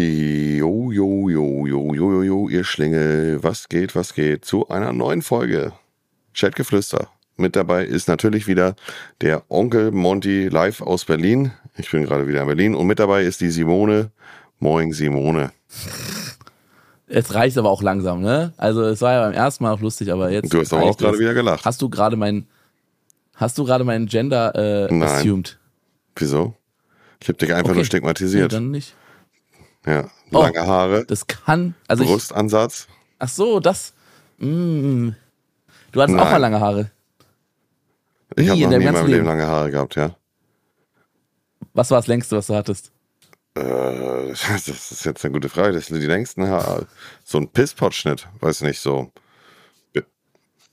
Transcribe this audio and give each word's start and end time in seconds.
Jo, 0.00 0.90
jo, 0.92 1.28
jo, 1.30 1.64
jo, 1.66 1.94
jo, 1.94 1.94
jo, 1.94 2.22
jo, 2.22 2.48
ihr 2.50 2.64
Schlingel, 2.64 3.42
was 3.42 3.66
geht, 3.70 3.94
was 3.94 4.12
geht 4.12 4.44
zu 4.44 4.68
einer 4.68 4.92
neuen 4.92 5.22
Folge 5.22 5.72
Chatgeflüster. 6.34 7.08
Mit 7.38 7.56
dabei 7.56 7.86
ist 7.86 8.06
natürlich 8.06 8.46
wieder 8.46 8.76
der 9.22 9.44
Onkel 9.48 9.92
Monty 9.92 10.48
live 10.48 10.82
aus 10.82 11.06
Berlin. 11.06 11.52
Ich 11.78 11.90
bin 11.90 12.04
gerade 12.04 12.28
wieder 12.28 12.42
in 12.42 12.46
Berlin 12.46 12.74
und 12.74 12.86
mit 12.86 12.98
dabei 12.98 13.22
ist 13.24 13.40
die 13.40 13.48
Simone. 13.48 14.10
Moin 14.58 14.92
Simone. 14.92 15.52
Es 17.06 17.32
reicht 17.32 17.56
aber 17.56 17.70
auch 17.70 17.80
langsam, 17.82 18.20
ne? 18.20 18.52
Also 18.58 18.82
es 18.82 19.00
war 19.00 19.12
ja 19.14 19.20
beim 19.22 19.32
ersten 19.32 19.64
Mal 19.64 19.72
auch 19.72 19.80
lustig, 19.80 20.12
aber 20.12 20.30
jetzt. 20.30 20.52
Du 20.52 20.60
hast 20.60 20.74
aber 20.74 20.82
auch 20.82 20.98
gerade 20.98 21.18
wieder 21.18 21.32
gelacht. 21.32 21.64
Hast 21.64 21.80
du 21.80 21.88
gerade 21.88 22.16
mein, 22.16 22.46
hast 23.34 23.56
du 23.56 23.64
gerade 23.64 23.84
meinen 23.84 24.04
Gender 24.06 24.54
äh, 24.54 24.92
Nein. 24.94 25.02
assumed? 25.08 25.58
Wieso? 26.16 26.54
Ich 27.22 27.28
habe 27.28 27.38
dich 27.38 27.50
einfach 27.54 27.70
Okay. 27.70 27.76
nur 27.76 27.84
stigmatisiert. 27.86 28.52
Nee, 28.52 28.56
dann 28.58 28.70
nicht. 28.70 28.94
Ja, 29.86 30.10
Oh. 30.32 30.42
lange 30.42 30.66
Haare, 30.66 31.04
Das 31.06 31.26
kann, 31.26 31.74
also 31.88 32.02
ich, 32.02 32.10
Brustansatz. 32.10 32.88
ach 33.18 33.28
so, 33.28 33.60
das. 33.60 33.92
Mm, 34.38 35.10
du 35.92 36.02
hattest 36.02 36.18
auch 36.18 36.22
Nein. 36.24 36.32
mal 36.32 36.36
lange 36.38 36.60
Haare. 36.60 36.90
Ich 38.34 38.48
habe 38.48 38.60
noch 38.60 38.68
nie 38.68 38.74
in 38.74 38.82
meinem 38.84 38.94
Leben 38.94 39.06
Leben. 39.08 39.24
lange 39.26 39.46
Haare 39.46 39.70
gehabt, 39.70 39.94
ja. 39.94 40.14
Was 41.74 41.90
war 41.90 41.98
das 41.98 42.06
längste, 42.08 42.36
was 42.36 42.48
du 42.48 42.54
hattest? 42.54 42.90
Äh, 43.54 44.28
das 44.30 44.68
ist 44.68 45.04
jetzt 45.04 45.24
eine 45.24 45.32
gute 45.32 45.48
Frage. 45.48 45.72
Das 45.74 45.86
sind 45.86 46.00
die 46.00 46.06
längsten 46.06 46.48
Haare. 46.48 46.86
So 47.24 47.38
ein 47.38 47.48
Pisspot-Schnitt, 47.48 48.26
weiß 48.40 48.62
nicht, 48.62 48.80
so. 48.80 49.12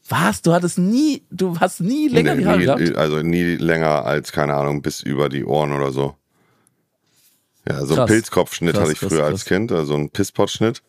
Was? 0.10 0.42
Du 0.42 0.52
hattest 0.52 0.78
nie, 0.80 1.24
du 1.32 1.58
hast 1.62 1.80
nie 1.80 2.10
länger 2.10 2.36
Nee, 2.36 2.42
die 2.42 2.48
Haare 2.48 2.58
nie, 2.58 2.66
gehabt? 2.66 2.98
Also 2.98 3.22
nie 3.22 3.56
länger 3.56 4.04
als, 4.06 4.34
keine 4.34 4.54
Ahnung, 4.56 4.82
bis 4.82 5.02
über 5.02 5.30
die 5.30 5.46
Ohren 5.46 5.72
oder 5.72 5.92
so. 5.94 6.18
Ja, 7.68 7.80
so 7.86 7.94
einen 7.94 7.96
Krass. 7.96 8.10
Pilzkopfschnitt 8.12 8.74
Krass, 8.74 8.82
hatte 8.84 8.92
ich 8.94 9.00
früher 9.00 9.20
krass. 9.22 9.32
als 9.32 9.46
Kind, 9.46 9.72
also 9.72 9.94
einen 9.96 10.10
Pisspot-Schnitt. 10.10 10.82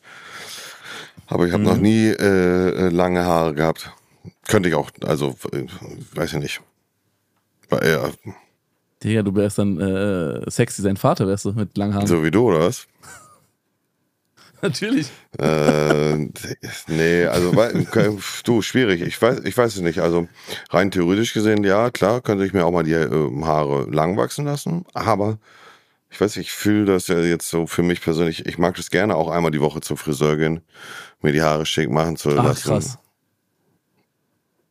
Aber 1.27 1.47
ich 1.47 1.53
habe 1.53 1.63
Mhm. 1.63 1.69
noch 1.69 1.77
nie 1.79 2.09
äh, 2.09 2.89
lange 2.89 3.25
Haare 3.25 3.55
gehabt. 3.55 3.91
Könnte 4.49 4.69
ich 4.69 4.75
auch, 4.75 4.91
also, 5.03 5.37
äh, 5.53 5.65
weiß 6.15 6.33
ich 6.35 6.39
nicht. 6.39 6.61
War 7.71 7.83
eher 7.83 8.11
Digga, 9.03 9.23
du 9.23 9.35
wärst 9.35 9.59
dann 9.59 9.79
äh, 9.81 10.51
sexy 10.51 10.83
sein 10.83 10.97
Vater, 10.97 11.27
wärst 11.27 11.45
du 11.45 11.53
mit 11.53 11.77
langen 11.77 11.95
Haaren. 11.95 12.07
so 12.07 12.23
wie 12.25 12.31
du, 12.31 12.49
oder 12.49 12.61
was? 12.61 12.87
Natürlich. 14.63 15.09
äh, 15.39 16.17
nee, 16.87 17.27
also 17.27 17.53
du, 18.45 18.63
schwierig. 18.63 19.03
Ich 19.03 19.21
weiß, 19.21 19.41
ich 19.45 19.57
weiß 19.57 19.77
es 19.77 19.83
nicht. 19.83 19.99
Also 20.01 20.27
rein 20.71 20.91
theoretisch 20.91 21.35
gesehen, 21.35 21.65
ja, 21.65 21.91
klar, 21.91 22.23
könnte 22.23 22.47
ich 22.47 22.55
mir 22.55 22.65
auch 22.65 22.71
mal 22.73 22.83
die 22.85 22.93
äh, 22.93 23.43
Haare 23.45 23.87
lang 23.91 24.17
wachsen 24.17 24.47
lassen. 24.47 24.87
Aber 24.95 25.39
ich 26.15 26.21
weiß, 26.21 26.37
nicht, 26.37 26.47
ich 26.49 26.53
fühle 26.53 26.85
das 26.87 27.09
ja 27.09 27.19
jetzt 27.21 27.49
so 27.49 27.67
für 27.67 27.83
mich 27.83 28.01
persönlich. 28.01 28.47
Ich 28.47 28.57
mag 28.59 28.77
das 28.77 28.91
gerne 28.91 29.17
auch 29.17 29.29
einmal 29.29 29.51
die 29.51 29.61
Woche 29.61 29.81
zum 29.81 29.97
Friseur 29.97 30.37
gehen, 30.37 30.61
mir 31.21 31.33
die 31.33 31.43
Haare 31.43 31.67
schick 31.67 31.91
machen 31.91 32.17
zu 32.17 32.31
Ach, 32.39 32.45
lassen. 32.45 32.69
krass. 32.69 32.99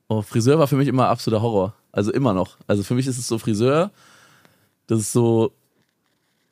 Oh, 0.07 0.21
Friseur 0.21 0.57
war 0.59 0.67
für 0.67 0.75
mich 0.75 0.87
immer 0.87 1.07
absoluter 1.09 1.41
Horror. 1.41 1.73
Also 1.91 2.11
immer 2.11 2.33
noch. 2.33 2.57
Also 2.67 2.83
für 2.83 2.93
mich 2.95 3.07
ist 3.07 3.17
es 3.17 3.27
so 3.27 3.37
Friseur, 3.37 3.91
das 4.87 4.99
ist 4.99 5.11
so, 5.11 5.51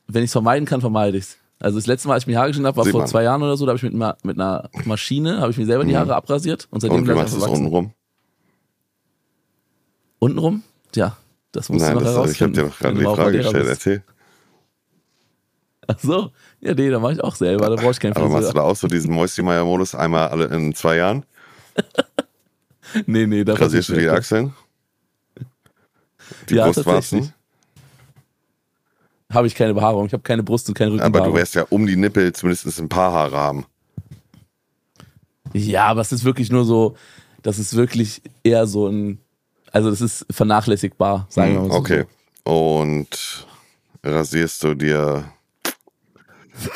wenn 0.07 0.23
ich 0.23 0.27
es 0.29 0.31
vermeiden 0.33 0.65
kann, 0.65 0.81
vermeide 0.81 1.17
ich 1.17 1.23
es. 1.25 1.37
Also 1.59 1.77
das 1.77 1.85
letzte 1.87 2.07
Mal, 2.07 2.15
als 2.15 2.23
ich 2.23 2.27
mir 2.27 2.33
die 2.33 2.37
Haare 2.37 2.47
geschnitten 2.49 2.67
habe, 2.67 2.77
war 2.77 2.83
Sieht 2.85 2.91
vor 2.91 3.01
man. 3.01 3.07
zwei 3.09 3.23
Jahren 3.23 3.41
oder 3.43 3.55
so, 3.57 3.65
da 3.65 3.69
habe 3.71 3.77
ich 3.77 3.83
mit, 3.83 3.93
einer- 3.93 4.17
mit 4.23 4.39
einer 4.39 4.69
Maschine, 4.85 5.39
habe 5.41 5.51
ich 5.51 5.57
mir 5.57 5.65
selber 5.65 5.83
die 5.85 5.95
Haare 5.95 6.15
abrasiert 6.15 6.67
und 6.71 6.81
seitdem 6.81 6.97
Mhm. 6.97 7.01
Und 7.03 7.07
wie 7.09 7.13
bleibt 7.13 7.19
machst 7.31 7.33
du 7.35 7.37
es 7.45 7.47
untenrum? 7.47 7.93
Untenrum? 10.19 10.63
Tja, 10.91 11.15
das 11.51 11.69
musst 11.69 11.85
Nein, 11.85 11.93
du 11.97 12.03
noch 12.03 12.13
das, 12.23 12.31
ich 12.31 12.41
habe 12.41 12.53
herausfinden. 12.53 12.53
dir 12.55 12.63
doch 12.63 12.77
gerade 12.79 12.97
die 12.97 13.03
Frage 13.03 13.37
gestellt. 13.37 13.67
Erzähl. 13.67 14.03
Ach 15.87 15.99
so, 15.99 16.31
ja, 16.61 16.73
nee, 16.73 16.89
da 16.89 16.99
mache 16.99 17.13
ich 17.13 17.23
auch 17.23 17.35
selber, 17.35 17.69
da 17.69 17.75
brauche 17.75 17.91
ich 17.91 17.99
keinen 17.99 18.13
Aber 18.13 18.29
machst 18.29 18.43
du 18.43 18.47
Friseur. 18.47 18.53
da 18.53 18.61
auch 18.69 18.75
so 18.75 18.87
diesen 18.87 19.13
Moisty-Meier-Modus 19.13 19.95
einmal 19.95 20.29
alle 20.29 20.45
in 20.45 20.73
zwei 20.75 20.97
Jahren? 20.97 21.25
Nee, 23.05 23.25
nee, 23.25 23.45
da 23.45 23.53
Rasierst 23.53 23.87
du 23.89 23.93
die 23.93 24.09
Achseln? 24.09 24.53
Die 26.49 26.55
Ja, 26.55 26.65
Brustwarzen? 26.65 27.31
Habe 29.31 29.47
ich 29.47 29.55
keine 29.55 29.73
Behaarung, 29.73 30.07
ich 30.07 30.13
habe 30.13 30.23
keine 30.23 30.43
Brust 30.43 30.67
und 30.67 30.73
keine 30.75 30.91
Aber 30.91 30.95
Rückenbehaarung. 30.97 31.33
du 31.33 31.39
wirst 31.39 31.55
ja 31.55 31.65
um 31.69 31.87
die 31.87 31.95
Nippel 31.95 32.33
zumindest 32.33 32.77
ein 32.79 32.89
paar 32.89 33.13
Haare 33.13 33.37
haben. 33.37 33.65
Ja, 35.53 35.85
aber 35.85 36.01
es 36.01 36.11
ist 36.11 36.25
wirklich 36.25 36.51
nur 36.51 36.65
so, 36.65 36.97
das 37.43 37.59
ist 37.59 37.75
wirklich 37.77 38.21
eher 38.43 38.67
so 38.67 38.87
ein, 38.87 39.19
also 39.71 39.89
das 39.89 40.01
ist 40.01 40.25
vernachlässigbar, 40.29 41.27
sagen 41.29 41.53
wir 41.53 41.59
mal 41.61 41.67
so. 41.69 41.75
Hm, 41.75 41.79
Okay. 41.81 42.05
Und 42.43 43.47
rasierst 44.03 44.63
du 44.63 44.73
dir. 44.73 45.31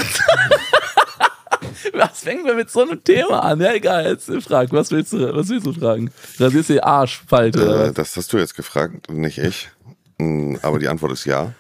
Was 1.94 2.20
fängen 2.22 2.46
wir 2.46 2.56
mit 2.56 2.70
so 2.70 2.82
einem 2.82 3.04
Thema 3.04 3.42
an? 3.44 3.60
Ja, 3.62 3.74
egal, 3.74 4.06
jetzt 4.06 4.30
frag, 4.44 4.72
was 4.72 4.92
willst 4.92 5.14
du, 5.14 5.34
was 5.36 5.50
willst 5.50 5.66
du 5.66 5.74
fragen? 5.74 6.12
Rasierst 6.40 6.70
du 6.70 6.74
die 6.74 6.84
Arschfalte? 6.84 7.88
Äh, 7.90 7.94
das 7.94 8.16
hast 8.18 8.32
du 8.34 8.38
jetzt 8.38 8.56
gefragt, 8.56 9.10
nicht 9.10 9.38
ich. 9.38 9.70
Mm, 10.18 10.56
Aber 10.62 10.80
die 10.80 10.88
Antwort 10.88 11.12
ist 11.14 11.26
ja. 11.26 11.54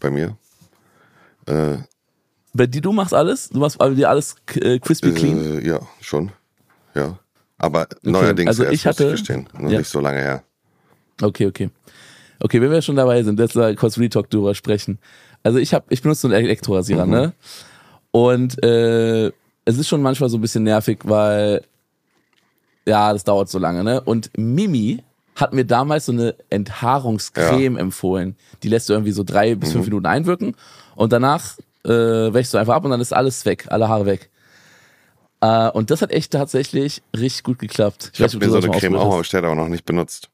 Bei 0.00 0.10
mir. 0.10 0.36
Äh, 1.46 1.78
Bei 2.52 2.66
dir, 2.66 2.80
du 2.80 2.92
machst 2.92 3.14
alles? 3.14 3.48
Du 3.50 3.58
machst 3.58 3.78
bei 3.78 3.88
dir 3.90 4.08
alles 4.08 4.36
äh, 4.54 4.78
crispy 4.78 5.12
clean? 5.12 5.58
äh, 5.60 5.66
ja, 5.66 5.80
schon. 6.00 6.30
Ja. 6.94 7.18
Aber 7.58 7.86
neuerdings 8.02 8.48
also 8.48 8.64
erst, 8.64 8.74
ich 8.74 8.84
muss 8.84 8.94
hatte- 8.94 9.10
gestehen. 9.12 9.48
Noch 9.58 9.70
ja. 9.70 9.78
nicht 9.78 9.88
so 9.90 10.00
lange 10.00 10.18
her. 10.20 10.42
Okay, 11.20 11.46
okay. 11.46 11.70
Okay, 12.40 12.60
wenn 12.60 12.70
wir 12.70 12.82
schon 12.82 12.96
dabei 12.96 13.22
sind, 13.22 13.38
jetzt 13.38 13.54
mal 13.54 13.74
kurz 13.76 13.98
Retalk 13.98 14.28
drüber 14.30 14.54
sprechen. 14.54 14.98
Also 15.44 15.58
ich 15.58 15.72
habe, 15.74 15.84
ich 15.90 16.02
benutze 16.02 16.22
so 16.22 16.28
einen 16.28 16.44
Elektrorasierer, 16.44 17.06
Mhm. 17.06 17.12
ne? 17.12 17.32
Und 18.10 18.62
äh, 18.64 19.26
es 19.64 19.78
ist 19.78 19.86
schon 19.88 20.02
manchmal 20.02 20.28
so 20.28 20.38
ein 20.38 20.40
bisschen 20.40 20.64
nervig, 20.64 20.98
weil 21.04 21.62
ja, 22.86 23.12
das 23.12 23.24
dauert 23.24 23.48
so 23.48 23.58
lange, 23.58 23.84
ne? 23.84 24.00
Und 24.00 24.30
Mimi 24.36 25.02
hat 25.36 25.52
mir 25.52 25.64
damals 25.64 26.06
so 26.06 26.12
eine 26.12 26.34
Enthaarungscreme 26.50 27.76
empfohlen. 27.76 28.36
Die 28.62 28.68
lässt 28.68 28.88
du 28.88 28.92
irgendwie 28.92 29.10
so 29.12 29.22
drei 29.24 29.54
bis 29.54 29.70
Mhm. 29.70 29.72
fünf 29.74 29.86
Minuten 29.86 30.06
einwirken 30.06 30.56
und 30.96 31.12
danach 31.12 31.56
äh, 31.84 31.88
wäschst 31.90 32.54
du 32.54 32.58
einfach 32.58 32.74
ab 32.76 32.84
und 32.84 32.90
dann 32.92 33.00
ist 33.00 33.12
alles 33.12 33.44
weg, 33.44 33.66
alle 33.68 33.88
Haare 33.88 34.06
weg. 34.06 34.30
Äh, 35.40 35.68
und 35.70 35.90
das 35.90 36.00
hat 36.02 36.12
echt 36.12 36.32
tatsächlich 36.32 37.02
richtig 37.14 37.42
gut 37.42 37.58
geklappt. 37.58 38.10
Ich 38.14 38.20
habe 38.20 38.26
weiß 38.26 38.34
nicht, 38.34 38.42
mir 38.46 38.50
so 38.50 38.56
eine 38.66 38.70
Creme 38.78 38.96
auch 38.96 39.18
bestellt, 39.18 39.44
aber 39.44 39.54
noch 39.54 39.68
nicht 39.68 39.84
benutzt. 39.84 40.30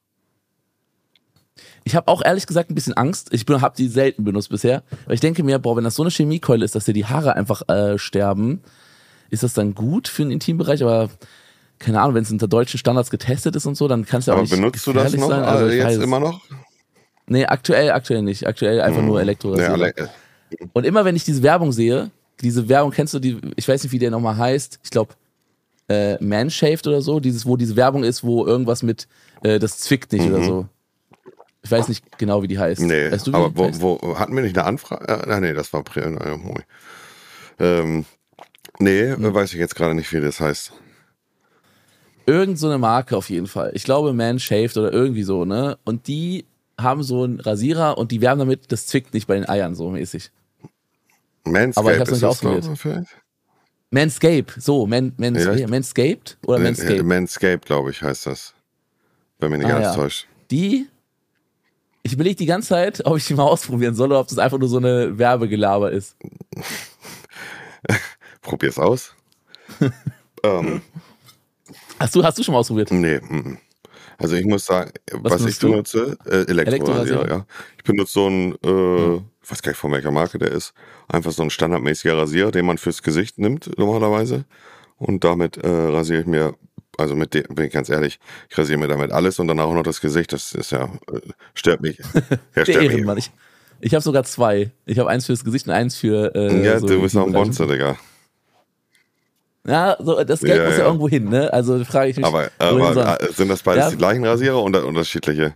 Ich 1.85 1.97
habe 1.97 2.09
auch 2.09 2.23
ehrlich 2.25 2.47
gesagt 2.47 2.71
ein 2.71 2.75
bisschen 2.75 2.95
Angst. 2.95 3.29
Ich 3.33 3.45
habe 3.49 3.75
die 3.77 3.89
selten 3.89 4.25
benutzt 4.25 4.51
bisher. 4.51 4.83
Weil 5.07 5.15
ich 5.15 5.21
denke 5.21 5.43
mir, 5.43 5.59
boah, 5.59 5.77
wenn 5.77 5.85
das 5.85 5.95
so 5.95 6.03
eine 6.03 6.11
Chemiekeule 6.11 6.65
ist, 6.65 6.75
dass 6.75 6.85
dir 6.85 6.93
die 6.93 7.07
Haare 7.07 7.35
einfach 7.37 7.69
äh, 7.69 7.99
sterben, 7.99 8.61
ist 9.31 9.43
das 9.43 9.55
dann 9.55 9.75
gut 9.75 10.09
für 10.09 10.23
den 10.23 10.31
Intimbereich? 10.33 10.83
Aber 10.83 11.09
keine 11.79 12.01
Ahnung, 12.01 12.15
wenn 12.15 12.23
es 12.23 12.31
unter 12.31 12.49
deutschen 12.49 12.79
Standards 12.79 13.11
getestet 13.11 13.57
ist 13.57 13.65
und 13.67 13.77
so, 13.77 13.89
dann 13.89 14.05
kann 14.05 14.21
es 14.21 14.27
ja 14.27 14.35
auch 14.35 14.39
Aber 14.39 14.43
nicht 14.43 14.55
benutzt 14.55 14.87
du 14.87 14.93
das 14.93 15.15
noch 15.17 15.29
sein. 15.29 15.43
Also 15.43 15.67
weiß 15.67 15.75
jetzt 15.75 15.97
es. 15.97 16.03
immer 16.05 16.21
noch? 16.21 16.41
Nee, 17.27 17.47
aktuell, 17.47 17.93
aktuell 17.93 18.23
nicht. 18.23 18.47
Aktuell 18.47 18.81
einfach 18.81 19.03
nur 19.03 19.17
Ja, 19.17 19.23
Elektrorasierer. 19.23 19.73
alle- 19.73 19.95
Und 20.73 20.85
immer 20.85 21.05
wenn 21.05 21.17
ich 21.17 21.25
diese 21.25 21.43
Werbung 21.43 21.73
sehe, 21.73 22.11
diese 22.41 22.69
Werbung, 22.69 22.91
kennst 22.91 23.15
du 23.15 23.19
die, 23.21 23.39
ich 23.57 23.69
weiß 23.69 23.83
nicht, 23.85 23.93
wie 23.93 23.99
der 23.99 24.11
nochmal 24.11 24.37
heißt, 24.37 24.81
ich 24.83 24.91
glaube, 24.91 25.15
äh, 25.89 26.23
Manshaved 26.23 26.87
oder 26.87 27.03
so, 27.03 27.21
dieses, 27.21 27.47
wo 27.47 27.57
diese 27.57 27.77
Werbung 27.77 28.05
ist, 28.05 28.23
wo 28.25 28.45
irgendwas 28.47 28.83
mit, 28.83 29.07
äh, 29.43 29.59
das 29.59 29.79
zwickt 29.79 30.13
nicht 30.13 30.27
oder 30.27 30.43
so. 30.45 30.67
Ich 31.63 31.71
weiß 31.71 31.89
nicht 31.89 32.19
genau, 32.19 32.43
wie 32.43 32.49
die 32.49 32.59
heißt. 32.59 32.81
Nee, 32.81 33.11
weißt 33.13 33.27
du, 33.27 33.35
aber 33.35 33.55
wo, 33.57 33.99
wo 34.01 34.19
hatten 34.19 34.35
wir 34.35 34.43
nicht 34.43 34.57
eine 34.57 34.67
Anfrage? 34.67 35.07
Äh, 35.09 35.41
nee, 35.41 35.53
das 35.53 35.73
war 35.73 35.83
Pri- 35.83 36.01
äh, 36.01 36.37
Moi. 36.37 36.61
ähm, 37.59 38.05
Nee, 38.79 39.13
Hm. 39.15 39.35
weiß 39.35 39.53
ich 39.53 39.59
jetzt 39.59 39.75
gerade 39.75 39.95
nicht, 39.95 40.11
wie 40.13 40.21
das 40.21 40.41
heißt. 40.41 40.73
Irgend 42.25 42.59
so 42.59 42.69
eine 42.69 42.79
Marke 42.79 43.17
auf 43.17 43.29
jeden 43.29 43.47
Fall. 43.47 43.73
Ich 43.75 43.85
glaube 43.85 44.13
Manshaved 44.15 44.77
oder 44.77 44.93
irgendwie 44.93 45.23
so, 45.23 45.45
ne? 45.45 45.77
Und 45.85 46.07
die 46.07 46.47
haben 46.81 47.03
so 47.03 47.25
einen 47.25 47.41
Rasierer 47.41 47.99
und 47.99 48.11
die 48.11 48.21
werben 48.23 48.39
damit, 48.39 48.73
das 48.73 48.87
zwickt 48.87 49.13
nicht 49.13 49.27
bei 49.27 49.35
den 49.35 49.47
Eiern 49.49 49.75
so 49.75 49.91
mäßig. 49.91 50.31
Manscaped 51.45 51.79
Aber 51.79 51.93
ich 51.95 52.01
hab's 52.01 52.11
ist 52.11 52.17
nicht 52.19 52.25
ausprobiert. 52.25 52.79
vielleicht? 52.79 53.09
Manscape, 53.91 54.47
so, 54.59 54.87
Man, 54.87 55.13
Mans, 55.19 55.45
Ja. 55.45 55.67
Manscaped 55.67 56.39
oder 56.47 56.59
Äh, 56.59 56.63
Manscape. 56.63 57.03
Manscaped, 57.03 57.67
glaube 57.67 57.91
ich, 57.91 58.01
heißt 58.03 58.27
das. 58.27 58.55
Wenn 59.41 59.51
mich 59.51 59.59
nicht 59.61 59.71
Ah, 59.73 59.77
alles 59.77 59.89
ja. 59.89 59.95
täuscht. 59.95 60.27
Die, 60.51 60.87
ich 62.03 62.13
überlege 62.13 62.37
die 62.37 62.47
ganze 62.47 62.69
Zeit, 62.69 63.05
ob 63.05 63.17
ich 63.17 63.27
die 63.27 63.35
mal 63.35 63.45
ausprobieren 63.45 63.95
soll 63.95 64.09
oder 64.09 64.21
ob 64.21 64.29
das 64.29 64.39
einfach 64.39 64.59
nur 64.59 64.69
so 64.69 64.79
eine 64.79 65.19
Werbegelaber 65.19 65.91
ist. 65.93 66.17
Probier's 68.43 68.79
aus. 68.79 69.15
ähm, 70.43 70.83
Hast 72.01 72.15
du, 72.15 72.25
hast 72.25 72.39
du 72.39 72.43
schon 72.43 72.55
mal 72.55 72.61
ausprobiert? 72.61 72.91
nee, 72.91 73.19
mm. 73.19 73.59
also 74.17 74.35
ich 74.35 74.47
muss 74.47 74.65
sagen, 74.65 74.91
was, 75.13 75.45
ich 75.45 75.59
benutzt 75.59 75.93
du? 75.93 75.99
benutze, 76.01 76.19
äh, 76.25 76.51
Elektrorasierer, 76.51 76.59
Elektrorasierer? 76.59 77.29
ja. 77.29 77.47
Ich 77.77 77.85
benutze 77.85 78.13
so 78.15 78.27
einen, 78.27 78.53
äh, 78.65 79.17
ich 79.43 79.51
weiß 79.51 79.63
gar 79.63 79.73
nicht 79.73 79.79
von 79.79 79.93
welcher 79.93 80.11
Marke 80.11 80.39
der 80.39 80.51
ist, 80.51 80.73
einfach 81.09 81.33
so 81.33 81.43
ein 81.43 81.51
standardmäßiger 81.51 82.17
Rasierer, 82.17 82.53
den 82.53 82.65
man 82.65 82.79
fürs 82.79 83.03
Gesicht 83.03 83.39
nimmt 83.39 83.79
normalerweise. 83.79 84.47
Und 84.97 85.25
damit 85.25 85.59
äh, 85.59 85.69
rasiere 85.69 86.21
ich 86.23 86.27
mir, 86.27 86.55
also 86.99 87.15
mit 87.17 87.35
dem, 87.35 87.45
bin 87.55 87.67
ich 87.67 87.73
ganz 87.73 87.89
ehrlich, 87.89 88.19
ich 88.49 88.59
rasiere 88.59 88.79
mir 88.79 88.89
damit 88.89 89.13
alles 89.13 89.39
und 89.39 89.49
danach 89.49 89.65
auch 89.65 89.75
noch 89.75 89.83
das 89.83 90.01
Gesicht. 90.01 90.33
Das 90.33 90.53
ist 90.53 90.73
ja, 90.73 90.85
äh, 91.13 91.21
stört 91.55 91.81
mich. 91.81 91.99
Ja, 92.55 92.65
stört 92.65 92.83
mich. 92.83 92.91
Ehrenmann. 92.93 93.19
Ich, 93.19 93.31
Ich 93.81 93.95
habe 93.95 94.03
sogar 94.03 94.25
zwei. 94.25 94.71
Ich 94.87 94.99
habe 94.99 95.09
eins 95.09 95.27
fürs 95.27 95.45
Gesicht 95.45 95.67
und 95.67 95.73
eins 95.73 95.97
für. 95.97 96.35
Äh, 96.35 96.65
ja, 96.65 96.79
so 96.79 96.87
du 96.87 97.01
bist 97.01 97.17
auch 97.17 97.27
ein. 97.27 97.33
Monster, 97.33 97.67
Digga. 97.67 97.97
Ja, 99.67 99.97
so, 100.01 100.23
das 100.25 100.41
Geld 100.41 100.57
Ja, 100.59 100.65
muss 100.65 100.73
ja, 100.75 100.81
ja. 100.81 100.87
irgendwo 100.87 101.09
hin, 101.09 101.29
ne? 101.29 101.53
Also 101.53 101.85
frage 101.85 102.11
ich 102.11 102.17
mich. 102.17 102.25
Aber, 102.25 102.51
aber 102.59 103.21
äh, 103.21 103.33
sind 103.33 103.49
das 103.49 103.63
beides 103.63 103.85
Ja. 103.85 103.91
die 103.91 103.97
gleichen 103.99 104.25
Rasierer 104.25 104.63
oder 104.63 104.87
unterschiedliche? 104.87 105.55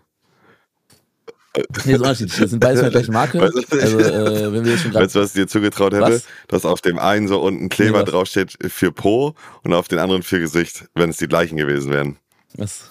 Nee, 1.84 1.92
ist 1.92 1.98
unterschiedlich. 2.00 2.38
Das 2.38 2.50
sind 2.50 2.58
beides 2.60 2.80
von 2.80 2.90
der 2.90 3.00
gleichen 3.00 3.12
Marke. 3.12 3.40
Weißt 3.40 3.54
du, 3.72 3.80
Also, 3.80 3.98
äh, 4.00 4.52
wenn 4.52 4.64
wir 4.64 4.72
jetzt 4.72 4.82
schon 4.82 4.90
gerade. 4.92 5.04
Weißt 5.04 5.14
du, 5.14 5.20
was 5.20 5.28
ich 5.28 5.34
dir 5.34 5.46
zugetraut 5.46 5.92
hätte? 5.92 6.02
Was? 6.02 6.24
Dass 6.48 6.64
auf 6.64 6.80
dem 6.80 6.98
einen 6.98 7.28
so 7.28 7.40
unten 7.40 7.68
Kleber 7.68 8.00
Nee, 8.00 8.04
draufsteht 8.10 8.56
für 8.68 8.90
Po 8.92 9.34
und 9.62 9.72
auf 9.72 9.86
den 9.88 9.98
anderen 10.00 10.22
für 10.22 10.40
Gesicht, 10.40 10.86
wenn 10.94 11.10
es 11.10 11.16
die 11.18 11.28
gleichen 11.28 11.56
gewesen 11.56 11.92
wären. 11.92 12.16
Was? 12.56 12.90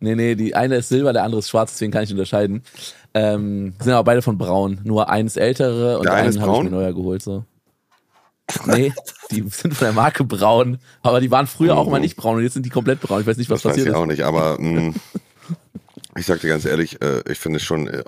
Nee, 0.00 0.14
nee, 0.14 0.34
die 0.36 0.54
eine 0.54 0.76
ist 0.76 0.88
silber, 0.88 1.12
der 1.12 1.24
andere 1.24 1.40
ist 1.40 1.48
schwarz, 1.50 1.72
deswegen 1.72 1.90
kann 1.92 2.04
ich 2.04 2.10
unterscheiden. 2.12 2.62
Ähm, 3.14 3.74
sind 3.82 3.92
aber 3.92 4.04
beide 4.04 4.22
von 4.22 4.38
braun. 4.38 4.80
Nur 4.84 5.10
eines 5.10 5.36
ältere 5.36 5.98
und 5.98 6.04
Der 6.04 6.14
einen 6.14 6.40
habe 6.40 6.56
ich 6.58 6.62
mir 6.62 6.70
neuer 6.70 6.92
geholt. 6.92 7.20
So. 7.22 7.44
Nee, 8.66 8.92
die 9.30 9.42
sind 9.48 9.74
von 9.74 9.86
der 9.86 9.92
Marke 9.92 10.24
braun. 10.24 10.78
Aber 11.02 11.20
die 11.20 11.30
waren 11.30 11.46
früher 11.46 11.76
auch 11.76 11.90
mal 11.90 11.98
nicht 12.00 12.16
braun 12.16 12.36
und 12.36 12.42
jetzt 12.44 12.54
sind 12.54 12.64
die 12.64 12.70
komplett 12.70 13.00
braun. 13.00 13.20
Ich 13.20 13.26
weiß 13.26 13.36
nicht, 13.36 13.50
was 13.50 13.60
Das 13.62 13.70
passiert 13.72 13.88
ich 13.88 13.92
ist. 13.92 13.98
auch 13.98 14.06
nicht, 14.06 14.22
aber 14.22 14.56
mh, 14.60 14.94
ich 16.18 16.26
sag 16.26 16.40
dir 16.40 16.48
ganz 16.48 16.64
ehrlich, 16.64 17.00
äh, 17.02 17.22
ich 17.30 17.38
finde 17.38 17.60
schon 17.60 17.86
äh, 17.88 18.02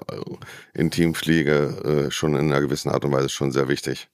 Intimpflege 0.75 2.07
äh, 2.09 2.11
schon 2.11 2.35
in 2.35 2.51
einer 2.53 2.61
gewissen 2.61 2.91
Art 2.91 3.05
und 3.05 3.12
Weise 3.12 3.29
schon 3.29 3.53
sehr 3.53 3.69
wichtig. 3.69 4.09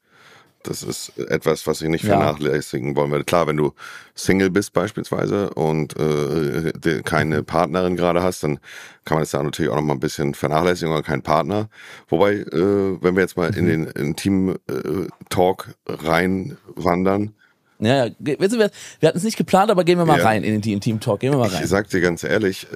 Das 0.63 0.83
ist 0.83 1.17
etwas, 1.19 1.67
was 1.69 1.81
ich 1.81 1.89
nicht 1.89 2.03
Ja. 2.03 2.09
vernachlässigen 2.17 2.97
wollen 2.97 3.13
würde. 3.13 3.25
Klar, 3.25 3.47
wenn 3.47 3.57
du 3.57 3.73
Single 4.17 4.51
bist 4.51 4.73
beispielsweise 4.73 5.51
und 5.51 5.95
äh, 5.97 7.03
keine 7.05 7.45
Partnerin 7.45 7.95
gerade 7.97 8.23
hast, 8.23 8.43
dann 8.43 8.59
kann 9.05 9.17
man 9.17 9.23
das 9.23 9.31
da 9.31 9.41
natürlich 9.43 9.71
auch 9.71 9.77
noch 9.77 9.83
mal 9.83 9.95
ein 9.95 10.01
bisschen 10.01 10.35
vernachlässigen 10.35 10.93
oder 10.93 11.05
keinen 11.05 11.23
Partner. 11.23 11.69
Wobei, 12.09 12.33
äh, 12.35 13.01
wenn 13.01 13.15
wir 13.15 13.23
jetzt 13.23 13.37
mal 13.37 13.55
in 13.55 13.67
den 13.67 13.85
Intim-Talk 13.87 15.69
reinwandern, 15.87 17.35
Ja, 17.79 18.07
ja. 18.07 18.13
Wir, 18.19 18.41
wir 18.41 18.49
hatten 18.49 19.19
es 19.19 19.23
nicht 19.23 19.37
geplant, 19.37 19.71
aber 19.71 19.85
gehen 19.85 19.99
wir 19.99 20.07
mal 20.07 20.19
Ja. 20.19 20.25
rein 20.25 20.43
in 20.43 20.61
den 20.61 20.81
Team 20.81 20.99
Talk. 20.99 21.21
Gehen 21.21 21.31
wir 21.33 21.39
mal 21.39 21.49
rein. 21.49 21.63
Ich 21.63 21.69
sag 21.69 21.89
dir 21.91 22.01
ganz 22.01 22.25
ehrlich, 22.25 22.67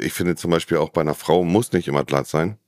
ich 0.00 0.12
finde 0.12 0.36
zum 0.36 0.50
Beispiel 0.50 0.78
auch 0.78 0.90
bei 0.90 1.00
einer 1.00 1.14
Frau 1.14 1.44
muss 1.44 1.72
nicht 1.72 1.88
immer 1.88 2.04
glatt 2.04 2.26
sein. 2.26 2.58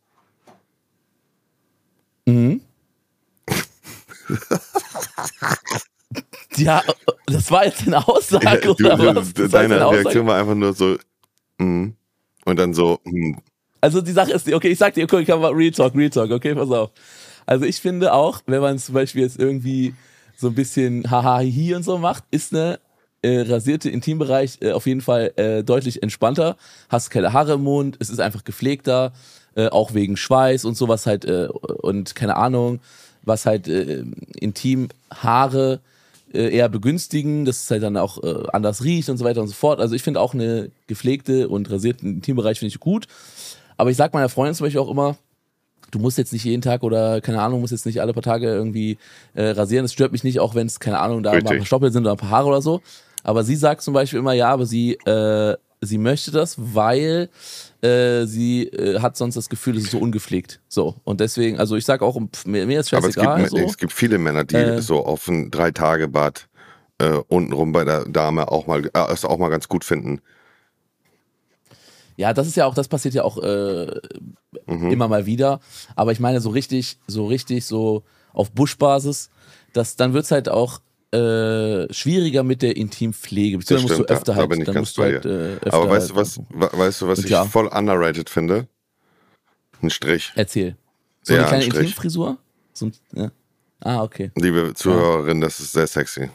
Ja, 6.56 6.82
das 7.26 7.50
war 7.50 7.66
jetzt 7.66 7.86
eine 7.86 8.06
Aussage 8.06 8.60
du, 8.60 8.72
oder 8.72 8.98
was? 8.98 9.32
Das 9.34 9.52
war 9.52 9.60
deine 9.62 9.74
eine 9.76 9.86
Aussage? 9.86 10.04
Reaktion 10.04 10.26
war 10.26 10.38
einfach 10.40 10.54
nur 10.54 10.72
so, 10.72 10.96
mm, 11.58 11.88
und 12.44 12.58
dann 12.58 12.74
so, 12.74 12.98
mm, 13.04 13.34
Also 13.80 14.00
die 14.00 14.10
Sache 14.12 14.32
ist, 14.32 14.46
die- 14.46 14.54
okay, 14.54 14.68
ich 14.70 14.78
sag 14.78 14.94
dir, 14.94 15.06
guck, 15.06 15.20
ich 15.20 15.26
kann 15.28 15.40
mal 15.40 15.52
Real 15.52 15.70
Talk, 15.70 15.94
Real 15.94 16.10
Talk, 16.10 16.30
okay, 16.32 16.54
pass 16.54 16.70
auf. 16.70 16.90
Also 17.46 17.64
ich 17.64 17.80
finde 17.80 18.12
auch, 18.12 18.40
wenn 18.46 18.60
man 18.60 18.78
zum 18.78 18.94
Beispiel 18.94 19.22
jetzt 19.22 19.38
irgendwie 19.38 19.94
so 20.36 20.48
ein 20.48 20.54
bisschen 20.54 21.08
haha 21.10 21.36
hi 21.38 21.74
und 21.74 21.82
so 21.84 21.96
macht, 21.98 22.24
ist 22.30 22.52
eine 22.52 22.80
äh, 23.22 23.40
rasierte 23.40 23.90
Intimbereich 23.90 24.58
äh, 24.60 24.72
auf 24.72 24.86
jeden 24.86 25.00
Fall 25.00 25.32
äh, 25.36 25.64
deutlich 25.64 26.02
entspannter. 26.02 26.56
Hast 26.88 27.10
keine 27.10 27.32
Haare 27.32 27.54
im 27.54 27.64
Mund, 27.64 27.96
es 27.98 28.10
ist 28.10 28.20
einfach 28.20 28.44
gepflegter, 28.44 29.12
äh, 29.56 29.68
auch 29.68 29.94
wegen 29.94 30.16
Schweiß 30.16 30.64
und 30.64 30.76
sowas 30.76 31.06
halt 31.06 31.24
äh, 31.24 31.48
und 31.48 32.14
keine 32.14 32.36
Ahnung, 32.36 32.80
was 33.22 33.46
halt 33.46 33.68
äh, 33.68 34.04
intim 34.40 34.88
Haare 35.10 35.80
eher 36.30 36.68
begünstigen, 36.68 37.46
dass 37.46 37.62
es 37.62 37.70
halt 37.70 37.82
dann 37.82 37.96
auch 37.96 38.22
anders 38.52 38.84
riecht 38.84 39.08
und 39.08 39.16
so 39.16 39.24
weiter 39.24 39.40
und 39.40 39.48
so 39.48 39.54
fort. 39.54 39.80
Also 39.80 39.94
ich 39.94 40.02
finde 40.02 40.20
auch 40.20 40.34
eine 40.34 40.70
gepflegte 40.86 41.48
und 41.48 41.70
rasierte 41.70 42.04
Intimbereich 42.04 42.58
finde 42.58 42.68
ich 42.68 42.78
gut. 42.78 43.06
Aber 43.78 43.90
ich 43.90 43.96
sag 43.96 44.12
meiner 44.12 44.28
Freundin 44.28 44.54
zum 44.54 44.66
Beispiel 44.66 44.82
auch 44.82 44.90
immer, 44.90 45.16
du 45.90 45.98
musst 45.98 46.18
jetzt 46.18 46.32
nicht 46.32 46.44
jeden 46.44 46.62
Tag 46.62 46.82
oder 46.82 47.20
keine 47.20 47.40
Ahnung, 47.40 47.60
musst 47.60 47.72
jetzt 47.72 47.86
nicht 47.86 48.00
alle 48.00 48.12
paar 48.12 48.22
Tage 48.22 48.46
irgendwie 48.46 48.98
äh, 49.34 49.48
rasieren. 49.50 49.84
Das 49.84 49.92
stört 49.92 50.12
mich 50.12 50.24
nicht, 50.24 50.40
auch 50.40 50.54
wenn 50.54 50.66
es, 50.66 50.80
keine 50.80 50.98
Ahnung, 51.00 51.22
da 51.22 51.30
mal 51.30 51.38
ein 51.38 51.44
paar 51.44 51.64
Stoppel 51.64 51.92
sind 51.92 52.02
oder 52.02 52.12
ein 52.12 52.18
paar 52.18 52.30
Haare 52.30 52.48
oder 52.48 52.62
so. 52.62 52.82
Aber 53.24 53.44
sie 53.44 53.56
sagt 53.56 53.82
zum 53.82 53.94
Beispiel 53.94 54.18
immer, 54.18 54.32
ja, 54.32 54.48
aber 54.50 54.64
sie, 54.66 54.94
äh, 54.94 55.56
sie 55.80 55.98
möchte 55.98 56.30
das, 56.30 56.56
weil 56.58 57.28
äh, 57.82 58.24
sie 58.26 58.68
äh, 58.68 59.00
hat 59.00 59.16
sonst 59.16 59.34
das 59.36 59.48
Gefühl, 59.48 59.76
es 59.76 59.84
ist 59.84 59.90
so 59.92 59.98
ungepflegt. 59.98 60.60
So. 60.68 60.94
Und 61.04 61.20
deswegen, 61.20 61.58
also 61.58 61.76
ich 61.76 61.84
sag 61.84 62.00
auch, 62.02 62.18
mir, 62.46 62.66
mir 62.66 62.80
ist 62.80 62.92
aber 62.94 63.08
es 63.08 63.14
gibt, 63.14 63.26
scheißegal. 63.26 63.48
so. 63.50 63.56
es 63.58 63.76
gibt 63.76 63.92
viele 63.92 64.18
Männer, 64.18 64.44
die 64.44 64.56
Äh. 64.56 64.82
so 64.82 65.04
auf 65.04 65.28
ein 65.28 65.50
Drei-Tage-Bad 65.50 66.48
äh, 67.00 67.18
untenrum 67.28 67.72
bei 67.72 67.84
der 67.84 68.04
Dame 68.06 68.50
auch 68.50 68.66
mal, 68.66 68.86
äh, 68.86 69.12
es 69.12 69.24
auch 69.24 69.38
mal 69.38 69.50
ganz 69.50 69.68
gut 69.68 69.84
finden. 69.84 70.20
Ja, 72.16 72.32
das 72.34 72.48
ist 72.48 72.56
ja 72.56 72.66
auch, 72.66 72.74
das 72.74 72.88
passiert 72.88 73.14
ja 73.14 73.22
auch 73.24 73.38
äh, 73.42 74.00
Mhm. 74.66 74.90
immer 74.90 75.06
mal 75.08 75.24
wieder. 75.26 75.60
Aber 75.94 76.10
ich 76.12 76.18
meine, 76.20 76.40
so 76.40 76.50
richtig, 76.50 76.98
so 77.06 77.26
richtig, 77.26 77.64
so 77.64 78.02
auf 78.32 78.50
Buschbasis, 78.50 79.30
das, 79.72 79.94
dann 79.96 80.12
wird's 80.14 80.30
halt 80.30 80.48
auch 80.48 80.80
äh, 81.12 81.92
schwieriger 81.92 82.42
mit 82.42 82.62
der 82.62 82.76
Intimpflege. 82.76 83.56
Das 83.58 83.66
Beziehungsweise 83.66 83.82
musst 83.84 83.94
stimmt, 83.94 84.10
du 84.10 84.12
da, 84.12 84.18
öfter 84.18 84.32
da 84.32 84.38
halt, 84.38 84.50
bin 84.50 84.60
ich 84.60 84.66
ganz 84.66 84.92
bei 84.94 85.02
halt, 85.12 85.24
dir. 85.24 85.30
äh, 85.30 85.54
öfter 85.56 85.72
Aber 85.74 85.90
weißt 85.90 86.10
du, 86.10 86.14
halt 86.16 86.26
was, 86.26 86.38
we- 86.50 86.78
weißt 86.78 87.00
du, 87.02 87.08
was 87.08 87.18
ich 87.24 87.34
voll 87.50 87.66
underrated 87.66 88.28
finde? 88.30 88.68
Ein 89.82 89.90
Strich. 89.90 90.32
Erzähl. 90.34 90.76
So 91.22 91.34
Ja, 91.34 91.48
eine 91.48 91.64
kleine. 91.66 91.84
Intimfrisur? 91.84 92.38
So 92.72 92.86
ein, 92.86 92.92
ja. 93.14 93.30
Ah, 93.80 94.02
okay. 94.02 94.32
Liebe 94.34 94.72
Zuhörerin, 94.74 95.40
das 95.40 95.60
ist 95.60 95.72
sehr 95.72 95.86
sexy. 95.86 96.30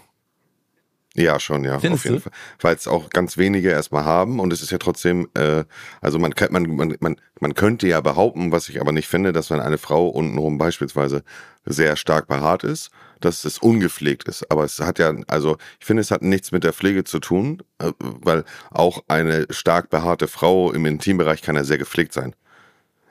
Ja, 1.16 1.40
schon, 1.40 1.64
ja, 1.64 1.78
Findest 1.80 2.02
auf 2.02 2.04
jeden 2.06 2.16
du? 2.18 2.22
Fall. 2.24 2.31
Weil 2.62 2.75
es 2.75 2.88
auch 2.88 3.12
ganz 3.12 3.38
wenige 3.38 3.70
erstmal 3.70 4.04
haben 4.04 4.40
und 4.40 4.52
es 4.52 4.64
ist 4.64 4.72
ja 4.72 4.80
trotzdem, 4.80 5.28
äh, 5.36 5.64
also 6.02 6.18
man, 6.18 6.34
man, 6.50 6.64
man, 6.75 6.96
man, 7.00 7.16
man 7.40 7.54
könnte 7.54 7.88
ja 7.88 8.02
behaupten, 8.02 8.52
was 8.52 8.68
ich 8.68 8.81
aber 8.81 8.92
nicht 8.92 9.08
finde, 9.08 9.31
dass 9.31 9.52
wenn 9.52 9.60
eine 9.60 9.78
Frau 9.78 10.08
untenrum 10.08 10.58
beispielsweise 10.58 11.24
sehr 11.66 11.98
stark 11.98 12.28
behaart 12.28 12.64
ist, 12.64 12.90
dass 13.25 13.46
es 13.46 13.58
ungepflegt 13.60 14.28
ist. 14.28 14.50
Aber 14.52 14.64
es 14.64 14.80
hat 14.80 15.00
ja, 15.00 15.14
also 15.28 15.58
ich 15.80 15.86
finde, 15.86 16.02
es 16.02 16.12
hat 16.12 16.22
nichts 16.22 16.52
mit 16.52 16.64
der 16.64 16.74
Pflege 16.74 17.04
zu 17.04 17.20
tun, 17.20 17.62
äh, 17.80 17.92
weil 18.00 18.44
auch 18.72 19.04
eine 19.08 19.46
stark 19.50 19.90
behaarte 19.90 20.28
Frau 20.28 20.72
im 20.72 20.86
Intimbereich 20.86 21.42
kann 21.42 21.56
ja 21.56 21.64
sehr 21.64 21.78
gepflegt 21.78 22.14
sein. 22.14 22.36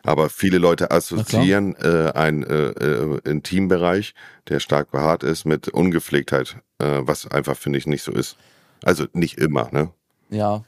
Aber 0.05 0.29
viele 0.31 0.59
Leute 0.59 0.91
assoziieren 0.91 1.76
äh, 1.76 2.11
einen 2.14 2.43
äh, 2.43 2.70
äh, 2.70 3.20
Intimbereich, 3.25 4.14
der 4.49 4.59
stark 4.59 4.91
behaart 4.91 5.23
ist, 5.23 5.44
mit 5.44 5.69
Ungepflegtheit, 5.69 6.56
äh, 6.81 7.00
was 7.03 7.29
einfach, 7.29 7.56
finde 7.56 7.79
ich, 7.79 7.87
nicht 7.87 8.03
so 8.03 8.11
ist. 8.11 8.37
Also 8.82 9.06
nicht 9.12 9.38
immer, 9.38 9.69
ne? 9.70 9.91
Ja. 10.31 10.64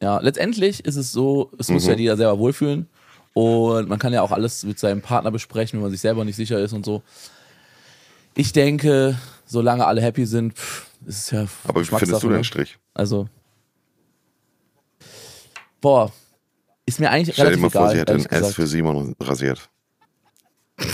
Ja, 0.00 0.20
letztendlich 0.20 0.84
ist 0.84 0.94
es 0.96 1.10
so, 1.10 1.50
es 1.58 1.70
muss 1.70 1.84
Mhm. 1.84 1.90
ja 1.90 1.96
jeder 1.96 2.16
selber 2.16 2.38
wohlfühlen. 2.38 2.88
Und 3.32 3.88
man 3.88 3.98
kann 3.98 4.12
ja 4.12 4.22
auch 4.22 4.30
alles 4.32 4.62
mit 4.64 4.78
seinem 4.78 5.02
Partner 5.02 5.30
besprechen, 5.30 5.78
wenn 5.78 5.82
man 5.82 5.90
sich 5.90 6.00
selber 6.00 6.24
nicht 6.24 6.36
sicher 6.36 6.58
ist 6.60 6.72
und 6.72 6.86
so. 6.86 7.02
Ich 8.36 8.52
denke, 8.52 9.18
solange 9.46 9.84
alle 9.86 10.00
happy 10.02 10.26
sind, 10.26 10.54
pff, 10.56 10.86
ist 11.06 11.18
es 11.18 11.30
ja. 11.30 11.46
Aber 11.66 11.80
wie 11.80 11.84
findest 11.86 12.22
du 12.22 12.28
den 12.28 12.38
ne? 12.38 12.44
Strich? 12.44 12.78
Also. 12.94 13.28
Boah. 15.80 16.12
Ist 16.84 17.00
mir 17.00 17.10
eigentlich 17.10 17.34
Stell 17.34 17.46
dir 17.46 17.50
relativ 17.56 17.62
mal 17.62 17.70
vor, 17.70 17.80
egal. 17.82 17.92
sie 17.94 17.98
hätte 18.00 18.12
ein 18.12 18.20
S 18.20 18.28
gesagt. 18.28 18.54
für 18.54 18.66
Simon 18.66 19.16
rasiert. 19.20 19.68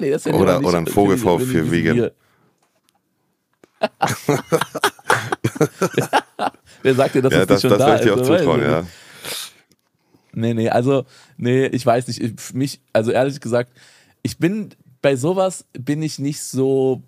Nee, 0.00 0.10
das 0.10 0.24
hätte 0.24 0.36
Oder- 0.36 0.58
nicht- 0.58 0.66
oder 0.66 0.78
ein 0.78 0.86
wenn 1.38 1.46
für 1.46 1.62
die- 1.62 1.70
Vegan. 1.70 2.10
Wer 6.82 6.94
sagt 6.94 7.14
dir, 7.14 7.22
dass 7.22 7.32
ja, 7.32 7.46
das, 7.46 7.60
das, 7.62 7.62
nicht 7.62 7.70
das 7.70 7.70
schon 7.70 7.78
da 7.78 7.86
würde 7.86 7.96
ich 7.96 8.02
dir 8.02 8.14
ist? 8.14 8.20
auch 8.20 8.38
zutrauen, 8.38 8.60
ja. 8.62 8.86
Nee, 10.32 10.54
nee, 10.54 10.68
also, 10.68 11.04
nee, 11.36 11.66
ich 11.66 11.84
weiß 11.86 12.08
nicht. 12.08 12.20
Ich, 12.20 12.32
für 12.40 12.56
mich, 12.56 12.80
also 12.92 13.10
ehrlich 13.12 13.40
gesagt, 13.40 13.70
ich 14.22 14.38
bin 14.38 14.70
bei 15.04 15.16
sowas 15.16 15.66
bin 15.78 16.02
ich 16.02 16.18
nicht 16.18 16.40
so 16.40 17.02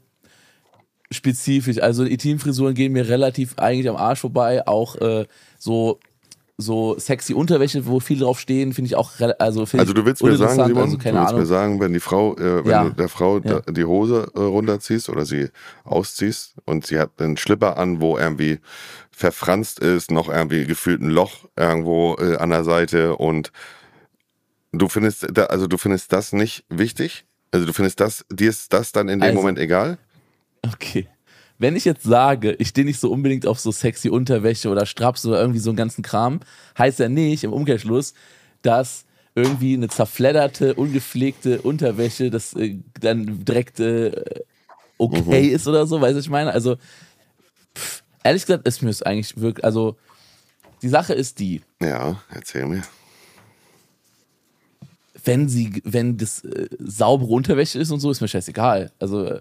spezifisch. 1.11 1.79
Also 1.81 2.05
die 2.05 2.19
Teamfrisuren 2.19 2.75
gehen 2.75 2.93
mir 2.93 3.09
relativ 3.09 3.55
eigentlich 3.57 3.89
am 3.89 3.97
Arsch 3.97 4.21
vorbei. 4.21 4.67
Auch 4.69 4.97
äh, 4.97 5.25
so 5.59 5.99
so 6.59 6.99
sexy 6.99 7.33
Unterwäsche, 7.33 7.87
wo 7.87 7.99
viele 8.01 8.21
drauf 8.21 8.39
stehen, 8.39 8.75
finde 8.75 8.89
ich 8.89 8.97
auch 8.97 9.13
also 9.39 9.65
finde 9.65 9.81
Also 9.83 9.95
du 9.95 10.05
willst 10.05 10.23
mir 10.23 10.37
sagen, 10.37 10.57
Simon, 10.67 10.83
also 10.83 10.97
du 10.99 11.05
willst 11.05 11.17
Ahnung. 11.29 11.41
mir 11.41 11.47
sagen, 11.47 11.81
wenn 11.81 11.93
die 11.95 12.01
Frau, 12.01 12.35
äh, 12.37 12.65
wenn 12.65 12.71
Ja. 12.71 12.85
du 12.85 12.91
der 12.91 13.09
Frau 13.09 13.39
Ja. 13.39 13.61
die 13.63 13.85
Hose 13.87 14.31
äh, 14.35 14.41
runterziehst 14.41 15.09
oder 15.09 15.25
sie 15.25 15.49
ausziehst 15.85 16.57
und 16.67 16.87
sie 16.87 16.99
hat 16.99 17.13
einen 17.19 17.39
Schlipper 17.39 17.79
an, 17.79 18.03
wo 18.03 18.19
irgendwie 18.19 18.59
verfranst 19.11 19.79
ist, 19.81 20.11
noch 20.11 20.29
irgendwie 20.29 20.67
gefühlt 20.67 21.01
ein 21.01 21.09
Loch 21.11 21.47
irgendwo 21.57 22.17
äh, 22.19 22.37
an 22.37 22.51
der 22.51 22.65
Seite 22.65 23.17
und 23.17 23.53
du 24.73 24.89
findest, 24.89 25.29
da, 25.33 25.45
also 25.47 25.67
du 25.67 25.79
findest 25.79 26.13
das 26.13 26.33
nicht 26.35 26.65
wichtig? 26.69 27.26
Also 27.53 27.67
du 27.67 27.73
findest 27.73 28.01
das, 28.01 28.25
dir 28.31 28.51
ist 28.51 28.73
das 28.73 28.93
dann 28.93 29.09
in 29.09 29.21
dem 29.21 29.23
Also- 29.29 29.35
Moment 29.39 29.59
egal? 29.59 29.99
Okay. 30.63 31.09
Wenn 31.59 31.75
ich 31.75 31.85
jetzt 31.87 32.03
sage, 32.03 32.53
ich 32.59 32.69
stehe 32.69 32.85
nicht 32.85 33.01
so 33.01 33.11
unbedingt 33.11 33.47
auf 33.47 33.59
so 33.59 33.71
sexy 33.71 34.11
Unterwäsche 34.11 34.69
oder 34.69 34.85
Straps 34.85 35.25
oder 35.25 35.41
irgendwie 35.41 35.61
so 35.61 35.71
einen 35.71 35.77
ganzen 35.79 36.03
Kram, 36.03 36.41
heißt 36.77 36.99
ja 36.99 37.09
nicht 37.09 37.45
im 37.45 37.53
Umkehrschluss, 37.55 38.13
dass 38.61 39.07
irgendwie 39.35 39.75
eine 39.75 39.89
zerfledderte, 39.89 40.75
ungepflegte 40.75 41.63
Unterwäsche 41.63 42.31
das 42.31 42.53
äh, 42.55 42.77
dann 43.01 43.45
direkt 43.45 43.81
äh, 43.81 44.13
okay 44.99 45.49
ist 45.49 45.67
oder 45.67 45.87
so, 45.87 46.01
weißt 46.01 46.17
du, 46.17 46.21
ich 46.21 46.29
meine? 46.29 46.53
Also, 46.53 46.77
pff, 47.75 48.03
ehrlich 48.23 48.45
gesagt, 48.45 48.67
ist 48.67 48.83
mir 48.83 48.91
es 48.91 49.03
eigentlich 49.03 49.39
wirklich, 49.41 49.65
also, 49.65 49.97
die 50.83 50.89
Sache 50.89 51.15
ist 51.15 51.39
die, 51.39 51.63
Ja, 51.81 52.21
erzähl 52.35 52.67
mir. 52.67 52.83
Wenn 55.27 55.49
sie, 55.49 55.83
wenn 55.85 56.17
das 56.17 56.45
äh, 56.45 56.69
saubere 56.79 57.31
Unterwäsche 57.31 57.79
ist 57.79 57.91
und 57.91 58.01
so, 58.01 58.11
ist 58.11 58.21
mir 58.21 58.29
scheißegal. 58.29 58.93
Also 58.99 59.25
äh, 59.25 59.41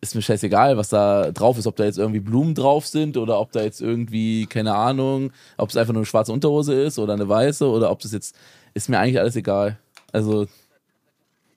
ist 0.00 0.14
mir 0.14 0.22
scheißegal, 0.22 0.76
was 0.76 0.90
da 0.90 1.30
drauf 1.30 1.58
ist, 1.58 1.66
ob 1.66 1.76
da 1.76 1.84
jetzt 1.84 1.98
irgendwie 1.98 2.20
Blumen 2.20 2.54
drauf 2.54 2.86
sind 2.86 3.16
oder 3.16 3.40
ob 3.40 3.52
da 3.52 3.62
jetzt 3.62 3.80
irgendwie, 3.80 4.46
keine 4.46 4.74
Ahnung, 4.74 5.32
ob 5.56 5.70
es 5.70 5.76
einfach 5.76 5.92
nur 5.92 6.00
eine 6.00 6.06
schwarze 6.06 6.32
Unterhose 6.32 6.74
ist 6.74 6.98
oder 6.98 7.14
eine 7.14 7.28
weiße 7.28 7.66
oder 7.66 7.90
ob 7.90 8.00
das 8.00 8.12
jetzt, 8.12 8.36
ist 8.74 8.88
mir 8.88 8.98
eigentlich 8.98 9.18
alles 9.18 9.36
egal. 9.36 9.78
Also 10.12 10.46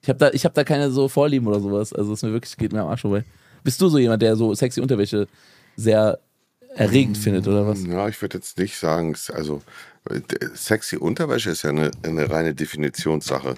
ich 0.01 0.10
habe 0.10 0.20
da, 0.20 0.30
ich 0.32 0.46
habe 0.46 0.54
da 0.54 0.63
keine 0.63 0.92
so 0.92 1.08
Vorlieben 1.08 1.48
oder 1.48 1.60
sowas. 1.60 1.92
Also 1.92 2.13
es 2.13 2.24
mir 2.24 2.32
wirklich 2.32 2.56
geht 2.58 2.72
mir 2.72 2.82
am 2.82 2.88
Arsch 2.88 3.01
vorbei. 3.01 3.24
Bist 3.63 3.82
du 3.82 3.89
so 3.89 3.98
jemand, 3.98 4.22
der 4.22 4.36
so 4.36 4.54
sexy 4.54 4.80
Unterwäsche 4.80 5.27
sehr 5.75 6.20
erregend 6.75 7.17
findet 7.17 7.48
oder 7.48 7.65
was? 7.65 7.86
Ja, 7.86 8.08
ich 8.08 8.22
würde 8.22 8.38
jetzt 8.38 8.58
nicht 8.58 8.77
sagen, 8.77 9.15
also 9.34 9.62
äh, 10.10 10.22
sexy 10.53 10.98
Unterwäsche 10.98 11.50
ist 11.50 11.63
ja 11.63 11.72
eine, 11.72 11.91
eine 12.03 12.29
reine 12.29 12.53
Definitionssache. 12.53 13.55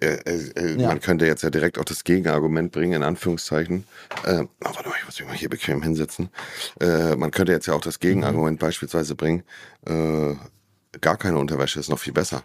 Äh, 0.00 0.06
äh, 0.06 0.50
äh, 0.56 0.80
Ja. 0.80 0.88
Man 0.88 1.00
könnte 1.00 1.26
jetzt 1.26 1.42
ja 1.42 1.50
direkt 1.50 1.78
auch 1.78 1.84
das 1.84 2.04
Gegenargument 2.04 2.72
bringen, 2.72 2.94
in 2.94 3.02
Anführungszeichen. 3.02 3.84
Äh, 4.24 4.44
oh, 4.44 4.48
warte 4.60 4.88
mal, 4.88 4.94
ich 4.98 5.04
muss 5.04 5.18
mich 5.18 5.28
mal 5.28 5.36
hier 5.36 5.50
bequem 5.50 5.82
hinsetzen. 5.82 6.30
Äh, 6.80 7.16
man 7.16 7.30
könnte 7.30 7.52
jetzt 7.52 7.66
ja 7.66 7.74
auch 7.74 7.80
das 7.80 8.00
Gegenargument 8.00 8.58
beispielsweise 8.58 9.14
bringen, 9.14 9.42
äh, 9.86 10.34
gar 11.00 11.16
keine 11.16 11.38
Unterwäsche 11.38 11.80
ist 11.80 11.90
noch 11.90 11.98
viel 11.98 12.12
besser. 12.12 12.44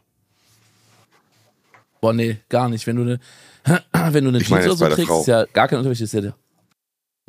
Boah, 2.01 2.13
nee, 2.13 2.38
gar 2.50 2.69
nicht. 2.69 2.86
Wenn 2.88 2.96
du 2.98 3.01
eine, 3.03 3.19
wenn 4.13 4.24
du 4.24 4.29
eine 4.29 4.39
Ich 4.39 4.48
Jeans 4.48 4.65
oder 4.65 4.75
so 4.75 4.86
trägst, 4.88 5.12
ist 5.12 5.27
ja 5.27 5.46
gar 5.46 5.67
keine 5.67 5.79
Unterwäsche, 5.79 6.03
ist 6.03 6.13
ja 6.13 6.22
der. 6.22 6.36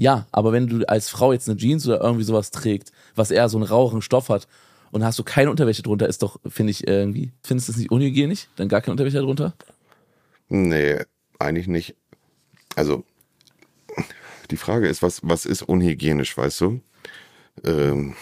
Ja, 0.01 0.29
aber 0.31 0.53
wenn 0.53 0.69
du 0.69 0.89
als 0.89 1.09
Frau 1.09 1.33
jetzt 1.33 1.49
eine 1.49 1.59
Jeans 1.59 1.87
oder 1.87 2.01
irgendwie 2.01 2.25
sowas 2.25 2.53
trägst, 2.53 2.93
was 3.17 3.33
eher 3.33 3.49
so 3.49 3.59
einen 3.59 3.67
rauchigen 3.67 4.01
Stoff 4.01 4.29
hat 4.29 4.47
und 4.93 5.05
hast 5.05 5.19
du 5.19 5.25
keine 5.25 5.51
Unterwäsche 5.51 5.83
drunter, 5.83 6.09
ist 6.09 6.23
doch, 6.23 6.39
finde 6.47 6.71
ich, 6.71 6.87
irgendwie, 6.87 7.33
findest 7.43 7.69
du 7.69 7.73
es 7.73 7.79
nicht 7.79 7.91
unhygienisch? 7.91 8.47
Dann 8.55 8.69
gar 8.69 8.81
keine 8.81 8.93
Unterwäsche 8.93 9.19
drunter? 9.19 9.55
Nee, 10.49 11.01
eigentlich 11.41 11.67
nicht. 11.67 11.97
Also, 12.77 13.05
die 14.53 14.57
Frage 14.57 14.89
ist, 14.89 15.03
was, 15.03 15.21
was 15.25 15.45
ist 15.45 15.63
unhygienisch, 15.63 16.37
weißt 16.37 16.61
du? 16.61 16.81
Ähm, 17.65 18.15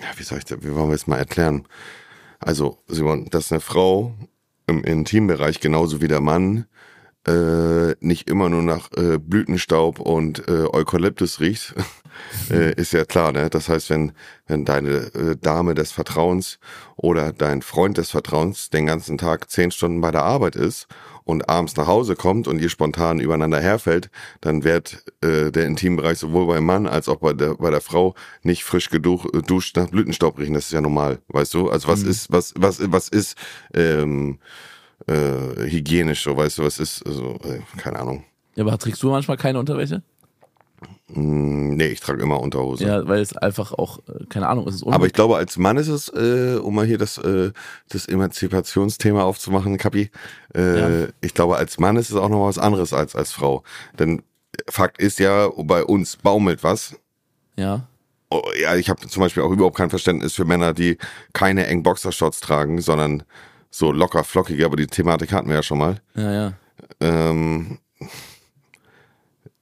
ja, 0.00 0.08
wie 0.16 0.22
soll 0.22 0.38
ich 0.38 0.46
das, 0.46 0.62
wie 0.62 0.74
wollen 0.74 0.88
wir 0.88 0.94
es 0.94 1.06
mal 1.06 1.18
erklären? 1.18 1.66
Also, 2.38 2.78
Simon, 2.88 3.28
dass 3.28 3.52
eine 3.52 3.60
Frau 3.60 4.14
im 4.66 4.82
Intimbereich 4.84 5.60
genauso 5.60 6.00
wie 6.00 6.08
der 6.08 6.22
Mann 6.22 6.66
äh, 7.28 7.94
nicht 8.00 8.28
immer 8.28 8.48
nur 8.48 8.62
nach 8.62 8.90
äh, 8.96 9.18
Blütenstaub 9.18 10.00
und 10.00 10.48
äh, 10.48 10.64
Eukalyptus 10.72 11.40
riecht, 11.40 11.74
äh, 12.50 12.74
ist 12.74 12.92
ja 12.92 13.04
klar, 13.04 13.32
ne? 13.32 13.50
Das 13.50 13.68
heißt, 13.68 13.90
wenn, 13.90 14.12
wenn 14.46 14.64
deine 14.64 14.90
äh, 15.14 15.36
Dame 15.40 15.74
des 15.74 15.92
Vertrauens 15.92 16.58
oder 16.96 17.32
dein 17.32 17.62
Freund 17.62 17.98
des 17.98 18.10
Vertrauens 18.10 18.70
den 18.70 18.86
ganzen 18.86 19.18
Tag 19.18 19.50
zehn 19.50 19.70
Stunden 19.70 20.00
bei 20.00 20.10
der 20.10 20.24
Arbeit 20.24 20.56
ist 20.56 20.86
und 21.24 21.48
abends 21.50 21.76
nach 21.76 21.86
Hause 21.86 22.16
kommt 22.16 22.48
und 22.48 22.58
ihr 22.58 22.70
spontan 22.70 23.20
übereinander 23.20 23.60
herfällt, 23.60 24.10
dann 24.40 24.64
wird 24.64 25.04
äh, 25.20 25.50
der 25.52 25.66
Intimbereich 25.66 26.18
sowohl 26.18 26.46
beim 26.46 26.64
Mann 26.64 26.86
als 26.86 27.08
auch 27.08 27.16
bei 27.16 27.34
der, 27.34 27.54
bei 27.56 27.70
der 27.70 27.82
Frau 27.82 28.14
nicht 28.42 28.64
frisch 28.64 28.88
geduch- 28.88 29.26
äh, 29.34 29.78
nach 29.78 29.90
Blütenstaub 29.90 30.38
riechen. 30.38 30.54
Das 30.54 30.66
ist 30.66 30.72
ja 30.72 30.80
normal, 30.80 31.18
weißt 31.28 31.52
du? 31.52 31.68
Also 31.68 31.88
was 31.88 32.02
ist, 32.02 32.32
was, 32.32 32.54
was, 32.56 32.80
was 32.90 33.08
ist 33.08 33.36
ähm, 33.74 34.38
äh, 35.06 35.70
hygienisch, 35.70 36.24
so 36.24 36.36
weißt 36.36 36.58
du, 36.58 36.64
was 36.64 36.78
ist, 36.78 37.06
also, 37.06 37.36
äh, 37.44 37.60
keine 37.78 37.98
Ahnung. 38.00 38.24
Ja, 38.56 38.64
aber 38.64 38.76
trägst 38.78 39.02
du 39.02 39.10
manchmal 39.10 39.36
keine 39.36 39.58
Unterwäsche? 39.58 40.02
Hm, 41.12 41.76
Nee, 41.76 41.88
ich 41.88 42.00
trage 42.00 42.22
immer 42.22 42.40
Unterhose. 42.40 42.84
Ja, 42.84 43.06
weil 43.06 43.20
es 43.20 43.36
einfach 43.36 43.72
auch, 43.72 44.00
äh, 44.08 44.24
keine 44.28 44.48
Ahnung, 44.48 44.66
es 44.68 44.76
ist 44.76 44.86
Aber 44.86 45.06
ich 45.06 45.12
glaube, 45.12 45.36
als 45.36 45.56
Mann 45.56 45.76
ist 45.76 45.86
es, 45.88 46.08
äh, 46.08 46.58
um 46.60 46.74
mal 46.74 46.84
hier 46.86 46.98
das, 46.98 47.18
äh, 47.18 47.52
das 47.88 48.06
Emanzipationsthema 48.06 49.22
aufzumachen, 49.22 49.78
Kapi, 49.78 50.10
äh, 50.56 51.02
Ja. 51.04 51.08
ich 51.20 51.34
glaube, 51.34 51.56
als 51.56 51.78
Mann 51.78 51.96
ist 51.96 52.10
es 52.10 52.16
auch 52.16 52.28
noch 52.28 52.46
was 52.46 52.58
anderes 52.58 52.92
als 52.92 53.14
als 53.14 53.30
Frau. 53.32 53.62
Denn 53.98 54.22
Fakt 54.68 55.00
ist 55.00 55.18
ja, 55.20 55.48
bei 55.56 55.84
uns 55.84 56.16
baumelt 56.16 56.62
was. 56.64 56.96
ja. 57.56 57.86
Oh, 58.30 58.42
ja, 58.60 58.76
ich 58.76 58.90
habe 58.90 59.06
zum 59.08 59.22
Beispiel 59.22 59.42
auch 59.42 59.50
überhaupt 59.50 59.78
kein 59.78 59.88
Verständnis 59.88 60.34
für 60.34 60.44
Männer, 60.44 60.74
die 60.74 60.98
keine 61.32 61.66
engen 61.66 61.82
Boxershorts 61.82 62.40
tragen, 62.40 62.82
sondern 62.82 63.22
so 63.70 63.92
locker 63.92 64.24
flockige, 64.24 64.64
aber 64.64 64.76
die 64.76 64.86
Thematik 64.86 65.32
hatten 65.32 65.48
wir 65.48 65.56
ja 65.56 65.62
schon 65.62 65.78
mal. 65.78 66.00
Ja, 66.14 66.32
ja. 66.32 66.52
Ähm, 67.00 67.78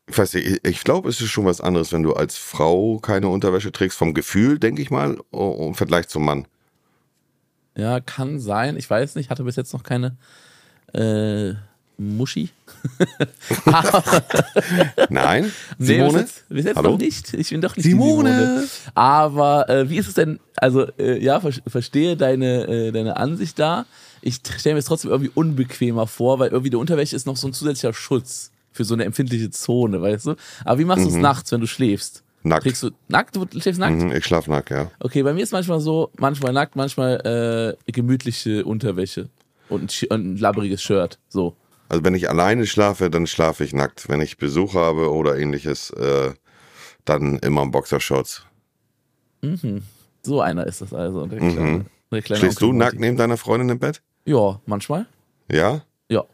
ich 0.06 0.16
weiß 0.16 0.34
nicht, 0.34 0.46
ich, 0.46 0.64
ich 0.64 0.84
glaube, 0.84 1.08
es 1.08 1.20
ist 1.20 1.30
schon 1.30 1.44
was 1.44 1.60
anderes, 1.60 1.92
wenn 1.92 2.02
du 2.02 2.14
als 2.14 2.36
Frau 2.36 2.98
keine 2.98 3.28
Unterwäsche 3.28 3.72
trägst, 3.72 3.98
vom 3.98 4.14
Gefühl, 4.14 4.58
denke 4.58 4.82
ich 4.82 4.90
mal, 4.90 5.18
im 5.32 5.74
Vergleich 5.74 6.08
zum 6.08 6.24
Mann. 6.24 6.46
Ja, 7.76 8.00
kann 8.00 8.38
sein. 8.38 8.76
Ich 8.76 8.88
weiß 8.88 9.16
nicht, 9.16 9.28
hatte 9.28 9.44
bis 9.44 9.56
jetzt 9.56 9.72
noch 9.72 9.82
keine 9.82 10.16
äh, 10.92 11.54
Muschi. 11.98 12.50
Nein? 15.08 15.52
nee, 15.78 15.86
Simone? 15.86 16.20
jetzt, 16.20 16.48
bis 16.48 16.64
jetzt 16.66 16.76
Hallo? 16.76 16.90
noch 16.90 16.98
nicht. 16.98 17.32
Ich 17.34 17.50
bin 17.50 17.60
doch 17.60 17.76
nicht 17.76 17.84
Simone. 17.84 18.30
die 18.30 18.36
Simone. 18.36 18.68
Aber 18.94 19.68
äh, 19.68 19.88
wie 19.88 19.96
ist 19.96 20.08
es 20.08 20.14
denn? 20.14 20.38
Also, 20.56 20.86
äh, 20.98 21.22
ja, 21.22 21.40
ver 21.40 21.52
verstehe 21.66 22.16
deine, 22.16 22.66
äh, 22.66 22.92
deine 22.92 23.16
Ansicht 23.16 23.58
da. 23.58 23.86
Ich 24.20 24.40
stelle 24.58 24.74
mir 24.74 24.80
es 24.80 24.86
trotzdem 24.86 25.10
irgendwie 25.10 25.30
unbequemer 25.34 26.06
vor, 26.06 26.38
weil 26.38 26.50
irgendwie 26.50 26.70
die 26.70 26.76
Unterwäsche 26.76 27.16
ist 27.16 27.26
noch 27.26 27.36
so 27.36 27.46
ein 27.48 27.52
zusätzlicher 27.52 27.94
Schutz 27.94 28.50
für 28.72 28.84
so 28.84 28.94
eine 28.94 29.04
empfindliche 29.04 29.50
Zone, 29.50 30.02
weißt 30.02 30.26
du? 30.26 30.34
Aber 30.64 30.78
wie 30.78 30.84
machst 30.84 31.04
du 31.04 31.08
es 31.08 31.16
nachts, 31.16 31.50
wenn 31.52 31.60
du 31.60 31.66
schläfst? 31.66 32.22
Mhm. 32.42 32.50
Nackt. 32.50 32.62
Trägst 32.64 32.82
du 32.82 32.90
nackt? 33.08 33.36
Du 33.36 33.46
schläfst 33.58 33.80
nackt? 33.80 33.96
Mhm, 33.96 34.12
ich 34.12 34.24
schlaf 34.24 34.46
nackt, 34.46 34.70
ja. 34.70 34.90
Okay, 35.00 35.22
bei 35.22 35.32
mir 35.32 35.42
ist 35.42 35.52
manchmal 35.52 35.80
so, 35.80 36.10
manchmal 36.18 36.52
nackt, 36.52 36.76
manchmal 36.76 37.76
äh, 37.86 37.90
gemütliche 37.92 38.64
Unterwäsche 38.64 39.28
und 39.68 39.92
ein, 40.02 40.08
und 40.10 40.34
ein 40.34 40.36
labberiges 40.36 40.82
Shirt. 40.82 41.18
So. 41.28 41.56
Also 41.88 42.04
wenn 42.04 42.14
ich 42.14 42.28
alleine 42.28 42.66
schlafe, 42.66 43.10
dann 43.10 43.26
schlafe 43.26 43.64
ich 43.64 43.72
nackt. 43.72 44.08
Wenn 44.08 44.20
ich 44.20 44.38
Besuch 44.38 44.74
habe 44.74 45.12
oder 45.12 45.36
ähnliches, 45.38 45.90
äh, 45.90 46.32
dann 47.04 47.38
immer 47.38 47.62
im 47.62 47.70
Boxershorts. 47.70 48.44
So 50.22 50.40
einer 50.40 50.66
ist 50.66 50.80
das 50.80 50.92
also. 50.92 51.26
Der 51.26 51.38
kleine, 51.38 51.84
der 52.10 52.22
kleine 52.22 52.40
Schläfst 52.40 52.60
du 52.60 52.72
nackt 52.72 52.98
neben 52.98 53.16
deiner 53.16 53.36
Freundin 53.36 53.68
im 53.68 53.78
Bett? 53.78 54.02
Ja, 54.24 54.60
manchmal. 54.66 55.06
Ja? 55.50 55.82
Ja. 56.08 56.24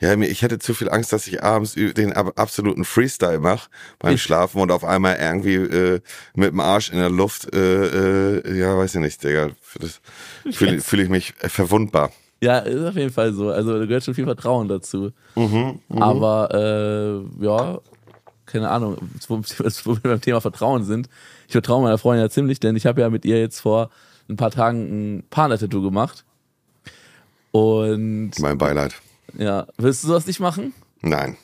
Ja, 0.00 0.14
ich 0.14 0.42
hätte 0.42 0.58
zu 0.58 0.72
viel 0.74 0.88
Angst, 0.90 1.12
dass 1.12 1.26
ich 1.26 1.42
abends 1.42 1.72
den 1.74 2.12
ab- 2.12 2.38
absoluten 2.38 2.84
Freestyle 2.84 3.38
mache 3.40 3.68
beim 3.98 4.14
Ich- 4.14 4.22
Schlafen 4.22 4.60
und 4.60 4.70
auf 4.70 4.84
einmal 4.84 5.16
irgendwie 5.16 5.54
äh, 5.54 6.00
mit 6.34 6.48
dem 6.52 6.60
Arsch 6.60 6.90
in 6.90 6.98
der 6.98 7.10
Luft, 7.10 7.54
äh, 7.54 8.38
äh, 8.38 8.58
ja, 8.58 8.76
weiß 8.76 8.94
ich 8.94 9.00
nicht, 9.02 9.22
Digga. 9.22 9.50
Fühle 10.50 10.80
fühl 10.80 11.00
ich 11.00 11.08
mich 11.10 11.34
verwundbar. 11.38 12.10
Ja, 12.46 12.58
ist 12.58 12.84
auf 12.84 12.94
jeden 12.96 13.12
Fall 13.12 13.32
so. 13.32 13.50
Also 13.50 13.78
da 13.78 13.86
gehört 13.86 14.04
schon 14.04 14.14
viel 14.14 14.24
Vertrauen 14.24 14.68
dazu. 14.68 15.10
Mhm, 15.34 15.80
Aber 15.90 16.48
äh, 17.40 17.44
ja, 17.44 17.78
keine 18.46 18.70
Ahnung, 18.70 18.96
wo 19.26 19.38
wo 19.84 19.94
wir 19.96 20.00
beim 20.02 20.20
Thema 20.20 20.40
Vertrauen 20.40 20.84
sind. 20.84 21.08
Ich 21.48 21.52
vertraue 21.52 21.82
meiner 21.82 21.98
Freundin 21.98 22.22
ja 22.24 22.30
ziemlich, 22.30 22.60
denn 22.60 22.76
ich 22.76 22.86
habe 22.86 23.00
ja 23.00 23.10
mit 23.10 23.24
ihr 23.24 23.40
jetzt 23.40 23.60
vor 23.60 23.90
ein 24.28 24.36
paar 24.36 24.50
Tagen 24.52 24.78
ein 25.18 25.24
Partner-Tattoo 25.30 25.82
gemacht. 25.82 26.24
Und 27.52 28.32
Mein 28.38 28.58
Beileid. 28.58 28.94
ja, 29.38 29.66
willst 29.78 30.04
du 30.04 30.08
sowas 30.08 30.26
nicht 30.26 30.40
machen? 30.40 30.72
Nein. 31.00 31.36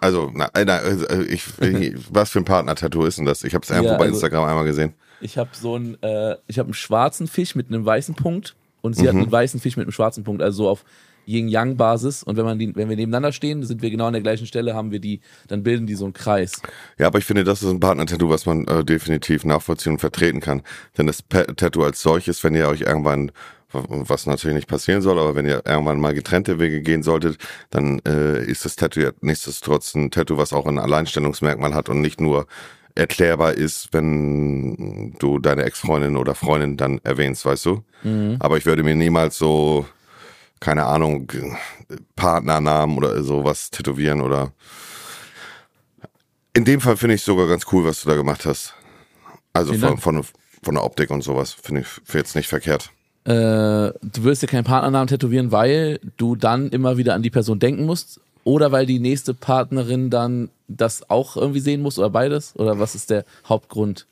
Also, 0.00 0.30
na, 0.34 0.46
äh, 0.54 0.64
na, 0.64 0.78
äh, 0.78 1.22
ich, 1.24 1.44
was 2.10 2.30
für 2.30 2.40
ein 2.40 2.44
Partner-Tattoo 2.44 3.04
ist 3.04 3.18
denn 3.18 3.24
das? 3.24 3.42
Ich 3.44 3.54
habe 3.54 3.62
es 3.64 3.70
irgendwo 3.70 3.92
Ja, 3.92 3.98
bei 3.98 4.04
also- 4.04 4.14
Instagram 4.16 4.44
einmal 4.48 4.64
gesehen. 4.64 4.92
Ich 5.22 5.38
habe 5.38 5.48
so 5.52 5.74
einen, 5.76 6.00
äh, 6.02 6.36
ich 6.46 6.58
habe 6.58 6.66
einen 6.66 6.74
schwarzen 6.74 7.26
Fisch 7.26 7.54
mit 7.54 7.68
einem 7.68 7.86
weißen 7.86 8.14
Punkt 8.14 8.54
und 8.86 8.94
sie 8.96 9.06
hat 9.08 9.14
Mhm. 9.14 9.22
einen 9.22 9.32
weißen 9.32 9.60
Fisch 9.60 9.76
mit 9.76 9.84
einem 9.86 9.92
schwarzen 9.92 10.24
Punkt, 10.24 10.42
also 10.42 10.64
so 10.64 10.68
auf 10.68 10.84
Yin-Yang-Basis. 11.26 12.22
Und 12.22 12.36
wenn 12.36 12.44
man 12.44 12.58
die, 12.58 12.74
wenn 12.76 12.88
wir 12.88 12.96
nebeneinander 12.96 13.32
stehen, 13.32 13.62
sind 13.64 13.82
wir 13.82 13.90
genau 13.90 14.06
an 14.06 14.12
der 14.12 14.22
gleichen 14.22 14.46
Stelle, 14.46 14.74
haben 14.74 14.90
wir 14.92 15.00
die, 15.00 15.20
dann 15.48 15.62
bilden 15.62 15.86
die 15.86 15.94
so 15.96 16.04
einen 16.04 16.14
Kreis. 16.14 16.62
Ja, 16.98 17.08
aber 17.08 17.18
ich 17.18 17.24
finde, 17.24 17.44
das 17.44 17.62
ist 17.62 17.68
ein 17.70 17.80
Partner-Tattoo, 17.80 18.30
was 18.30 18.46
man 18.46 18.64
äh, 18.68 18.84
definitiv 18.84 19.44
nachvollziehen 19.44 19.94
und 19.94 19.98
vertreten 19.98 20.40
kann. 20.40 20.62
Denn 20.96 21.06
das 21.08 21.24
Tattoo 21.28 21.82
als 21.82 22.00
solches, 22.00 22.42
wenn 22.44 22.54
ihr 22.54 22.68
euch 22.68 22.82
irgendwann, 22.82 23.32
was 23.72 24.26
natürlich 24.26 24.54
nicht 24.54 24.68
passieren 24.68 25.02
soll, 25.02 25.18
aber 25.18 25.34
wenn 25.34 25.46
ihr 25.46 25.62
irgendwann 25.66 25.98
mal 26.00 26.14
getrennte 26.14 26.60
Wege 26.60 26.80
gehen 26.80 27.02
solltet, 27.02 27.38
dann 27.70 28.00
äh, 28.06 28.42
ist 28.44 28.64
das 28.64 28.76
Tattoo 28.76 29.00
ja 29.00 29.10
nichtsdestotrotz 29.20 29.94
ein 29.96 30.12
Tattoo, 30.12 30.36
was 30.38 30.52
auch 30.52 30.66
ein 30.66 30.78
Alleinstellungsmerkmal 30.78 31.74
hat 31.74 31.88
und 31.88 32.00
nicht 32.00 32.20
nur 32.20 32.46
erklärbar 32.96 33.52
ist, 33.54 33.88
wenn 33.92 35.14
du 35.18 35.38
deine 35.38 35.64
Ex-Freundin 35.64 36.16
oder 36.16 36.34
Freundin 36.34 36.76
dann 36.76 36.98
erwähnst, 37.04 37.44
weißt 37.44 37.66
du? 37.66 37.84
Aber 38.40 38.56
ich 38.56 38.66
würde 38.66 38.82
mir 38.82 38.96
niemals 38.96 39.38
so, 39.38 39.86
keine 40.60 40.86
Ahnung, 40.86 41.30
Partnernamen 42.16 42.96
oder 42.96 43.22
sowas 43.22 43.70
tätowieren 43.70 44.20
oder 44.20 44.52
in 46.54 46.64
dem 46.64 46.80
Fall 46.80 46.96
finde 46.96 47.16
ich 47.16 47.22
sogar 47.22 47.46
ganz 47.48 47.66
cool, 47.70 47.84
was 47.84 48.02
du 48.02 48.08
da 48.08 48.16
gemacht 48.16 48.46
hast. 48.46 48.74
Also 49.52 49.74
von, 49.74 49.98
von, 49.98 50.24
von 50.62 50.74
der 50.74 50.84
Optik 50.84 51.10
und 51.10 51.22
sowas 51.22 51.52
finde 51.52 51.82
ich 51.82 51.86
für 51.86 52.18
jetzt 52.18 52.34
nicht 52.34 52.48
verkehrt. 52.48 52.90
Äh, 53.24 53.30
du 53.30 54.22
wirst 54.22 54.42
dir 54.42 54.46
keinen 54.46 54.64
Partnernamen 54.64 55.08
tätowieren, 55.08 55.52
weil 55.52 56.00
du 56.16 56.36
dann 56.36 56.70
immer 56.70 56.96
wieder 56.96 57.14
an 57.14 57.22
die 57.22 57.30
Person 57.30 57.58
denken 57.58 57.84
musst. 57.84 58.20
Oder 58.46 58.70
weil 58.70 58.86
die 58.86 59.00
nächste 59.00 59.34
Partnerin 59.34 60.08
dann 60.08 60.50
das 60.68 61.10
auch 61.10 61.36
irgendwie 61.36 61.58
sehen 61.58 61.82
muss 61.82 61.98
oder 61.98 62.10
beides? 62.10 62.54
Oder 62.54 62.78
was 62.78 62.94
ist 62.94 63.10
der 63.10 63.24
Hauptgrund? 63.48 64.06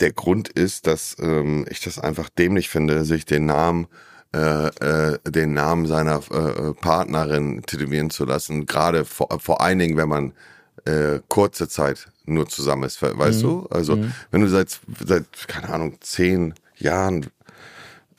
Der 0.00 0.12
Grund 0.12 0.48
ist, 0.48 0.86
dass 0.86 1.14
ähm, 1.20 1.66
ich 1.68 1.80
das 1.80 1.98
einfach 1.98 2.30
dämlich 2.30 2.70
finde, 2.70 3.04
sich 3.04 3.26
den 3.26 3.44
Namen 3.44 3.86
äh, 4.32 4.68
äh, 4.68 5.18
den 5.26 5.52
Namen 5.52 5.84
seiner 5.84 6.22
äh, 6.30 6.72
Partnerin 6.72 7.60
tätowieren 7.66 8.08
zu 8.08 8.24
lassen, 8.24 8.64
gerade 8.64 9.04
vor, 9.04 9.28
vor 9.40 9.60
allen 9.60 9.78
Dingen, 9.78 9.98
wenn 9.98 10.08
man 10.08 10.32
äh, 10.86 11.20
kurze 11.28 11.68
Zeit 11.68 12.08
nur 12.24 12.48
zusammen 12.48 12.84
ist, 12.84 13.02
weißt 13.02 13.42
mhm. 13.42 13.46
du? 13.46 13.66
Also 13.68 13.96
mhm. 13.96 14.14
wenn 14.30 14.40
du 14.40 14.48
seit, 14.48 14.80
seit, 15.04 15.26
keine 15.48 15.68
Ahnung, 15.68 15.98
zehn 16.00 16.54
Jahren 16.78 17.26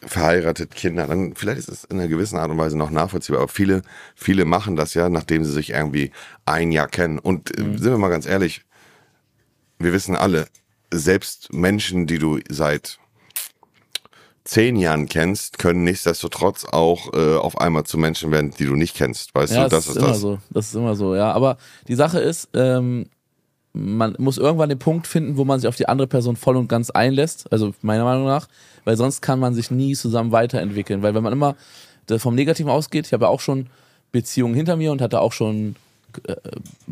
verheiratet, 0.05 0.75
Kinder, 0.75 1.07
dann 1.07 1.35
vielleicht 1.35 1.59
ist 1.59 1.69
es 1.69 1.83
in 1.83 1.99
einer 1.99 2.07
gewissen 2.07 2.37
Art 2.37 2.49
und 2.49 2.57
Weise 2.57 2.77
noch 2.77 2.89
nachvollziehbar. 2.89 3.41
Aber 3.41 3.51
viele, 3.51 3.81
viele 4.15 4.45
machen 4.45 4.75
das 4.75 4.93
ja, 4.93 5.09
nachdem 5.09 5.43
sie 5.45 5.51
sich 5.51 5.71
irgendwie 5.71 6.11
ein 6.45 6.71
Jahr 6.71 6.87
kennen. 6.87 7.19
Und 7.19 7.57
äh, 7.57 7.63
mhm. 7.63 7.77
sind 7.77 7.91
wir 7.91 7.97
mal 7.97 8.09
ganz 8.09 8.25
ehrlich, 8.25 8.63
wir 9.79 9.93
wissen 9.93 10.15
alle, 10.15 10.47
selbst 10.93 11.53
Menschen, 11.53 12.07
die 12.07 12.19
du 12.19 12.39
seit 12.49 12.99
zehn 14.43 14.75
Jahren 14.75 15.07
kennst, 15.07 15.59
können 15.59 15.83
nichtsdestotrotz 15.83 16.65
auch 16.65 17.13
äh, 17.13 17.35
auf 17.35 17.59
einmal 17.59 17.83
zu 17.83 17.97
Menschen 17.97 18.31
werden, 18.31 18.51
die 18.57 18.65
du 18.65 18.75
nicht 18.75 18.95
kennst. 18.95 19.33
Weißt 19.35 19.53
ja, 19.53 19.63
du, 19.63 19.69
das, 19.69 19.85
das 19.85 19.95
ist, 19.95 19.97
ist 19.97 20.03
immer 20.03 20.15
so. 20.15 20.39
Das 20.49 20.67
ist 20.67 20.75
immer 20.75 20.95
so, 20.95 21.15
ja. 21.15 21.31
Aber 21.31 21.57
die 21.87 21.95
Sache 21.95 22.19
ist, 22.19 22.49
ähm, 22.53 23.05
man 23.73 24.15
muss 24.17 24.37
irgendwann 24.37 24.69
den 24.69 24.79
Punkt 24.79 25.07
finden, 25.07 25.37
wo 25.37 25.45
man 25.45 25.59
sich 25.59 25.67
auf 25.67 25.77
die 25.77 25.87
andere 25.87 26.07
Person 26.07 26.35
voll 26.35 26.57
und 26.57 26.67
ganz 26.67 26.89
einlässt. 26.89 27.51
Also 27.51 27.73
meiner 27.81 28.03
Meinung 28.03 28.25
nach, 28.25 28.47
weil 28.83 28.97
sonst 28.97 29.21
kann 29.21 29.39
man 29.39 29.53
sich 29.53 29.71
nie 29.71 29.95
zusammen 29.95 30.31
weiterentwickeln. 30.31 31.01
Weil 31.01 31.13
wenn 31.15 31.23
man 31.23 31.33
immer 31.33 31.55
vom 32.17 32.35
Negativen 32.35 32.69
ausgeht, 32.69 33.07
ich 33.07 33.13
habe 33.13 33.25
ja 33.25 33.29
auch 33.29 33.39
schon 33.39 33.67
Beziehungen 34.11 34.53
hinter 34.53 34.75
mir 34.75 34.91
und 34.91 35.01
hatte 35.01 35.21
auch 35.21 35.31
schon 35.31 35.75
äh, 36.27 36.35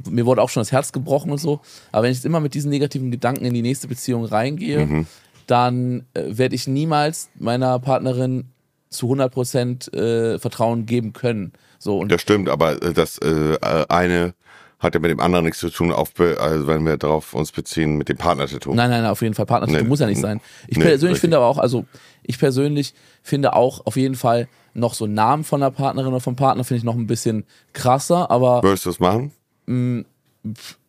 mir 0.10 0.26
wurde 0.26 0.42
auch 0.42 0.50
schon 0.50 0.62
das 0.62 0.72
Herz 0.72 0.94
gebrochen 0.94 1.32
und 1.32 1.40
so. 1.40 1.60
Aber 1.92 2.04
wenn 2.04 2.12
ich 2.12 2.20
jetzt 2.20 2.26
immer 2.26 2.40
mit 2.40 2.54
diesen 2.54 2.70
negativen 2.70 3.12
Gedanken 3.12 3.44
in 3.44 3.54
die 3.54 3.62
nächste 3.62 3.90
Beziehung 3.90 4.24
reingehe, 4.24 4.86
mhm 4.86 5.08
dann 5.50 6.06
äh, 6.14 6.38
werde 6.38 6.56
ich 6.56 6.68
niemals 6.68 7.30
meiner 7.40 7.80
Partnerin 7.80 8.50
zu 8.90 9.08
100 9.08 9.32
Prozent 9.32 9.94
äh, 9.94 10.38
Vertrauen 10.40 10.86
geben 10.86 11.14
können. 11.14 11.54
So, 11.80 11.98
und 11.98 12.12
das 12.12 12.22
stimmt, 12.22 12.50
aber 12.50 12.82
äh, 12.82 12.94
das 12.94 13.18
äh, 13.20 13.58
eine 13.90 14.34
hat 14.80 14.94
ja 14.94 15.00
mit 15.00 15.12
dem 15.12 15.20
anderen 15.20 15.46
nichts 15.46 15.60
zu 15.60 15.70
tun, 15.70 15.92
auf, 15.92 16.14
also 16.20 16.68
wenn 16.68 16.86
wir 16.86 16.98
darauf 16.98 17.34
uns 17.34 17.52
beziehen, 17.52 17.98
mit 17.98 18.08
dem 18.10 18.18
Partner-Tattoo. 18.18 18.74
Nein, 18.74 18.90
nein, 18.90 19.06
auf 19.06 19.22
jeden 19.22 19.36
Fall 19.36 19.46
Partner-Tattoo 19.46 19.84
nee, 19.84 19.88
muss 19.88 20.00
ja 20.00 20.08
nicht 20.08 20.22
sein. 20.22 20.40
Ich 20.68 20.78
nee, 20.78 20.84
persönlich 20.84 21.16
richtig. 21.16 21.22
finde 21.22 21.38
aber 21.38 21.48
auch, 21.48 21.58
also 21.58 21.86
ich 22.24 22.40
persönlich 22.40 22.94
finde 23.22 23.54
auch 23.54 23.86
auf 23.86 23.98
jeden 23.98 24.16
Fall 24.16 24.48
noch 24.74 24.94
so 24.94 25.06
Namen 25.06 25.44
von 25.44 25.60
der 25.60 25.72
Partnerin 25.72 26.12
oder 26.12 26.22
vom 26.22 26.36
Partner 26.36 26.64
finde 26.64 26.80
ich 26.80 26.84
noch 26.84 26.96
ein 26.96 27.08
bisschen 27.08 27.46
krasser, 27.74 28.32
aber. 28.32 28.64
Würdest 28.64 28.86
du 28.86 28.92
es 28.92 29.00
machen? 29.00 29.32
Mh, 29.66 29.76
mm, 29.76 30.06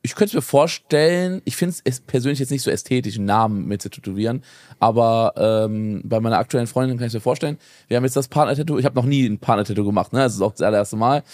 ich 0.03 0.15
könnte 0.15 0.31
es 0.31 0.35
mir 0.35 0.43
vorstellen, 0.43 1.43
ich 1.45 1.57
finde 1.57 1.75
es 1.85 2.01
persönlich 2.01 2.39
jetzt 2.39 2.51
nicht 2.51 2.63
so 2.63 2.71
ästhetisch, 2.71 3.17
einen 3.17 3.27
Namen 3.27 3.67
mit 3.67 3.83
zu 3.83 3.91
tätowieren, 3.91 4.45
aber 4.79 5.35
ähm, 5.37 6.03
bei 6.05 6.21
meiner 6.21 6.39
aktuellen 6.39 6.69
Freundin 6.69 6.99
kann 6.99 7.09
ich 7.09 7.15
mir 7.15 7.21
vorstellen, 7.21 7.59
wir 7.89 7.97
haben 7.97 8.05
jetzt 8.05 8.17
das 8.17 8.29
Partner-Tattoo, 8.29 8.79
ich 8.79 8.85
habe 8.85 8.95
noch 8.95 9.05
nie 9.05 9.27
ein 9.27 9.39
Partner-Tattoo 9.39 9.85
gemacht, 9.85 10.13
ne? 10.13 10.21
das 10.21 10.35
ist 10.35 10.41
auch 10.41 10.53
das 10.53 10.63
allererste 10.63 10.97
Mal. 10.97 11.25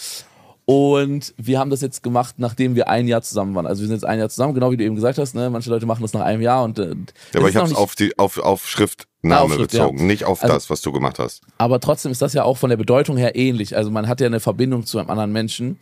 Und 0.68 1.32
wir 1.36 1.60
haben 1.60 1.70
das 1.70 1.80
jetzt 1.80 2.02
gemacht, 2.02 2.34
nachdem 2.38 2.74
wir 2.74 2.88
ein 2.88 3.06
Jahr 3.06 3.22
zusammen 3.22 3.54
waren. 3.54 3.66
Also 3.66 3.82
wir 3.82 3.86
sind 3.86 3.96
jetzt 3.96 4.04
ein 4.04 4.18
Jahr 4.18 4.28
zusammen, 4.28 4.52
genau 4.52 4.72
wie 4.72 4.76
du 4.76 4.82
eben 4.82 4.96
gesagt 4.96 5.16
hast. 5.16 5.36
Ne? 5.36 5.48
Manche 5.48 5.70
Leute 5.70 5.86
machen 5.86 6.02
das 6.02 6.12
nach 6.12 6.22
einem 6.22 6.42
Jahr 6.42 6.64
und. 6.64 6.80
Äh, 6.80 6.88
ja, 7.32 7.40
aber 7.40 7.48
ich 7.48 7.54
habe 7.54 7.68
es 7.68 7.74
auf 7.74 7.94
die 7.94 8.18
auf 8.18 8.38
auf 8.38 8.68
Schriftname 8.68 9.42
auf 9.42 9.54
Schrift, 9.54 9.70
bezogen, 9.70 9.98
ja. 9.98 10.04
nicht 10.04 10.24
auf 10.24 10.42
also, 10.42 10.52
das, 10.52 10.68
was 10.68 10.82
du 10.82 10.90
gemacht 10.90 11.20
hast. 11.20 11.42
Aber 11.58 11.78
trotzdem 11.78 12.10
ist 12.10 12.20
das 12.20 12.32
ja 12.32 12.42
auch 12.42 12.58
von 12.58 12.68
der 12.68 12.76
Bedeutung 12.76 13.16
her 13.16 13.36
ähnlich. 13.36 13.76
Also 13.76 13.92
man 13.92 14.08
hat 14.08 14.20
ja 14.20 14.26
eine 14.26 14.40
Verbindung 14.40 14.84
zu 14.84 14.98
einem 14.98 15.08
anderen 15.08 15.30
Menschen 15.30 15.78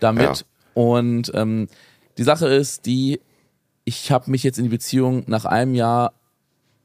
damit. 0.00 0.22
Ja. 0.22 0.34
Und 0.72 1.30
ähm, 1.34 1.68
die 2.16 2.22
Sache 2.22 2.46
ist, 2.46 2.86
die, 2.86 3.20
ich 3.84 4.10
habe 4.10 4.30
mich 4.30 4.42
jetzt 4.44 4.56
in 4.56 4.64
die 4.64 4.70
Beziehung 4.70 5.24
nach 5.26 5.44
einem 5.44 5.74
Jahr 5.74 6.14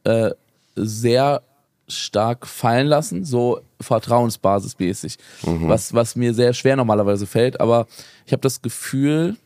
äh, 0.03 0.31
sehr 0.75 1.43
stark 1.87 2.45
fallen 2.45 2.87
lassen, 2.87 3.23
so 3.23 3.61
vertrauensbasismäßig, 3.79 5.17
mhm. 5.45 5.69
was, 5.69 5.93
was 5.93 6.15
mir 6.15 6.33
sehr 6.33 6.53
schwer 6.53 6.75
normalerweise 6.75 7.25
fällt, 7.25 7.59
aber 7.61 7.87
ich 8.25 8.33
habe 8.33 8.41
das 8.41 8.61
Gefühl, 8.61 9.37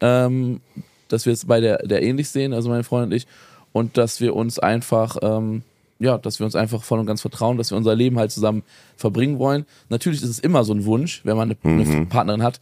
ähm, 0.00 0.60
dass 1.08 1.26
wir 1.26 1.32
es 1.32 1.44
bei 1.44 1.60
der, 1.60 1.78
der 1.78 2.02
ähnlich 2.02 2.28
sehen, 2.28 2.52
also 2.52 2.68
meine 2.68 2.84
Freundin 2.84 3.10
und 3.10 3.16
ich, 3.16 3.26
und 3.72 3.96
dass 3.96 4.20
wir 4.20 4.36
uns 4.36 4.58
einfach, 4.58 5.16
ähm, 5.22 5.62
ja, 5.98 6.18
dass 6.18 6.38
wir 6.38 6.44
uns 6.44 6.56
einfach 6.56 6.82
voll 6.82 6.98
und 6.98 7.06
ganz 7.06 7.20
vertrauen, 7.20 7.58
dass 7.58 7.70
wir 7.70 7.78
unser 7.78 7.94
Leben 7.94 8.18
halt 8.18 8.30
zusammen 8.30 8.62
verbringen 8.96 9.38
wollen. 9.38 9.66
Natürlich 9.88 10.22
ist 10.22 10.28
es 10.28 10.38
immer 10.38 10.64
so 10.64 10.74
ein 10.74 10.84
Wunsch, 10.84 11.22
wenn 11.24 11.36
man 11.36 11.56
eine, 11.62 11.74
mhm. 11.74 11.90
eine 11.90 12.06
Partnerin 12.06 12.42
hat, 12.42 12.60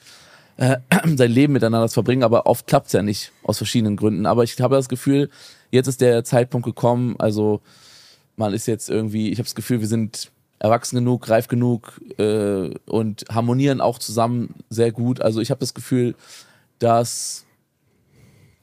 äh, 0.57 0.77
sein 1.17 1.31
Leben 1.31 1.53
miteinander 1.53 1.89
zu 1.89 1.95
verbringen, 1.95 2.23
aber 2.23 2.47
oft 2.47 2.67
klappt 2.67 2.89
es 2.89 2.93
ja 2.93 3.03
nicht 3.03 3.33
aus 3.43 3.59
verschiedenen 3.59 3.97
Gründen. 3.97 4.27
Aber 4.27 4.45
ich 4.45 4.61
habe 4.61 4.77
das 4.77 4.89
Gefühl, 4.89 5.31
jetzt 5.71 5.89
ist 5.89 6.01
der 6.01 6.25
Zeitpunkt 6.25 6.67
gekommen, 6.67 7.17
also 7.19 7.61
man 8.37 8.55
ist 8.55 8.67
jetzt 8.67 8.89
irgendwie, 8.89 9.31
ich 9.31 9.39
habe 9.39 9.45
das 9.45 9.55
Gefühl, 9.55 9.81
wir 9.81 9.89
sind 9.89 10.31
erwachsen 10.59 10.97
genug, 10.97 11.29
reif 11.29 11.49
genug 11.49 12.01
äh, 12.19 12.71
und 12.87 13.25
harmonieren 13.31 13.81
auch 13.81 13.99
zusammen 13.99 14.55
sehr 14.69 14.93
gut. 14.93 15.21
Also 15.21 15.41
ich 15.41 15.51
habe 15.51 15.61
das 15.61 15.75
Gefühl, 15.75 16.15
das 16.79 17.47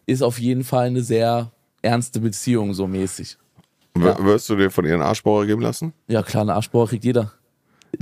ist 0.06 0.22
auf 0.22 0.40
jeden 0.40 0.64
Fall 0.64 0.88
eine 0.88 1.02
sehr 1.02 1.52
ernste 1.82 2.20
Beziehung 2.20 2.74
so 2.74 2.88
mäßig. 2.88 3.38
Ja. 3.98 4.24
Wirst 4.24 4.50
du 4.50 4.56
dir 4.56 4.70
von 4.70 4.86
ihren 4.86 5.02
Arschbauer 5.02 5.46
geben 5.46 5.62
lassen? 5.62 5.94
Ja, 6.08 6.22
klar, 6.22 6.44
eine 6.44 6.54
Arschbauer 6.54 6.88
kriegt 6.88 7.04
jeder. 7.04 7.34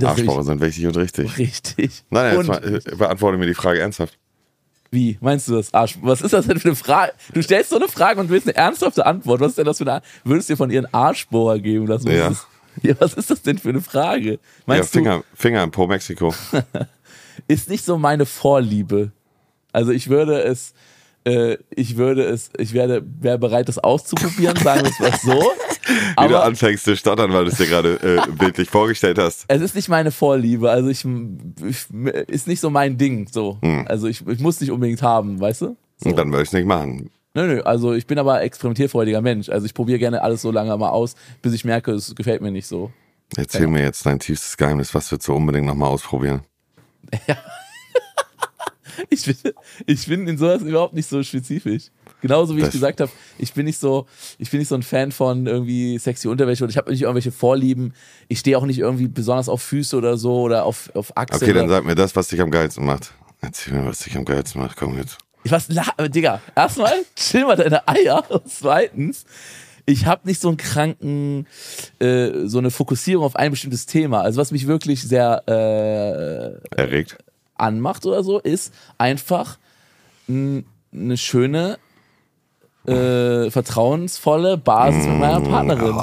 Arschbauer 0.02 0.44
sind 0.44 0.60
wichtig 0.60 0.86
und 0.86 0.96
richtig. 0.96 1.38
Richtig. 1.38 2.04
Nein, 2.10 2.36
nein, 2.36 2.72
jetzt 2.72 2.86
mal, 2.90 2.96
beantworte 2.98 3.38
mir 3.38 3.46
die 3.46 3.54
Frage 3.54 3.80
ernsthaft. 3.80 4.18
Wie 4.96 5.18
meinst 5.20 5.46
du 5.46 5.52
das? 5.52 5.74
Arsch? 5.74 5.98
Was 6.00 6.22
ist 6.22 6.32
das 6.32 6.46
denn 6.46 6.58
für 6.58 6.68
eine 6.68 6.74
Frage? 6.74 7.12
Du 7.34 7.42
stellst 7.42 7.68
so 7.68 7.76
eine 7.76 7.86
Frage 7.86 8.18
und 8.18 8.30
willst 8.30 8.46
eine 8.46 8.56
ernsthafte 8.56 9.04
Antwort. 9.04 9.40
Was 9.40 9.50
ist 9.50 9.58
denn 9.58 9.66
das 9.66 9.76
für 9.76 9.84
eine 9.84 10.00
Würdest 10.24 10.48
du 10.48 10.54
dir 10.54 10.56
von 10.56 10.70
ihren 10.70 10.86
Arschbohrer 10.90 11.58
geben 11.58 11.86
lassen? 11.86 12.10
Ja. 12.10 12.32
ja. 12.82 12.94
Was 12.98 13.12
ist 13.12 13.28
das 13.28 13.42
denn 13.42 13.58
für 13.58 13.68
eine 13.68 13.82
Frage? 13.82 14.38
Meinst 14.64 14.94
ja, 14.94 14.98
Finger, 14.98 15.18
du, 15.18 15.24
Finger 15.34 15.62
in 15.64 15.70
Po 15.70 15.86
Mexiko. 15.86 16.34
ist 17.46 17.68
nicht 17.68 17.84
so 17.84 17.98
meine 17.98 18.24
Vorliebe. 18.24 19.12
Also 19.70 19.92
ich 19.92 20.08
würde 20.08 20.42
es, 20.42 20.72
äh, 21.26 21.58
ich 21.74 21.96
würde 21.96 22.22
es, 22.22 22.50
ich 22.56 22.72
werde, 22.72 23.02
wäre 23.20 23.38
bereit, 23.38 23.68
das 23.68 23.78
auszuprobieren, 23.78 24.56
sagen 24.56 24.82
wir 24.82 24.90
es 24.90 25.00
mal 25.00 25.18
so. 25.34 25.52
Wie 26.22 26.28
du 26.28 26.40
anfängst 26.40 26.84
zu 26.84 26.96
stottern, 26.96 27.32
weil 27.32 27.44
du 27.44 27.50
es 27.50 27.58
dir 27.58 27.66
gerade 27.66 27.94
äh, 28.02 28.30
bildlich 28.32 28.70
vorgestellt 28.70 29.18
hast. 29.18 29.44
Es 29.48 29.60
ist 29.60 29.74
nicht 29.74 29.88
meine 29.88 30.10
Vorliebe, 30.10 30.70
also 30.70 30.88
ich, 30.88 31.04
ich 31.64 31.86
ist 32.28 32.46
nicht 32.46 32.60
so 32.60 32.70
mein 32.70 32.96
Ding, 32.96 33.28
so. 33.30 33.58
Hm. 33.62 33.86
Also 33.88 34.06
ich, 34.06 34.26
ich 34.26 34.40
muss 34.40 34.60
nicht 34.60 34.70
unbedingt 34.70 35.02
haben, 35.02 35.40
weißt 35.40 35.62
du? 35.62 35.76
So. 35.98 36.10
Und 36.10 36.16
dann 36.16 36.30
würde 36.30 36.42
ich 36.42 36.48
es 36.48 36.52
nicht 36.52 36.66
machen. 36.66 37.10
Nö, 37.34 37.46
nö, 37.46 37.60
also 37.62 37.92
ich 37.92 38.06
bin 38.06 38.18
aber 38.18 38.42
experimentierfreudiger 38.42 39.20
Mensch. 39.20 39.48
Also 39.48 39.66
ich 39.66 39.74
probiere 39.74 39.98
gerne 39.98 40.22
alles 40.22 40.42
so 40.42 40.50
lange 40.50 40.76
mal 40.76 40.90
aus, 40.90 41.16
bis 41.42 41.52
ich 41.52 41.64
merke, 41.64 41.92
es 41.92 42.14
gefällt 42.14 42.40
mir 42.40 42.50
nicht 42.50 42.66
so. 42.66 42.92
Erzähl 43.36 43.62
ja. 43.62 43.68
mir 43.68 43.82
jetzt 43.82 44.06
dein 44.06 44.20
tiefstes 44.20 44.56
Geheimnis, 44.56 44.94
was 44.94 45.10
würdest 45.10 45.28
du 45.28 45.34
unbedingt 45.34 45.66
nochmal 45.66 45.90
ausprobieren? 45.90 46.42
Ja. 47.26 47.36
ich, 49.10 49.24
bin, 49.24 49.52
ich 49.86 50.06
bin 50.06 50.28
in 50.28 50.38
sowas 50.38 50.62
überhaupt 50.62 50.94
nicht 50.94 51.08
so 51.08 51.22
spezifisch. 51.22 51.90
Genauso 52.22 52.56
wie 52.56 52.60
das 52.60 52.68
ich 52.68 52.74
gesagt 52.74 53.00
habe, 53.00 53.10
ich 53.38 53.52
bin 53.52 53.66
nicht 53.66 53.78
so, 53.78 54.06
ich 54.38 54.50
bin 54.50 54.58
nicht 54.58 54.68
so 54.68 54.74
ein 54.74 54.82
Fan 54.82 55.12
von 55.12 55.46
irgendwie 55.46 55.98
sexy 55.98 56.28
Unterwäsche 56.28 56.64
oder 56.64 56.70
ich 56.70 56.76
habe 56.76 56.90
nicht 56.90 57.02
irgendwelche 57.02 57.32
Vorlieben. 57.32 57.94
Ich 58.28 58.38
stehe 58.38 58.56
auch 58.58 58.64
nicht 58.64 58.78
irgendwie 58.78 59.08
besonders 59.08 59.48
auf 59.48 59.62
Füße 59.62 59.96
oder 59.96 60.16
so 60.16 60.40
oder 60.40 60.64
auf, 60.64 60.90
auf 60.94 61.16
Achseln. 61.16 61.42
Okay, 61.42 61.52
dann 61.52 61.68
sag 61.68 61.84
mir 61.84 61.94
das, 61.94 62.16
was 62.16 62.28
dich 62.28 62.40
am 62.40 62.50
geilsten 62.50 62.84
macht. 62.84 63.12
Erzähl 63.40 63.74
mir, 63.74 63.86
was 63.86 63.98
dich 64.00 64.16
am 64.16 64.24
geilsten 64.24 64.60
macht. 64.60 64.76
Komm 64.76 64.96
jetzt. 64.96 65.18
Ich 65.44 65.52
was, 65.52 65.68
Digga, 65.68 66.40
erstmal 66.56 67.04
chill 67.14 67.44
mal 67.44 67.56
deine 67.56 67.86
Eier 67.86 68.28
und 68.30 68.42
zweitens, 68.50 69.24
ich 69.84 70.06
habe 70.06 70.26
nicht 70.26 70.40
so 70.40 70.48
einen 70.48 70.56
kranken, 70.56 71.46
äh, 72.00 72.46
so 72.46 72.58
eine 72.58 72.72
Fokussierung 72.72 73.24
auf 73.24 73.36
ein 73.36 73.52
bestimmtes 73.52 73.86
Thema. 73.86 74.22
Also 74.22 74.40
was 74.40 74.50
mich 74.50 74.66
wirklich 74.66 75.02
sehr 75.02 75.44
äh, 75.46 76.76
erregt 76.76 77.18
anmacht 77.58 78.06
oder 78.06 78.22
so, 78.22 78.38
ist 78.38 78.72
einfach 78.98 79.58
eine 80.28 81.16
schöne 81.16 81.78
äh, 82.86 83.50
vertrauensvolle 83.50 84.56
Basis 84.58 85.06
mit 85.06 85.18
meiner 85.18 85.40
Partnerin. 85.40 85.96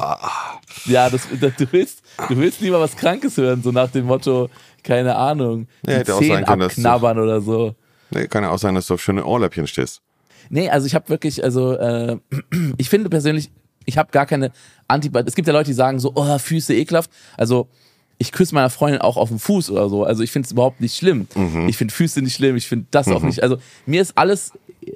Ja, 0.85 1.09
das, 1.09 1.27
das, 1.39 1.55
du, 1.55 1.71
willst, 1.71 2.01
du 2.29 2.37
willst 2.37 2.61
lieber 2.61 2.79
was 2.79 2.95
Krankes 2.95 3.37
hören, 3.37 3.61
so 3.63 3.71
nach 3.71 3.89
dem 3.89 4.05
Motto, 4.05 4.49
keine 4.83 5.15
Ahnung, 5.15 5.67
ja, 5.85 6.03
die 6.03 6.11
Zehen 6.11 6.43
abknabbern 6.43 7.19
oder 7.19 7.41
so. 7.41 7.75
Nee, 8.11 8.27
kann 8.27 8.43
ja 8.43 8.49
auch 8.49 8.59
sein, 8.59 8.75
dass 8.75 8.87
du 8.87 8.95
auf 8.95 9.01
schöne 9.01 9.25
Ohrläppchen 9.25 9.67
stehst. 9.67 10.01
Nee, 10.49 10.69
also 10.69 10.85
ich 10.85 10.93
habe 10.93 11.07
wirklich, 11.09 11.43
also 11.43 11.73
äh, 11.77 12.17
ich 12.77 12.89
finde 12.89 13.09
persönlich, 13.09 13.49
ich 13.85 13.97
habe 13.97 14.11
gar 14.11 14.25
keine 14.25 14.51
Antipathie. 14.87 15.27
Es 15.27 15.35
gibt 15.35 15.47
ja 15.47 15.53
Leute, 15.53 15.69
die 15.69 15.73
sagen 15.73 15.99
so, 15.99 16.11
oh, 16.15 16.37
Füße 16.37 16.73
ekelhaft. 16.73 17.11
Also 17.37 17.69
ich 18.17 18.31
küsse 18.31 18.55
meiner 18.55 18.69
Freundin 18.69 19.01
auch 19.01 19.17
auf 19.17 19.29
den 19.29 19.39
Fuß 19.39 19.69
oder 19.69 19.89
so. 19.89 20.03
Also 20.03 20.23
ich 20.23 20.31
finde 20.31 20.45
es 20.45 20.51
überhaupt 20.51 20.81
nicht 20.81 20.95
schlimm. 20.95 21.27
Mhm. 21.35 21.67
Ich 21.67 21.77
finde 21.77 21.93
Füße 21.93 22.21
nicht 22.21 22.35
schlimm, 22.35 22.55
ich 22.55 22.67
finde 22.67 22.85
das 22.91 23.07
mhm. 23.07 23.13
auch 23.13 23.23
nicht. 23.23 23.43
Also 23.43 23.57
mir 23.85 24.01
ist 24.01 24.17
alles 24.17 24.53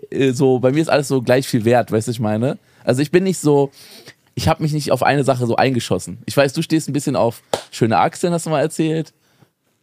äh, 0.10 0.32
so, 0.32 0.60
bei 0.60 0.71
mir 0.71 0.82
ist 0.82 0.89
alles 0.89 1.08
so 1.08 1.21
gleich 1.21 1.47
viel 1.47 1.65
wert, 1.65 1.91
weißt 1.91 2.08
du, 2.08 2.12
ich 2.12 2.19
meine? 2.19 2.58
Also 2.84 3.01
ich 3.01 3.12
bin 3.12 3.23
nicht 3.23 3.39
so, 3.39 3.71
ich 4.36 4.47
habe 4.47 4.63
mich 4.63 4.71
nicht 4.71 4.91
auf 4.91 5.03
eine 5.03 5.23
Sache 5.23 5.45
so 5.45 5.56
eingeschossen. 5.56 6.19
Ich 6.25 6.38
weiß, 6.38 6.53
du 6.53 6.62
stehst 6.62 6.88
ein 6.88 6.93
bisschen 6.93 7.15
auf 7.15 7.41
schöne 7.71 7.97
Achseln, 7.97 8.34
hast 8.34 8.45
du 8.45 8.49
mal 8.49 8.62
erzählt. 8.62 9.13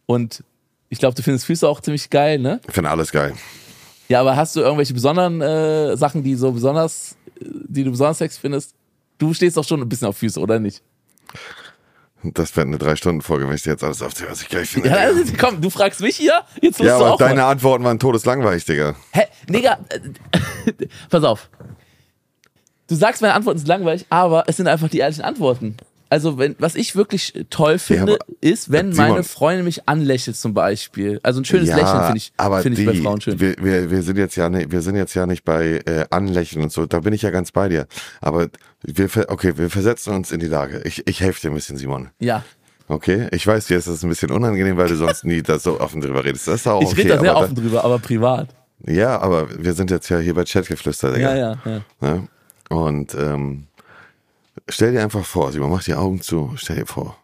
Und 0.05 0.43
ich 0.89 0.99
glaube, 0.99 1.15
du 1.15 1.21
findest 1.21 1.45
Füße 1.45 1.67
auch 1.67 1.81
ziemlich 1.81 2.09
geil, 2.09 2.39
ne? 2.39 2.61
Ich 2.67 2.73
finde 2.73 2.89
alles 2.89 3.11
geil. 3.11 3.33
Ja, 4.07 4.21
aber 4.21 4.35
hast 4.35 4.55
du 4.55 4.61
irgendwelche 4.61 4.93
besonderen 4.93 5.41
äh, 5.41 5.97
Sachen, 5.97 6.23
die 6.23 6.35
so 6.35 6.51
besonders, 6.51 7.15
die 7.39 7.83
du 7.83 7.91
besonders 7.91 8.19
sexy 8.19 8.39
findest? 8.39 8.75
Du 9.17 9.33
stehst 9.33 9.57
doch 9.57 9.63
schon 9.63 9.81
ein 9.81 9.89
bisschen 9.89 10.07
auf 10.07 10.17
Füße, 10.17 10.39
oder 10.39 10.59
nicht? 10.59 10.81
Das 12.33 12.55
wird 12.55 12.67
eine 12.67 12.77
Drei-Stunden-Folge, 12.77 13.47
wenn 13.47 13.55
ich 13.55 13.63
dir 13.63 13.71
jetzt 13.71 13.83
alles 13.83 14.01
aufzähle, 14.01 14.31
was 14.31 14.41
ich 14.41 14.49
geil 14.49 14.65
finde. 14.65 14.89
Ja, 14.89 14.95
also, 14.95 15.23
komm, 15.37 15.61
du 15.61 15.69
fragst 15.69 16.01
mich 16.01 16.15
hier, 16.15 16.41
jetzt 16.61 16.79
musst 16.79 16.87
ja, 16.89 16.97
du 16.97 17.03
aber 17.03 17.13
auch 17.13 17.17
deine 17.17 17.41
mal. 17.41 17.51
Antworten 17.51 17.83
waren 17.83 17.99
todeslangweilig, 17.99 18.65
Digga. 18.65 18.95
Hä, 19.11 19.23
Digga, 19.47 19.79
äh, 19.89 20.87
pass 21.09 21.23
auf. 21.23 21.49
Du 22.87 22.95
sagst, 22.95 23.21
meine 23.21 23.33
Antworten 23.33 23.59
sind 23.59 23.67
langweilig, 23.67 24.05
aber 24.09 24.43
es 24.47 24.57
sind 24.57 24.67
einfach 24.67 24.89
die 24.89 24.99
ehrlichen 24.99 25.23
Antworten. 25.23 25.77
Also, 26.09 26.37
wenn, 26.37 26.55
was 26.59 26.75
ich 26.75 26.95
wirklich 26.95 27.33
toll 27.49 27.79
finde, 27.79 28.13
aber- 28.13 28.33
ist, 28.41 28.71
wenn 28.71 28.93
Simon- 28.93 29.09
meine 29.09 29.23
Freundin 29.23 29.65
mich 29.65 29.87
anlächelt 29.89 30.37
zum 30.37 30.53
Beispiel. 30.53 31.19
Also 31.23 31.41
ein 31.41 31.45
schönes 31.45 31.69
ja, 31.69 31.75
Lächeln 31.77 32.03
finde 32.03 32.17
ich, 32.17 32.31
aber 32.37 32.61
finde 32.61 32.81
ich 32.81 32.87
bei 32.87 32.93
Frauen 33.01 33.21
schön. 33.21 33.39
Wir, 33.39 33.55
wir, 33.59 33.89
wir 33.91 34.01
sind 34.03 34.17
jetzt 34.17 34.35
ja 34.35 34.47
nicht, 34.49 34.71
wir 34.71 34.81
sind 34.81 34.95
jetzt 34.95 35.13
ja 35.15 35.25
nicht 35.25 35.43
bei 35.43 35.81
äh, 35.85 36.05
Anlächeln 36.11 36.61
und 36.63 36.71
so. 36.71 36.85
Da 36.85 36.99
bin 36.99 37.13
ich 37.13 37.23
ja 37.23 37.31
ganz 37.31 37.51
bei 37.51 37.69
dir. 37.69 37.87
Aber 38.21 38.47
wir, 38.83 39.09
okay, 39.29 39.57
wir 39.57 39.69
versetzen 39.69 40.13
uns 40.13 40.31
in 40.31 40.39
die 40.39 40.47
Lage. 40.47 40.81
Ich, 40.85 41.07
ich 41.07 41.21
helfe 41.21 41.41
dir 41.41 41.49
ein 41.51 41.55
bisschen, 41.55 41.77
Simon. 41.77 42.09
ja. 42.19 42.43
Okay, 42.87 43.27
ich 43.31 43.47
weiß, 43.47 43.65
dir 43.65 43.77
ist 43.79 43.87
das 43.87 44.03
ein 44.03 44.09
bisschen 44.09 44.29
unangenehm, 44.29 44.77
weil 44.77 44.87
du 44.87 44.95
sonst 44.95 45.25
nie 45.25 45.41
da 45.41 45.57
so 45.57 45.79
offen 45.81 46.01
drüber 46.01 46.23
redest. 46.23 46.47
Das 46.47 46.57
ist 46.61 46.67
auch 46.67 46.83
Ich 46.83 46.89
okay. 46.89 47.01
rede 47.01 47.15
da 47.15 47.19
sehr 47.19 47.35
offen 47.35 47.55
drüber, 47.55 47.83
aber 47.83 47.97
privat. 47.97 48.49
Ja, 48.85 49.17
aber 49.21 49.47
wir 49.57 49.73
sind 49.73 49.89
jetzt 49.89 50.07
ja 50.09 50.19
hier 50.19 50.35
bei 50.35 50.43
Chatgeflüster, 50.43 51.11
Digga. 51.11 51.35
Ja, 51.35 51.35
ja, 51.35 51.57
ja. 51.65 51.81
Ne? 51.99 52.27
Und 52.69 53.15
ähm, 53.15 53.65
stell 54.69 54.93
dir 54.93 55.03
einfach 55.03 55.25
vor, 55.25 55.51
Simon, 55.51 55.71
mach 55.71 55.83
die 55.83 55.95
Augen 55.95 56.21
zu, 56.21 56.53
stell 56.55 56.77
dir 56.77 56.85
vor, 56.85 57.17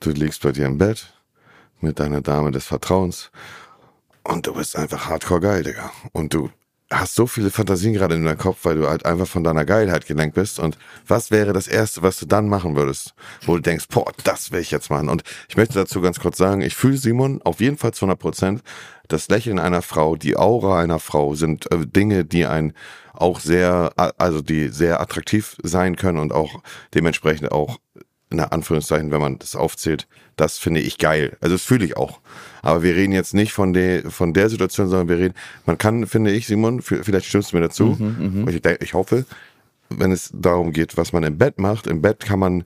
du 0.00 0.10
liegst 0.10 0.42
bei 0.42 0.52
dir 0.52 0.66
im 0.66 0.78
Bett 0.78 1.12
mit 1.80 1.98
deiner 1.98 2.20
Dame 2.20 2.50
des 2.50 2.66
Vertrauens 2.66 3.30
und 4.22 4.46
du 4.46 4.54
bist 4.54 4.76
einfach 4.76 5.08
hardcore 5.08 5.40
geil, 5.40 5.62
Digga. 5.62 5.90
Und 6.12 6.34
du 6.34 6.50
hast 6.92 7.14
so 7.14 7.26
viele 7.26 7.50
Fantasien 7.50 7.94
gerade 7.94 8.16
in 8.16 8.24
deinem 8.24 8.38
Kopf, 8.38 8.58
weil 8.64 8.76
du 8.76 8.88
halt 8.88 9.06
einfach 9.06 9.26
von 9.26 9.44
deiner 9.44 9.64
Geilheit 9.64 10.06
gelenkt 10.06 10.34
bist. 10.34 10.58
Und 10.58 10.76
was 11.06 11.30
wäre 11.30 11.52
das 11.52 11.68
Erste, 11.68 12.02
was 12.02 12.18
du 12.18 12.26
dann 12.26 12.48
machen 12.48 12.76
würdest? 12.76 13.14
Wo 13.46 13.54
du 13.54 13.62
denkst, 13.62 13.86
boah, 13.88 14.12
das 14.24 14.50
will 14.52 14.60
ich 14.60 14.70
jetzt 14.70 14.90
machen. 14.90 15.08
Und 15.08 15.22
ich 15.48 15.56
möchte 15.56 15.74
dazu 15.74 16.00
ganz 16.00 16.20
kurz 16.20 16.36
sagen, 16.36 16.60
ich 16.62 16.74
fühle 16.74 16.96
Simon 16.96 17.40
auf 17.42 17.60
jeden 17.60 17.78
Fall 17.78 17.92
zu 17.92 18.04
100 18.04 18.18
Prozent. 18.18 18.62
Das 19.08 19.28
Lächeln 19.28 19.58
einer 19.58 19.82
Frau, 19.82 20.16
die 20.16 20.36
Aura 20.36 20.80
einer 20.80 20.98
Frau 20.98 21.34
sind 21.34 21.70
äh, 21.72 21.86
Dinge, 21.86 22.24
die 22.24 22.46
ein 22.46 22.72
auch 23.20 23.40
sehr, 23.40 23.92
also 24.18 24.40
die 24.42 24.68
sehr 24.68 25.00
attraktiv 25.00 25.56
sein 25.62 25.96
können 25.96 26.18
und 26.18 26.32
auch 26.32 26.62
dementsprechend 26.94 27.52
auch 27.52 27.78
in 28.32 28.38
Anführungszeichen, 28.38 29.10
wenn 29.10 29.20
man 29.20 29.38
das 29.40 29.56
aufzählt, 29.56 30.06
das 30.36 30.56
finde 30.58 30.80
ich 30.80 30.98
geil. 30.98 31.36
Also 31.40 31.56
das 31.56 31.64
fühle 31.64 31.84
ich 31.84 31.96
auch. 31.96 32.20
Aber 32.62 32.84
wir 32.84 32.94
reden 32.94 33.12
jetzt 33.12 33.34
nicht 33.34 33.52
von 33.52 33.72
der, 33.72 34.08
von 34.10 34.32
der 34.32 34.48
Situation, 34.48 34.88
sondern 34.88 35.08
wir 35.08 35.18
reden, 35.18 35.34
man 35.66 35.78
kann, 35.78 36.06
finde 36.06 36.30
ich, 36.30 36.46
Simon, 36.46 36.80
vielleicht 36.80 37.26
stimmst 37.26 37.52
du 37.52 37.56
mir 37.56 37.62
dazu, 37.62 37.96
Mhm, 37.98 38.48
ich, 38.48 38.62
denk- 38.62 38.82
ich 38.82 38.94
hoffe, 38.94 39.24
wenn 39.88 40.12
es 40.12 40.30
darum 40.32 40.72
geht, 40.72 40.96
was 40.96 41.12
man 41.12 41.24
im 41.24 41.38
Bett 41.38 41.58
macht, 41.58 41.88
im 41.88 42.00
Bett 42.02 42.20
kann 42.20 42.38
man 42.38 42.64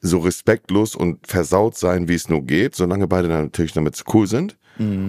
so 0.00 0.18
respektlos 0.18 0.96
und 0.96 1.26
versaut 1.26 1.76
sein, 1.76 2.08
wie 2.08 2.14
es 2.14 2.28
nur 2.28 2.42
geht, 2.42 2.74
solange 2.74 3.06
beide 3.06 3.28
natürlich 3.28 3.72
damit 3.72 4.02
cool 4.12 4.26
sind. 4.26 4.56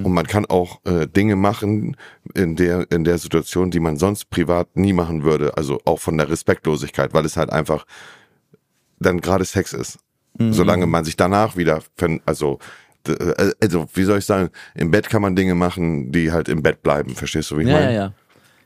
Und 0.03 0.11
man 0.13 0.27
kann 0.27 0.45
auch 0.45 0.81
äh, 0.85 1.07
Dinge 1.07 1.35
machen 1.35 1.95
in 2.33 2.55
der, 2.55 2.89
in 2.91 3.03
der 3.03 3.17
Situation, 3.17 3.71
die 3.71 3.79
man 3.79 3.97
sonst 3.97 4.29
privat 4.29 4.75
nie 4.75 4.93
machen 4.93 5.23
würde. 5.23 5.55
Also 5.57 5.79
auch 5.85 5.99
von 5.99 6.17
der 6.17 6.29
Respektlosigkeit, 6.29 7.13
weil 7.13 7.25
es 7.25 7.37
halt 7.37 7.51
einfach 7.51 7.85
dann 8.99 9.21
gerade 9.21 9.45
Sex 9.45 9.73
ist. 9.73 9.99
Solange 10.39 10.87
man 10.87 11.05
sich 11.05 11.15
danach 11.15 11.57
wieder, 11.57 11.81
also, 12.25 12.57
äh, 13.07 13.51
also, 13.61 13.85
wie 13.93 14.03
soll 14.03 14.17
ich 14.17 14.25
sagen, 14.25 14.49
im 14.73 14.89
Bett 14.89 15.07
kann 15.09 15.21
man 15.21 15.35
Dinge 15.35 15.53
machen, 15.53 16.11
die 16.11 16.31
halt 16.31 16.49
im 16.49 16.63
Bett 16.63 16.81
bleiben. 16.81 17.13
Verstehst 17.15 17.51
du, 17.51 17.57
wie 17.57 17.61
ich 17.61 17.67
Ja, 17.67 17.73
ja, 17.75 17.79
meine? 17.85 17.93
ja. 17.95 18.13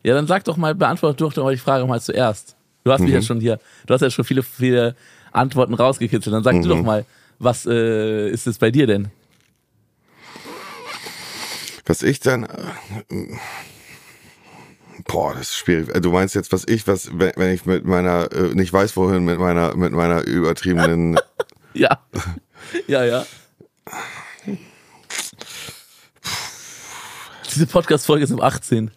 Ja, 0.04 0.14
dann 0.16 0.28
sag 0.28 0.46
doch 0.46 0.56
mal, 0.56 0.74
beantworte 0.76 1.18
doch 1.26 1.36
mal 1.36 1.52
die 1.54 1.60
Frage 1.60 1.86
mal 1.86 2.00
zuerst. 2.00 2.56
Du 2.86 2.92
hast 2.94 3.02
mich 3.02 3.10
Mhm. 3.10 3.16
ja 3.16 3.22
schon 3.22 3.42
hier, 3.42 3.60
du 3.86 3.94
hast 3.94 4.00
ja 4.02 4.10
schon 4.10 4.24
viele, 4.24 4.44
viele 4.44 4.96
Antworten 5.34 5.74
rausgekitzelt. 5.74 6.34
Dann 6.34 6.44
sag 6.44 6.56
Mhm. 6.56 6.62
du 6.62 6.70
doch 6.70 6.82
mal, 6.84 7.06
was 7.40 7.66
äh, 7.66 8.30
ist 8.30 8.48
es 8.48 8.58
bei 8.58 8.72
dir 8.72 8.88
denn? 8.88 9.10
Was 11.88 12.04
ich 12.04 12.20
dann. 12.20 12.44
Äh, 12.44 13.38
boah, 15.08 15.34
das 15.34 15.50
ist 15.50 15.56
schwierig. 15.56 15.96
Äh, 15.96 16.02
Du 16.02 16.12
meinst 16.12 16.36
jetzt, 16.36 16.52
was 16.52 16.66
ich, 16.68 16.86
was, 16.88 17.10
wenn 17.18 17.32
wenn 17.38 17.54
ich 17.54 17.66
mit 17.66 17.86
meiner, 17.86 18.32
äh, 18.32 18.54
nicht 18.54 18.72
weiß 18.74 18.96
wohin, 18.98 19.26
mit 19.26 19.40
meiner, 19.40 19.76
mit 19.76 19.94
meiner 19.94 20.22
übertriebenen. 20.22 21.20
Ja. 21.74 22.00
ja, 22.88 23.06
ja. 23.06 23.26
Diese 27.52 27.68
Podcast-Folge 27.68 28.24
ist 28.24 28.32
um 28.32 28.42
18. 28.42 28.90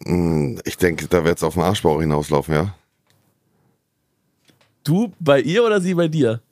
mh, 0.00 0.60
ich 0.64 0.76
denke, 0.76 1.08
da 1.08 1.24
wird 1.24 1.38
es 1.38 1.42
auf 1.42 1.54
den 1.54 1.62
Arschbauch 1.62 2.00
hinauslaufen, 2.00 2.54
ja? 2.54 2.74
Du 4.84 5.14
bei 5.18 5.40
ihr 5.40 5.64
oder 5.64 5.80
sie 5.80 5.94
bei 5.94 6.08
dir? 6.08 6.42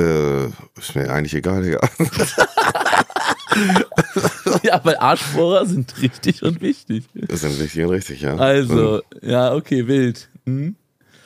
Äh, 0.00 0.46
ist 0.46 0.94
mir 0.94 1.12
eigentlich 1.12 1.34
egal, 1.34 1.62
Digga. 1.62 1.86
ja, 4.62 4.80
weil 4.84 4.96
Arschbohrer 4.96 5.66
sind 5.66 6.00
richtig 6.02 6.42
und 6.42 6.60
wichtig. 6.60 7.04
Das 7.14 7.40
sind 7.40 7.58
richtig 7.60 7.84
und 7.84 7.90
richtig, 7.90 8.20
ja. 8.20 8.36
Also, 8.36 9.00
ja, 9.22 9.54
okay, 9.54 9.86
wild. 9.86 10.28
Hm? 10.46 10.76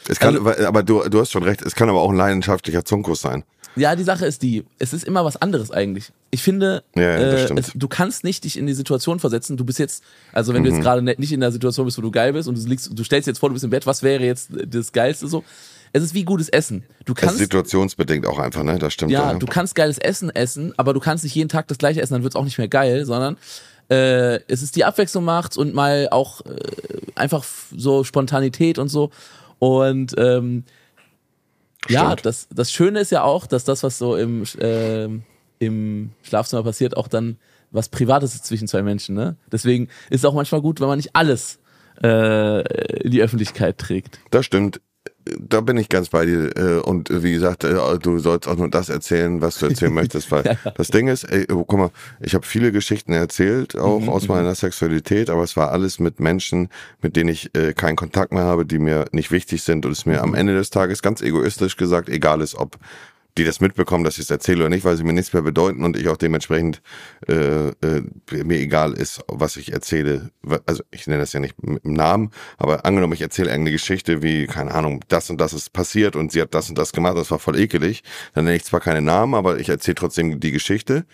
Es 0.09 0.19
kann, 0.19 0.45
also- 0.47 0.67
aber 0.67 0.83
du, 0.83 1.09
du 1.09 1.21
hast 1.21 1.31
schon 1.31 1.43
recht, 1.45 1.63
es 1.63 1.75
kann 1.75 1.89
aber 1.89 2.01
auch 2.01 2.11
ein 2.11 2.17
leidenschaftlicher 2.17 2.85
Zunkus 2.85 3.21
sein. 3.21 3.45
Ja, 3.75 3.97
die 3.97 4.03
Sache 4.03 4.27
ist 4.27 4.43
die, 4.43 4.65
es 4.79 4.93
ist 4.93 5.03
immer 5.05 5.25
was 5.25 5.37
anderes 5.41 5.71
eigentlich. 5.71 6.13
Ich 6.31 6.43
finde, 6.43 6.83
Ja, 6.95 7.03
äh, 7.03 7.49
es, 7.59 7.73
du 7.75 7.89
kannst 7.89 8.23
nicht 8.23 8.45
dich 8.45 8.59
in 8.59 8.67
die 8.67 8.75
Situation 8.75 9.19
versetzen. 9.19 9.57
Du 9.57 9.65
bist 9.65 9.79
jetzt, 9.79 10.05
also 10.33 10.53
wenn 10.53 10.63
du 10.63 10.69
Mhm. 10.69 10.77
jetzt 10.77 10.85
gerade 10.85 11.01
ne- 11.01 11.15
nicht 11.17 11.33
in 11.33 11.41
der 11.41 11.53
Situation 11.53 11.87
bist, 11.87 11.97
wo 11.97 12.03
du 12.03 12.11
geil 12.11 12.35
bist 12.35 12.49
und 12.49 12.59
du 12.63 12.69
liegst, 12.69 12.91
du 12.93 13.03
stellst 13.03 13.27
dir 13.27 13.31
jetzt 13.31 13.39
vor, 13.39 13.49
du 13.49 13.55
bist 13.55 13.65
im 13.65 13.71
Bett, 13.71 13.87
was 13.87 14.03
wäre 14.03 14.23
jetzt 14.25 14.51
das 14.67 14.93
Geilste 14.93 15.27
so? 15.27 15.43
Es 15.93 16.03
ist 16.03 16.15
wie 16.15 16.25
gutes 16.25 16.49
Essen. 16.49 16.85
Du 17.05 17.13
Es 17.13 17.19
ist 17.19 17.27
kannst, 17.27 17.39
situationsbedingt 17.39 18.27
auch 18.27 18.39
einfach, 18.39 18.63
ne? 18.63 18.79
Das 18.79 18.93
stimmt. 18.93 19.13
ja, 19.13 19.35
du 19.35 19.47
kannst 19.47 19.75
geiles 19.75 19.99
Essen 19.99 20.31
essen, 20.31 20.73
aber 20.79 20.95
du 20.95 21.01
kannst 21.01 21.25
nicht 21.25 21.35
jeden 21.35 21.49
Tag 21.49 21.69
das 21.69 21.79
gleiche 21.79 22.01
essen, 22.01 22.15
dann 22.15 22.23
wird 22.23 22.35
es 22.35 22.37
auch 22.37 22.45
nicht 22.45 22.59
mehr 22.59 22.69
geil, 22.69 23.05
sondern 23.05 23.37
äh, 23.91 24.41
es 24.49 24.63
ist 24.63 24.77
die 24.77 24.85
Abwechslung 24.85 25.25
macht 25.25 25.57
und 25.57 25.75
mal 25.75 26.09
auch 26.11 26.41
äh, 26.47 26.55
einfach 27.15 27.45
so 27.77 28.05
Spontanität 28.05 28.79
und 28.79 28.89
so. 28.89 29.11
Und 29.59 30.15
ähm, 30.17 30.65
ja, 31.89 32.17
das, 32.17 32.49
das 32.55 32.73
Schöne 32.73 33.01
ist 33.01 33.11
ja 33.11 33.23
auch, 33.23 33.47
dass 33.47 33.65
das, 33.65 33.83
was 33.83 33.99
so 33.99 34.17
im, 34.17 34.45
ähm, 34.61 35.23
im 35.59 36.11
Schlafzimmer 36.23 36.63
passiert, 36.63 36.97
auch 36.97 37.09
dann 37.09 37.37
was 37.71 37.89
Privates 37.89 38.35
ist 38.35 38.47
zwischen 38.47 38.69
zwei 38.69 38.83
Menschen. 38.83 39.15
Ne? 39.15 39.37
Deswegen 39.51 39.89
ist 40.11 40.21
es 40.21 40.25
auch 40.25 40.35
manchmal 40.35 40.61
gut, 40.61 40.81
wenn 40.81 40.89
man 40.89 40.99
nicht 40.99 41.17
alles 41.17 41.59
äh, 42.03 42.61
in 43.03 43.11
die 43.11 43.23
Öffentlichkeit 43.23 43.79
trägt. 43.79 44.21
Das 44.31 44.47
stimmt. 44.47 44.81
Da 45.39 45.61
bin 45.61 45.77
ich 45.77 45.89
ganz 45.89 46.09
bei 46.09 46.27
dir. 46.27 46.57
äh, 46.57 46.81
Und 46.81 47.09
äh, 47.11 47.23
wie 47.23 47.33
gesagt, 47.33 47.63
äh, 47.65 47.75
du 48.01 48.19
sollst 48.19 48.49
auch 48.49 48.57
nur 48.57 48.69
das 48.69 48.89
erzählen, 48.89 49.41
was 49.41 49.59
du 49.59 49.67
erzählen 49.67 49.93
möchtest. 50.01 50.31
Weil 50.33 50.59
das 50.77 50.89
Ding 50.89 51.07
ist, 51.09 51.25
ey, 51.25 51.47
oh, 51.53 51.65
guck 51.65 51.79
mal, 51.79 51.91
ich 52.21 52.35
habe 52.35 52.45
viele 52.45 52.73
Geschichten 52.73 53.13
erzählt, 53.13 53.79
auch 53.79 54.01
Mhm, 54.01 54.09
aus 54.09 54.27
meiner 54.29 54.55
Sexualität, 54.55 55.31
aber 55.31 55.45
es 55.45 55.57
war 55.57 55.71
alles 55.71 56.01
mit 56.01 56.19
Menschen, 56.19 56.69
mit 57.03 57.15
denen 57.17 57.31
ich 57.31 57.55
äh, 57.57 57.73
keinen 57.73 57.97
Kontakt 57.97 58.33
mehr 58.33 58.45
habe, 58.45 58.67
die 58.67 58.79
mir 58.81 59.05
nicht 59.13 59.31
wichtig 59.31 59.63
sind 59.63 59.87
und 59.87 59.93
es 59.93 60.07
mir 60.07 60.15
Mhm. 60.19 60.23
am 60.25 60.35
Ende 60.35 60.55
des 60.55 60.71
Tages 60.71 61.03
ganz 61.03 61.21
egoistisch 61.23 61.77
gesagt 61.77 62.09
egal 62.09 62.41
ist, 62.41 62.55
ob 62.57 62.77
die 63.39 63.45
das 63.45 63.61
mitbekommen, 63.61 64.05
dass 64.05 64.15
ich 64.15 64.25
es 64.25 64.31
erzähle 64.31 64.61
oder 64.61 64.69
nicht, 64.69 64.85
weil 64.85 64.97
sie 64.97 65.05
mir 65.05 65.13
nichts 65.13 65.33
mehr 65.33 65.43
bedeuten 65.43 65.85
und 65.85 65.97
ich 65.97 66.09
auch 66.09 66.17
dementsprechend 66.17 66.83
äh, 67.29 67.69
äh, 67.69 68.03
mir 68.31 68.59
egal 68.59 68.93
ist, 68.93 69.23
was 69.29 69.57
ich 69.57 69.73
erzähle. 69.73 70.31
Also 70.67 70.83
ich 70.91 71.07
nenne 71.07 71.21
das 71.21 71.33
ja 71.33 71.41
nicht 71.41 71.55
dem 71.63 71.79
Namen, 71.83 72.31
aber 72.59 72.85
angenommen, 72.85 73.15
ich 73.15 73.23
erzähle 73.23 73.51
irgendeine 73.51 73.73
Geschichte 73.73 74.23
wie, 74.23 74.47
keine 74.47 74.73
Ahnung, 74.73 75.03
das 75.09 75.31
und 75.31 75.41
das 75.41 75.53
ist 75.53 75.73
passiert 75.73 76.15
und 76.17 76.33
sie 76.33 76.43
hat 76.43 76.55
das 76.55 76.69
und 76.69 76.77
das 76.77 76.93
gemacht, 76.93 77.17
das 77.17 77.31
war 77.31 77.39
voll 77.39 77.59
ekelig, 77.59 78.03
dann 78.35 78.45
nenne 78.45 78.57
ich 78.57 78.65
zwar 78.65 78.81
keine 78.81 79.01
Namen, 79.01 79.35
aber 79.35 79.59
ich 79.59 79.69
erzähle 79.69 79.95
trotzdem 79.95 80.39
die 80.41 80.53
Geschichte. 80.53 81.07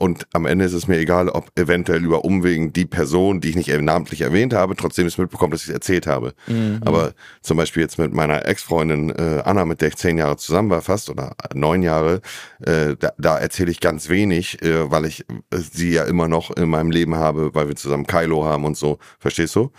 Und 0.00 0.26
am 0.32 0.46
Ende 0.46 0.64
ist 0.64 0.72
es 0.72 0.88
mir 0.88 0.96
egal, 0.96 1.28
ob 1.28 1.50
eventuell 1.58 2.02
über 2.02 2.24
Umwegen 2.24 2.72
die 2.72 2.86
Person, 2.86 3.42
die 3.42 3.50
ich 3.50 3.56
nicht 3.56 3.68
namentlich 3.68 4.22
erwähnt 4.22 4.54
habe, 4.54 4.74
trotzdem 4.74 5.06
es 5.06 5.18
mitbekommt, 5.18 5.52
dass 5.52 5.60
ich 5.60 5.68
es 5.68 5.74
erzählt 5.74 6.06
habe. 6.06 6.32
Aber 6.86 7.12
zum 7.42 7.58
Beispiel 7.58 7.82
jetzt 7.82 7.98
mit 7.98 8.14
meiner 8.14 8.46
Ex-Freundin 8.46 9.10
äh, 9.10 9.42
Anna, 9.44 9.66
mit 9.66 9.82
der 9.82 9.88
ich 9.88 9.96
zehn 9.96 10.16
Jahre 10.16 10.38
zusammen 10.38 10.70
war, 10.70 10.80
fast 10.80 11.10
oder 11.10 11.36
neun 11.52 11.82
Jahre, 11.82 12.22
äh, 12.64 12.96
da, 12.98 13.12
da 13.18 13.36
erzähle 13.36 13.70
ich 13.70 13.80
ganz 13.80 14.08
wenig, 14.08 14.62
äh, 14.62 14.90
weil 14.90 15.04
ich 15.04 15.26
äh, 15.28 15.58
sie 15.58 15.92
ja 15.92 16.04
immer 16.04 16.28
noch 16.28 16.50
in 16.56 16.70
meinem 16.70 16.90
Leben 16.90 17.16
habe, 17.16 17.54
weil 17.54 17.68
wir 17.68 17.76
zusammen 17.76 18.06
Kylo 18.06 18.46
haben 18.46 18.64
und 18.64 18.78
so. 18.78 18.98
Verstehst 19.18 19.54
du? 19.54 19.70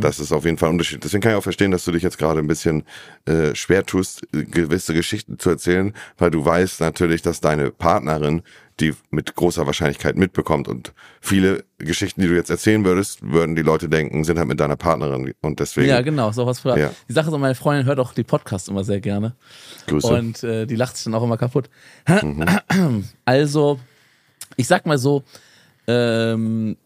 Das 0.00 0.20
ist 0.20 0.30
auf 0.30 0.44
jeden 0.44 0.58
Fall 0.58 0.68
ein 0.68 0.72
Unterschied. 0.72 1.02
Deswegen 1.02 1.22
kann 1.22 1.32
ich 1.32 1.38
auch 1.38 1.42
verstehen, 1.42 1.70
dass 1.70 1.86
du 1.86 1.92
dich 1.92 2.02
jetzt 2.02 2.18
gerade 2.18 2.40
ein 2.40 2.46
bisschen 2.46 2.84
äh, 3.24 3.54
schwer 3.54 3.86
tust, 3.86 4.26
äh, 4.34 4.44
gewisse 4.44 4.92
Geschichten 4.92 5.38
zu 5.38 5.48
erzählen, 5.48 5.94
weil 6.18 6.30
du 6.30 6.44
weißt 6.44 6.82
natürlich, 6.82 7.22
dass 7.22 7.40
deine 7.40 7.70
Partnerin 7.70 8.42
die 8.80 8.94
mit 9.10 9.34
großer 9.34 9.66
Wahrscheinlichkeit 9.66 10.16
mitbekommt. 10.16 10.68
Und 10.68 10.92
viele 11.20 11.64
Geschichten, 11.78 12.20
die 12.20 12.26
du 12.28 12.34
jetzt 12.34 12.50
erzählen 12.50 12.84
würdest, 12.84 13.22
würden 13.22 13.54
die 13.54 13.62
Leute 13.62 13.88
denken, 13.88 14.24
sind 14.24 14.38
halt 14.38 14.48
mit 14.48 14.58
deiner 14.60 14.76
Partnerin. 14.76 15.32
Und 15.40 15.60
deswegen 15.60 15.88
Ja, 15.88 16.00
genau, 16.02 16.32
so 16.32 16.46
was 16.46 16.60
für. 16.60 16.78
Ja. 16.78 16.90
Die 17.08 17.12
Sache 17.12 17.30
ist, 17.30 17.38
meine 17.38 17.54
Freundin 17.54 17.86
hört 17.86 18.00
auch 18.00 18.12
die 18.14 18.24
Podcasts 18.24 18.68
immer 18.68 18.84
sehr 18.84 19.00
gerne. 19.00 19.34
Grüße. 19.86 20.08
Und 20.12 20.42
äh, 20.42 20.66
die 20.66 20.76
lacht 20.76 20.96
sich 20.96 21.04
dann 21.04 21.14
auch 21.14 21.22
immer 21.22 21.36
kaputt. 21.36 21.70
Also, 23.24 23.78
ich 24.56 24.66
sag 24.66 24.86
mal 24.86 24.98
so, 24.98 25.22
ähm, 25.86 26.76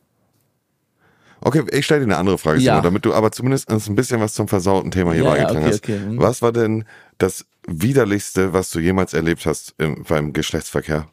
Okay, 1.40 1.62
ich 1.70 1.85
stelle 1.85 2.01
dir 2.01 2.07
eine 2.07 2.16
andere 2.16 2.37
Frage, 2.38 2.59
Ja. 2.59 2.72
Simon, 2.72 2.83
damit 2.83 3.05
du 3.05 3.14
aber 3.14 3.31
zumindest 3.31 3.70
uns 3.70 3.88
ein 3.88 3.94
bisschen 3.94 4.20
was 4.20 4.35
zum 4.35 4.48
versauten 4.48 4.90
Thema 4.90 5.12
hier 5.12 5.22
Ja, 5.22 5.37
ja, 5.37 5.44
beigetragen 5.44 5.59
okay, 5.64 5.72
hast. 5.72 5.85
okay, 5.85 5.98
mhm. 5.98 6.18
Was 6.18 6.42
war 6.42 6.53
denn 6.53 6.85
das 7.18 7.46
widerlichste, 7.66 8.53
was 8.53 8.70
du 8.70 8.81
jemals 8.81 9.14
erlebt 9.14 9.46
hast 9.46 9.74
im, 9.79 10.03
beim 10.03 10.33
Geschlechtsverkehr? 10.33 11.07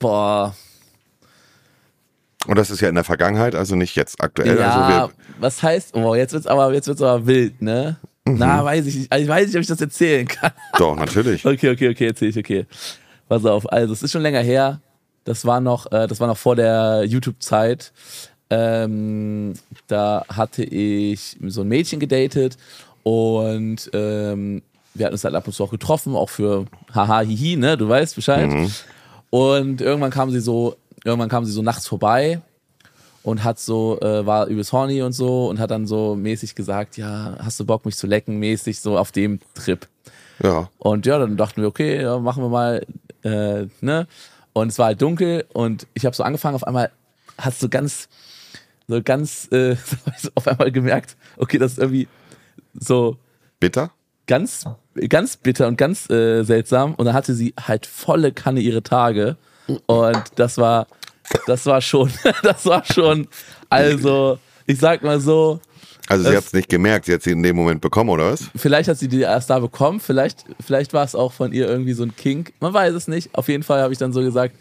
Boah. 0.00 0.56
Und 2.46 2.56
das 2.56 2.70
ist 2.70 2.80
ja 2.80 2.88
in 2.88 2.94
der 2.96 3.04
Vergangenheit, 3.04 3.54
also 3.54 3.76
nicht 3.76 3.94
jetzt 3.94 4.20
aktuell. 4.20 4.58
Ja, 4.58 5.02
Also 5.02 5.12
was 5.38 5.62
heißt, 5.62 5.94
oh, 5.94 6.14
jetzt 6.16 6.32
wird's 6.32 6.46
aber, 6.46 6.72
jetzt 6.72 6.88
wird's 6.88 7.02
aber 7.02 7.26
wild, 7.26 7.62
ne? 7.62 7.96
Mhm. 8.24 8.36
Na, 8.38 8.64
weiß 8.64 8.86
ich 8.86 8.96
nicht. 8.96 9.12
Also 9.12 9.22
ich 9.22 9.28
weiß 9.28 9.46
nicht, 9.46 9.56
ob 9.56 9.60
ich 9.62 9.68
das 9.68 9.80
erzählen 9.80 10.26
kann. 10.26 10.50
doch, 10.78 10.96
natürlich. 10.96 11.44
Okay, 11.46 11.70
okay, 11.70 11.90
okay, 11.90 12.06
erzähl 12.06 12.30
ich, 12.30 12.38
okay. 12.38 12.66
Pass 13.28 13.44
auf, 13.44 13.70
also 13.70 13.92
es 13.92 14.02
ist 14.02 14.10
schon 14.10 14.22
länger 14.22 14.40
her. 14.40 14.80
Das 15.24 15.44
war 15.44 15.60
noch, 15.60 15.92
äh, 15.92 16.06
das 16.08 16.18
war 16.18 16.26
noch 16.26 16.38
vor 16.38 16.56
der 16.56 17.04
YouTube-Zeit. 17.06 17.92
Ähm, 18.48 19.52
da 19.86 20.24
hatte 20.28 20.64
ich 20.64 21.36
so 21.46 21.60
ein 21.60 21.68
Mädchen 21.68 22.00
gedatet 22.00 22.56
und 23.04 23.88
ähm, 23.92 24.62
wir 24.94 25.06
hatten 25.06 25.14
uns 25.14 25.22
halt 25.22 25.34
ab 25.36 25.46
und 25.46 25.52
zu 25.52 25.62
auch 25.62 25.70
getroffen, 25.70 26.16
auch 26.16 26.30
für 26.30 26.64
haha, 26.92 27.20
hihi, 27.20 27.56
ne, 27.56 27.76
du 27.76 27.88
weißt 27.88 28.16
Bescheid. 28.16 28.50
Und 29.30 29.80
irgendwann 29.80 30.10
kam 30.10 30.30
sie 30.30 30.40
so, 30.40 30.76
irgendwann 31.04 31.28
kam 31.28 31.44
sie 31.44 31.52
so 31.52 31.62
nachts 31.62 31.86
vorbei 31.86 32.42
und 33.22 33.44
hat 33.44 33.58
so, 33.58 34.00
äh, 34.00 34.26
war 34.26 34.46
übelst 34.46 34.72
horny 34.72 35.02
und 35.02 35.12
so 35.12 35.48
und 35.48 35.58
hat 35.58 35.70
dann 35.70 35.86
so 35.86 36.16
mäßig 36.16 36.54
gesagt, 36.54 36.96
ja, 36.96 37.36
hast 37.38 37.60
du 37.60 37.64
Bock, 37.64 37.84
mich 37.84 37.96
zu 37.96 38.06
lecken, 38.06 38.38
mäßig 38.38 38.80
so 38.80 38.98
auf 38.98 39.12
dem 39.12 39.40
Trip. 39.54 39.86
Ja. 40.42 40.68
Und 40.78 41.06
ja, 41.06 41.18
dann 41.18 41.36
dachten 41.36 41.60
wir, 41.60 41.68
okay, 41.68 42.02
ja, 42.02 42.18
machen 42.18 42.42
wir 42.42 42.48
mal, 42.48 42.86
äh, 43.22 43.66
ne? 43.80 44.06
Und 44.52 44.68
es 44.68 44.78
war 44.78 44.86
halt 44.86 45.02
dunkel 45.02 45.44
und 45.52 45.86
ich 45.94 46.04
habe 46.06 46.16
so 46.16 46.24
angefangen, 46.24 46.56
auf 46.56 46.66
einmal 46.66 46.90
hast 47.38 47.62
du 47.62 47.68
ganz, 47.68 48.08
so 48.88 49.00
ganz, 49.02 49.48
äh, 49.52 49.76
so 50.18 50.30
auf 50.34 50.48
einmal 50.48 50.72
gemerkt, 50.72 51.16
okay, 51.36 51.58
das 51.58 51.72
ist 51.72 51.78
irgendwie 51.78 52.08
so 52.74 53.16
Bitter? 53.60 53.92
Ganz, 54.30 54.64
ganz 55.08 55.36
bitter 55.36 55.66
und 55.66 55.76
ganz 55.76 56.08
äh, 56.08 56.44
seltsam. 56.44 56.94
Und 56.94 57.04
dann 57.06 57.14
hatte 57.14 57.34
sie 57.34 57.52
halt 57.66 57.84
volle 57.84 58.30
Kanne 58.32 58.60
ihre 58.60 58.82
Tage. 58.82 59.36
Und 59.86 60.22
das 60.36 60.56
war, 60.56 60.86
das 61.46 61.66
war 61.66 61.80
schon, 61.82 62.10
das 62.42 62.64
war 62.64 62.84
schon, 62.84 63.26
also, 63.68 64.38
ich 64.66 64.78
sag 64.78 65.02
mal 65.02 65.20
so, 65.20 65.60
Also 66.08 66.30
sie 66.30 66.36
hat 66.36 66.44
es 66.44 66.52
nicht 66.52 66.68
gemerkt, 66.68 67.06
sie 67.06 67.14
hat 67.14 67.22
sie 67.22 67.32
in 67.32 67.42
dem 67.42 67.56
Moment 67.56 67.80
bekommen, 67.80 68.10
oder 68.10 68.32
was? 68.32 68.44
Vielleicht 68.56 68.88
hat 68.88 68.98
sie 68.98 69.08
die 69.08 69.20
erst 69.20 69.50
da 69.50 69.58
bekommen, 69.58 70.00
vielleicht, 70.00 70.44
vielleicht 70.64 70.92
war 70.92 71.04
es 71.04 71.14
auch 71.14 71.32
von 71.32 71.52
ihr 71.52 71.68
irgendwie 71.68 71.92
so 71.92 72.02
ein 72.04 72.14
Kink. 72.16 72.52
Man 72.60 72.72
weiß 72.72 72.94
es 72.94 73.08
nicht. 73.08 73.34
Auf 73.34 73.48
jeden 73.48 73.62
Fall 73.64 73.80
habe 73.82 73.92
ich 73.92 73.98
dann 73.98 74.12
so 74.12 74.20
gesagt, 74.20 74.54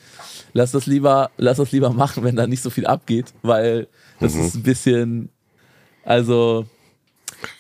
lass 0.54 0.72
das 0.72 0.86
lieber, 0.88 1.30
lass 1.38 1.58
das 1.58 1.72
lieber 1.72 1.92
machen, 1.92 2.24
wenn 2.24 2.36
da 2.36 2.48
nicht 2.48 2.62
so 2.64 2.70
viel 2.72 2.86
abgeht, 2.88 3.34
weil 3.44 3.88
das 4.20 4.34
Mhm. 4.34 4.42
ist 4.46 4.56
ein 4.56 4.64
bisschen, 4.64 5.30
also 6.04 6.66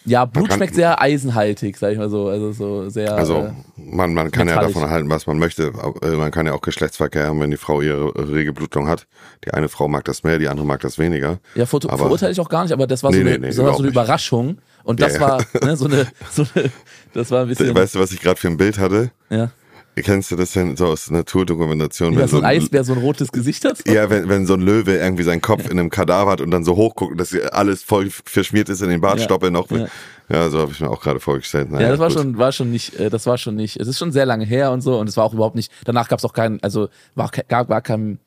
ja, 0.05 0.25
Blut 0.25 0.51
schmeckt 0.53 0.75
sehr 0.75 1.01
eisenhaltig, 1.01 1.77
sag 1.77 1.91
ich 1.93 1.97
mal 1.97 2.09
so. 2.09 2.27
Also 2.27 2.51
so 2.51 2.89
sehr. 2.89 3.13
Also 3.15 3.37
äh, 3.37 3.51
man, 3.77 4.13
man 4.13 4.31
kann 4.31 4.47
ja 4.47 4.55
metallisch. 4.55 4.73
davon 4.75 4.89
halten, 4.89 5.09
was 5.09 5.27
man 5.27 5.37
möchte. 5.39 5.71
Äh, 6.01 6.15
Man 6.15 6.31
kann 6.31 6.45
ja 6.45 6.53
auch 6.53 6.61
Geschlechtsverkehr 6.61 7.27
haben, 7.27 7.39
wenn 7.39 7.51
die 7.51 7.57
Frau 7.57 7.81
ihre 7.81 8.13
rege 8.29 8.53
Blutung 8.53 8.87
hat. 8.87 9.07
Die 9.45 9.51
eine 9.51 9.69
Frau 9.69 9.87
mag 9.87 10.03
das 10.05 10.23
mehr, 10.23 10.37
die 10.39 10.47
andere 10.47 10.65
mag 10.65 10.79
das 10.81 10.97
weniger. 10.99 11.39
ja, 11.55 11.65
ver 11.65 11.77
aber- 11.87 11.97
verurteile 11.97 12.31
ich 12.31 12.39
auch 12.39 12.49
gar 12.49 12.63
nicht, 12.63 12.73
aber 12.73 12.87
das 12.87 13.03
war 13.03 13.11
so 13.11 13.17
Nee, 13.17 13.21
eine, 13.29 13.39
nee, 13.39 13.47
nee, 13.47 13.51
so 13.51 13.67
eine. 13.75 13.87
Überraschung. 13.87 14.57
Und 14.83 15.01
das 15.01 15.15
Ja, 15.15 15.19
ja. 15.21 15.27
war 15.27 15.45
ne, 15.65 15.75
so, 15.77 15.85
eine, 15.85 16.07
so 16.31 16.45
eine, 16.55 16.71
das 17.13 17.31
war 17.31 17.41
ein 17.43 17.47
bisschen. 17.49 17.73
Weißt 17.75 17.95
du, 17.95 17.99
was 17.99 18.11
ich 18.11 18.19
gerade 18.21 18.39
für 18.39 18.47
ein 18.47 18.57
Bild 18.57 18.79
hatte? 18.79 19.11
ja. 19.29 19.51
Kennst 19.95 20.31
du 20.31 20.37
das 20.37 20.53
denn 20.53 20.77
so 20.77 20.85
aus 20.85 21.11
Naturdokumentation? 21.11 22.13
Ja, 22.13 22.19
wenn 22.21 22.27
so 22.29 22.37
ein 22.37 22.45
Eisbär 22.45 22.83
so 22.85 22.93
ein 22.93 22.99
rotes 22.99 23.31
Gesicht 23.33 23.65
hat. 23.65 23.85
Ja, 23.85 24.09
wenn, 24.09 24.29
wenn 24.29 24.45
so 24.45 24.53
ein 24.53 24.61
Löwe 24.61 24.95
irgendwie 24.95 25.23
seinen 25.23 25.41
Kopf 25.41 25.65
in 25.69 25.77
einem 25.77 25.89
Kadaver 25.89 26.31
hat 26.31 26.41
und 26.41 26.51
dann 26.51 26.63
so 26.63 26.77
hochguckt 26.77 27.19
dass 27.19 27.35
alles 27.51 27.83
voll 27.83 28.09
verschmiert 28.09 28.69
ist 28.69 28.81
in 28.81 28.89
den 28.89 29.01
Bartstoppeln 29.01 29.51
noch. 29.53 29.69
ja. 29.71 29.87
Ja, 30.31 30.47
so 30.51 30.59
habe 30.59 30.71
ich 30.71 30.79
mir 30.79 30.89
auch 30.91 31.01
gerade 31.01 31.19
vorgestellt. 31.19 31.71
Naja, 31.71 31.85
Ja, 31.85 31.89
das 31.91 31.99
war 31.99 32.09
gut. 32.09 32.17
schon, 32.17 32.37
war 32.37 32.51
schon 32.51 32.69
nicht, 32.69 32.93
äh, 32.99 33.09
das 33.09 33.25
war 33.25 33.39
schon 33.39 33.55
nicht, 33.55 33.77
es 33.79 33.87
ist 33.87 33.97
schon 33.97 34.11
sehr 34.11 34.27
lange 34.27 34.45
her 34.45 34.71
und 34.71 34.81
so 34.81 34.99
und 34.99 35.09
es 35.09 35.17
war 35.17 35.23
auch 35.25 35.33
überhaupt 35.33 35.55
nicht, 35.55 35.71
danach 35.85 36.07
gab 36.07 36.19
es 36.19 36.25
auch 36.25 36.33
keinen, 36.33 36.61
also 36.61 36.87
war, 37.15 37.31
gab, 37.47 37.67
war 37.69 37.81
kein, 37.81 38.19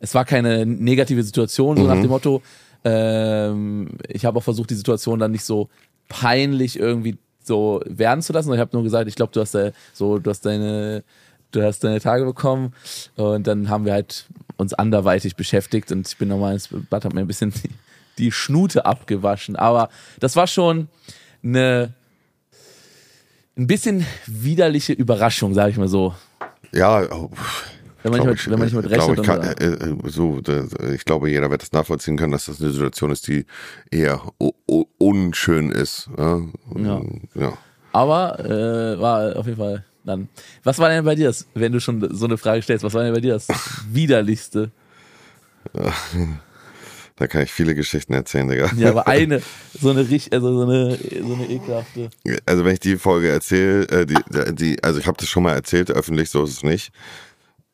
es 0.00 0.14
war 0.14 0.24
keine 0.24 0.64
negative 0.64 1.22
Situation, 1.22 1.76
so 1.76 1.84
nach 1.86 1.96
Mhm. 1.96 2.00
dem 2.02 2.08
Motto, 2.10 2.42
ähm, 2.84 3.90
ich 4.08 4.24
habe 4.24 4.38
auch 4.38 4.42
versucht, 4.42 4.70
die 4.70 4.74
Situation 4.74 5.18
dann 5.18 5.30
nicht 5.32 5.44
so 5.44 5.68
peinlich 6.08 6.78
irgendwie 6.78 7.18
so 7.42 7.80
werden 7.86 8.22
zu 8.22 8.32
lassen, 8.32 8.52
ich 8.52 8.60
habe 8.60 8.70
nur 8.72 8.82
gesagt, 8.82 9.08
ich 9.08 9.14
glaube, 9.14 9.32
du 9.32 9.40
hast 9.40 9.54
äh, 9.54 9.72
so, 9.92 10.18
du 10.18 10.30
hast 10.30 10.44
deine, 10.46 11.04
du 11.50 11.62
hast 11.62 11.84
deine 11.84 12.00
Tage 12.00 12.24
bekommen. 12.24 12.74
Und 13.16 13.46
dann 13.46 13.68
haben 13.68 13.84
wir 13.84 13.92
halt 13.92 14.26
uns 14.56 14.74
anderweitig 14.74 15.36
beschäftigt. 15.36 15.92
Und 15.92 16.08
ich 16.08 16.16
bin 16.16 16.28
nochmal 16.28 16.54
ins 16.54 16.68
Bad, 16.90 17.04
hab 17.04 17.12
mir 17.12 17.20
ein 17.20 17.26
bisschen 17.26 17.52
die, 17.52 17.70
die 18.18 18.32
Schnute 18.32 18.86
abgewaschen, 18.86 19.56
aber 19.56 19.88
das 20.20 20.36
war 20.36 20.46
schon 20.46 20.88
eine 21.42 21.94
ein 23.56 23.66
bisschen 23.66 24.06
widerliche 24.26 24.92
Überraschung, 24.92 25.54
sage 25.54 25.70
ich 25.70 25.76
mal 25.76 25.88
so. 25.88 26.14
Ja, 26.72 27.02
oh, 27.10 27.30
Wenn 28.02 28.12
man, 28.12 28.20
glaub 28.20 28.32
nicht 28.32 28.46
mit, 28.46 28.52
wenn 28.52 28.58
man 28.58 28.66
nicht 28.66 28.74
mit 28.76 28.84
äh, 28.86 28.94
glaub 28.94 29.08
rechnet. 29.10 29.18
ich, 29.20 29.26
kann, 29.26 29.42
äh, 29.42 29.90
äh, 29.90 30.10
so, 30.10 30.40
da- 30.40 30.64
ich 30.92 31.04
glaube, 31.04 31.30
jeder 31.30 31.50
wird 31.50 31.62
das 31.62 31.72
nachvollziehen 31.72 32.16
können, 32.16 32.32
dass 32.32 32.46
das 32.46 32.60
eine 32.60 32.70
Situation 32.70 33.10
ist, 33.10 33.26
die 33.28 33.46
eher 33.90 34.20
unschön 34.98 35.70
ist. 35.70 36.08
Ja. 36.18 36.40
Ja. 36.76 37.00
ja. 37.34 37.52
aber 37.92 38.40
äh, 38.44 39.00
war 39.00 39.36
auf 39.36 39.46
jeden 39.46 39.58
Fall 39.58 39.84
dann. 40.04 40.28
Was 40.64 40.78
war 40.78 40.88
denn 40.88 41.04
bei 41.04 41.14
dir 41.14 41.26
das, 41.28 41.46
wenn 41.54 41.72
du 41.72 41.80
schon 41.80 42.08
so 42.14 42.24
eine 42.26 42.38
Frage 42.38 42.60
stellst, 42.62 42.84
was 42.84 42.94
war 42.94 43.04
denn 43.04 43.14
bei 43.14 43.20
dir 43.20 43.34
das 43.34 43.48
widerlichste? 43.90 44.70
Da 47.16 47.26
kann 47.26 47.42
ich 47.42 47.52
viele 47.52 47.74
Geschichten 47.74 48.14
erzählen, 48.14 48.48
Digga. 48.48 48.70
Ja, 48.76 48.88
aber 48.90 49.06
eine, 49.06 49.42
so 49.78 49.90
eine 49.90 50.00
richtig, 50.08 50.32
also 50.32 50.52
so 50.56 50.62
eine, 50.62 50.96
so 50.96 51.34
eine 51.34 51.46
ekelhafte. 51.48 52.10
Also 52.46 52.64
wenn 52.64 52.72
ich 52.72 52.80
die 52.80 52.96
Folge 52.96 53.28
erzähle, 53.28 53.86
äh, 53.90 54.06
die, 54.06 54.16
die, 54.54 54.82
also 54.82 54.98
ich 54.98 55.06
habe 55.06 55.18
das 55.18 55.28
schon 55.28 55.42
mal 55.42 55.52
erzählt, 55.52 55.90
öffentlich, 55.90 56.30
so 56.30 56.42
ist 56.42 56.50
es 56.52 56.62
nicht. 56.62 56.90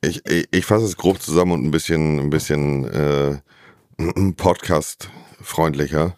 Ich, 0.00 0.24
ich, 0.26 0.46
ich 0.50 0.64
fasse 0.64 0.84
es 0.84 0.96
grob 0.96 1.20
zusammen 1.20 1.52
und 1.52 1.64
ein 1.64 1.70
bisschen, 1.70 2.18
ein 2.20 2.30
bisschen 2.30 2.84
äh, 2.87 3.38
Podcast-freundlicher. 4.37 6.16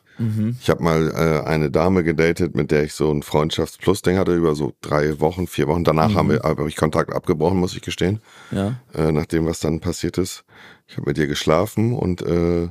Ich 0.60 0.68
habe 0.68 0.82
mal 0.82 1.10
äh, 1.12 1.48
eine 1.48 1.70
Dame 1.70 2.04
gedatet, 2.04 2.54
mit 2.54 2.70
der 2.70 2.84
ich 2.84 2.92
so 2.92 3.10
ein 3.10 3.22
Freundschafts-Plus-Ding 3.22 4.18
hatte 4.18 4.34
über 4.36 4.54
so 4.54 4.74
drei 4.82 5.18
Wochen, 5.18 5.46
vier 5.46 5.66
Wochen. 5.66 5.82
Danach 5.82 6.14
haben 6.14 6.28
wir, 6.28 6.40
habe 6.42 6.68
ich 6.68 6.76
Kontakt 6.76 7.10
abgebrochen, 7.10 7.56
muss 7.58 7.74
ich 7.74 7.80
gestehen, 7.80 8.20
Ja. 8.50 8.74
äh, 8.92 9.12
nach 9.12 9.24
dem, 9.24 9.46
was 9.46 9.60
dann 9.60 9.80
passiert 9.80 10.18
ist. 10.18 10.44
Ich 10.88 10.98
habe 10.98 11.08
mit 11.08 11.16
ihr 11.16 11.26
geschlafen 11.26 11.94
und 11.94 12.20
äh, 12.20 12.68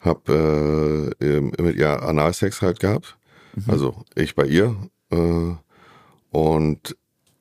habe 0.00 1.12
äh, 1.20 1.40
mit 1.62 1.76
ihr 1.76 2.02
Analsex 2.02 2.62
halt 2.62 2.80
gehabt. 2.80 3.18
Also 3.66 3.94
ich 4.14 4.34
bei 4.34 4.46
ihr. 4.46 4.74
Äh, 5.10 5.56
und 6.30 6.96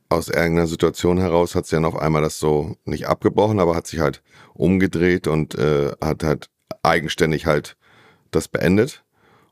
aus 0.09 0.29
irgendeiner 0.29 0.67
Situation 0.67 1.17
heraus 1.17 1.55
hat 1.55 1.65
sie 1.65 1.75
dann 1.75 1.85
auf 1.85 1.97
einmal 1.97 2.21
das 2.21 2.39
so 2.39 2.75
nicht 2.85 3.07
abgebrochen, 3.07 3.59
aber 3.59 3.75
hat 3.75 3.87
sich 3.87 3.99
halt 3.99 4.23
umgedreht 4.53 5.27
und 5.27 5.55
äh, 5.55 5.91
hat 6.01 6.23
halt 6.23 6.49
eigenständig 6.83 7.45
halt 7.45 7.77
das 8.31 8.47
beendet 8.47 9.03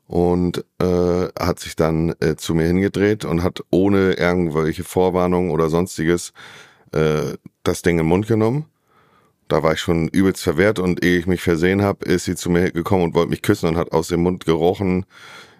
und 0.06 0.64
äh, 0.80 1.28
hat 1.38 1.58
sich 1.58 1.76
dann 1.76 2.14
äh, 2.20 2.36
zu 2.36 2.54
mir 2.54 2.66
hingedreht 2.66 3.24
und 3.24 3.42
hat 3.42 3.62
ohne 3.70 4.14
irgendwelche 4.14 4.84
Vorwarnung 4.84 5.50
oder 5.50 5.68
sonstiges 5.68 6.32
äh, 6.92 7.34
das 7.62 7.82
Ding 7.82 7.98
im 7.98 8.06
Mund 8.06 8.26
genommen. 8.26 8.66
Da 9.48 9.62
war 9.62 9.74
ich 9.74 9.80
schon 9.80 10.08
übelst 10.08 10.42
verwehrt 10.42 10.78
und 10.78 11.04
ehe 11.04 11.18
ich 11.18 11.26
mich 11.26 11.42
versehen 11.42 11.82
habe, 11.82 12.04
ist 12.04 12.24
sie 12.24 12.34
zu 12.34 12.50
mir 12.50 12.72
gekommen 12.72 13.04
und 13.04 13.14
wollte 13.14 13.30
mich 13.30 13.42
küssen 13.42 13.68
und 13.68 13.76
hat 13.76 13.92
aus 13.92 14.08
dem 14.08 14.22
Mund 14.22 14.44
gerochen, 14.44 15.06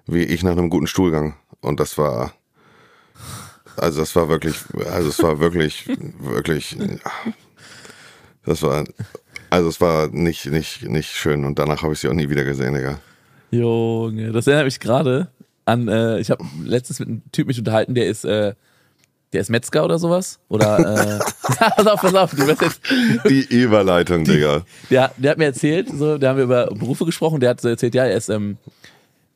wie 0.06 0.24
ich 0.24 0.42
nach 0.42 0.52
einem 0.52 0.70
guten 0.70 0.88
Stuhlgang. 0.88 1.36
Und 1.60 1.78
das 1.78 1.96
war, 1.98 2.32
also 3.76 4.00
das 4.00 4.14
war 4.16 4.28
wirklich, 4.28 4.56
also 4.90 5.08
es 5.08 5.22
war 5.22 5.38
wirklich, 5.38 5.86
wirklich, 6.18 6.76
das 8.44 8.62
war, 8.62 8.84
also 9.50 9.68
es 9.68 9.80
war 9.80 10.08
nicht, 10.08 10.46
nicht, 10.46 10.82
nicht 10.88 11.10
schön 11.10 11.44
und 11.44 11.58
danach 11.58 11.82
habe 11.82 11.92
ich 11.92 12.00
sie 12.00 12.08
auch 12.08 12.14
nie 12.14 12.28
wieder 12.28 12.44
gesehen, 12.44 12.74
Digga. 12.74 12.98
Junge, 13.50 14.32
das 14.32 14.46
erinnert 14.46 14.66
mich 14.66 14.80
gerade 14.80 15.28
an, 15.64 15.88
äh, 15.88 16.20
ich 16.20 16.30
habe 16.30 16.44
letztens 16.64 17.00
mit 17.00 17.08
einem 17.08 17.22
Typ 17.32 17.46
mich 17.48 17.58
unterhalten, 17.58 17.94
der 17.94 18.06
ist, 18.06 18.24
äh, 18.24 18.54
der 19.32 19.40
ist 19.40 19.50
Metzger 19.50 19.84
oder 19.84 19.98
sowas. 19.98 20.38
Oder, 20.48 20.78
äh, 20.78 21.18
pass 21.76 21.86
auf, 21.86 22.00
pass 22.00 22.14
auf, 22.14 22.30
du 22.30 22.46
wirst 22.46 22.62
jetzt, 22.62 22.80
Die 23.28 23.42
Überleitung, 23.42 24.24
Digga. 24.24 24.64
der, 24.90 25.12
der 25.16 25.30
hat 25.30 25.38
mir 25.38 25.46
erzählt, 25.46 25.88
so, 25.92 26.18
da 26.18 26.30
haben 26.30 26.36
wir 26.36 26.44
über 26.44 26.66
Berufe 26.66 27.04
gesprochen, 27.04 27.40
der 27.40 27.50
hat 27.50 27.60
so 27.60 27.68
erzählt, 27.68 27.94
ja, 27.94 28.04
er 28.04 28.16
ist, 28.16 28.28
ähm, 28.28 28.56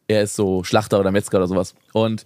er 0.08 0.22
ist 0.22 0.36
so 0.36 0.64
Schlachter 0.64 0.98
oder 0.98 1.10
Metzger 1.10 1.38
oder 1.38 1.48
sowas. 1.48 1.74
Und 1.92 2.24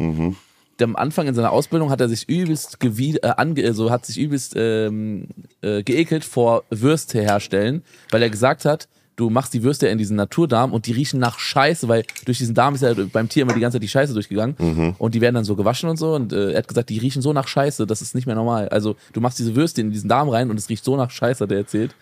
am 0.83 0.97
Anfang 0.97 1.27
in 1.27 1.35
seiner 1.35 1.53
Ausbildung 1.53 1.91
hat 1.91 2.01
er 2.01 2.09
sich 2.09 2.29
übelst 2.29 2.81
gewie 2.81 3.17
äh, 3.17 3.29
ange 3.37 3.75
so 3.75 3.91
hat 3.91 4.07
sich 4.07 4.19
übelst 4.19 4.55
ähm, 4.57 5.29
äh, 5.63 5.83
geekelt 5.83 6.25
vor 6.25 6.65
Würste 6.71 7.21
herstellen, 7.21 7.83
weil 8.11 8.23
er 8.23 8.31
gesagt 8.31 8.65
hat, 8.65 8.89
du 9.17 9.31
machst 9.31 9.55
die 9.55 9.63
Würste 9.63 9.87
in 9.89 9.99
diesen 9.99 10.17
Naturdarm 10.17 10.73
und 10.73 10.87
die 10.87 10.93
riechen 10.93 11.21
nach 11.21 11.39
Scheiße, 11.39 11.87
weil 11.89 12.05
durch 12.25 12.39
diesen 12.39 12.55
Darm 12.55 12.75
ist 12.75 12.83
ja 12.83 12.95
beim 13.13 13.29
Tier 13.29 13.43
immer 13.43 13.55
die 13.55 13.61
ganze 13.61 13.77
Zeit 13.77 13.83
die 13.83 13.89
Scheiße 13.89 14.13
durchgegangen 14.13 14.57
und 14.99 15.15
die 15.15 15.21
werden 15.21 15.37
dann 15.37 15.45
so 15.45 15.57
gewaschen 15.57 15.89
und 15.89 15.97
so 15.97 16.15
und 16.15 16.33
äh, 16.33 16.53
er 16.53 16.59
hat 16.59 16.69
gesagt, 16.69 16.91
die 16.91 16.99
riechen 16.99 17.23
so 17.23 17.33
nach 17.33 17.47
Scheiße, 17.47 17.87
das 17.87 18.03
ist 18.03 18.15
nicht 18.15 18.27
mehr 18.27 18.37
normal. 18.37 18.69
Also 18.69 18.97
du 19.13 19.21
machst 19.21 19.39
diese 19.39 19.55
Würste 19.55 19.81
in 19.81 19.91
diesen 19.91 20.09
Darm 20.09 20.29
rein 20.29 20.51
und 20.51 20.59
es 20.59 20.69
riecht 20.69 20.85
so 20.85 20.97
nach 20.97 21.11
Scheiße, 21.11 21.45
hat 21.45 21.53
er 21.53 21.59
erzählt. 21.59 21.95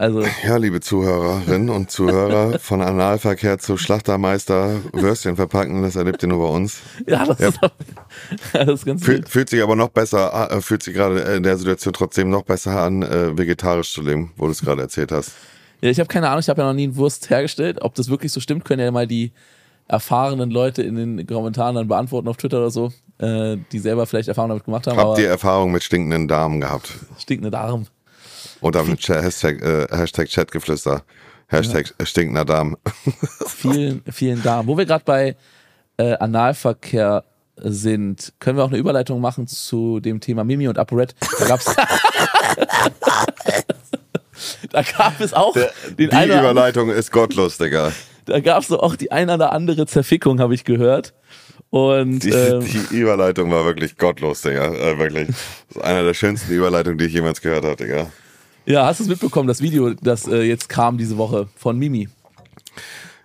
Also 0.00 0.22
Ja, 0.46 0.56
liebe 0.56 0.80
Zuhörerinnen 0.80 1.68
und 1.68 1.90
Zuhörer, 1.90 2.58
von 2.58 2.80
Analverkehr 2.80 3.58
zu 3.58 3.76
Schlachtermeister 3.76 4.80
Würstchen 4.94 5.36
verpacken, 5.36 5.82
das 5.82 5.94
erlebt 5.94 6.22
ihr 6.22 6.28
nur 6.30 6.38
bei 6.48 6.54
uns. 6.54 6.80
ja, 7.06 7.26
das, 7.26 7.38
Ja. 7.38 7.48
Ist, 7.48 7.60
das 8.54 8.68
ist 8.68 8.86
ganz 8.86 9.04
Fühl, 9.04 9.22
fühlt 9.26 9.50
sich 9.50 9.62
aber 9.62 9.76
noch 9.76 9.90
besser, 9.90 10.50
äh, 10.50 10.62
fühlt 10.62 10.82
sich 10.82 10.94
gerade 10.94 11.20
in 11.20 11.42
der 11.42 11.58
Situation 11.58 11.92
trotzdem 11.92 12.30
noch 12.30 12.44
besser 12.44 12.80
an, 12.80 13.02
äh, 13.02 13.36
vegetarisch 13.36 13.92
zu 13.92 14.00
leben, 14.00 14.32
wo 14.38 14.46
du 14.46 14.52
es 14.52 14.62
gerade 14.62 14.80
erzählt 14.80 15.12
hast. 15.12 15.32
Ja, 15.82 15.90
ich 15.90 16.00
habe 16.00 16.08
keine 16.08 16.28
Ahnung, 16.28 16.40
ich 16.40 16.48
habe 16.48 16.62
ja 16.62 16.66
noch 16.66 16.74
nie 16.74 16.84
eine 16.84 16.96
Wurst 16.96 17.28
hergestellt. 17.28 17.82
Ob 17.82 17.94
das 17.94 18.08
wirklich 18.08 18.32
so 18.32 18.40
stimmt, 18.40 18.64
können 18.64 18.82
ja 18.82 18.90
mal 18.90 19.06
die 19.06 19.32
erfahrenen 19.86 20.50
Leute 20.50 20.82
in 20.82 20.96
den 20.96 21.26
Kommentaren 21.26 21.74
dann 21.74 21.88
beantworten 21.88 22.26
auf 22.28 22.38
Twitter 22.38 22.56
oder 22.56 22.70
so, 22.70 22.90
äh, 23.18 23.58
die 23.70 23.78
selber 23.78 24.06
vielleicht 24.06 24.28
Erfahrung 24.28 24.48
damit 24.48 24.64
gemacht 24.64 24.86
haben. 24.86 24.96
Habt 24.96 25.18
ihr 25.18 25.28
Erfahrung 25.28 25.72
mit 25.72 25.82
stinkenden 25.82 26.26
Darmen 26.26 26.62
gehabt? 26.62 26.90
stinkende 27.18 27.50
Darm. 27.50 27.86
Und 28.60 28.74
dann 28.74 28.88
mit 28.88 29.06
Hashtag, 29.08 29.62
äh, 29.62 29.86
Hashtag 29.96 30.28
Chatgeflüster. 30.28 31.02
Hashtag 31.48 31.92
stinkender 32.04 32.44
Darm. 32.44 32.76
Vielen, 33.46 34.02
vielen 34.10 34.42
Dank. 34.42 34.66
Wo 34.68 34.76
wir 34.78 34.86
gerade 34.86 35.04
bei 35.04 35.36
äh, 35.96 36.14
Analverkehr 36.14 37.24
sind, 37.56 38.32
können 38.38 38.56
wir 38.58 38.64
auch 38.64 38.68
eine 38.68 38.78
Überleitung 38.78 39.20
machen 39.20 39.46
zu 39.48 40.00
dem 40.00 40.20
Thema 40.20 40.44
Mimi 40.44 40.68
und 40.68 40.78
ApoRed. 40.78 41.14
Da 41.40 41.46
gab's 41.46 41.66
Da 44.72 44.82
gab 44.82 45.20
es 45.20 45.34
auch 45.34 45.54
den 45.54 45.66
Die 45.98 46.06
oder 46.08 46.16
anderen- 46.18 46.40
Überleitung 46.40 46.90
ist 46.90 47.10
gottlos, 47.12 47.58
Digga. 47.58 47.92
da 48.26 48.40
gab 48.40 48.62
es 48.62 48.68
so 48.68 48.80
auch 48.80 48.96
die 48.96 49.10
ein 49.12 49.28
oder 49.28 49.52
andere 49.52 49.86
Zerfickung, 49.86 50.40
habe 50.40 50.54
ich 50.54 50.64
gehört. 50.64 51.12
Und 51.70 52.20
Die, 52.20 52.30
ähm, 52.30 52.64
die 52.90 52.96
Überleitung 52.96 53.50
war 53.50 53.64
wirklich 53.64 53.96
gottlos, 53.96 54.42
Digga. 54.42 54.72
Äh, 54.72 54.98
wirklich. 54.98 55.28
Das 55.68 55.76
ist 55.76 55.82
eine 55.84 56.04
der 56.04 56.14
schönsten 56.14 56.52
Überleitungen, 56.52 56.98
die 56.98 57.04
ich 57.06 57.12
jemals 57.12 57.40
gehört 57.40 57.64
habe, 57.64 57.76
Digga. 57.76 58.06
Ja, 58.66 58.86
hast 58.86 59.00
du 59.00 59.04
es 59.04 59.10
mitbekommen, 59.10 59.48
das 59.48 59.60
Video, 59.60 59.94
das 59.94 60.26
äh, 60.26 60.42
jetzt 60.42 60.68
kam 60.68 60.98
diese 60.98 61.16
Woche 61.18 61.48
von 61.56 61.78
Mimi? 61.78 62.08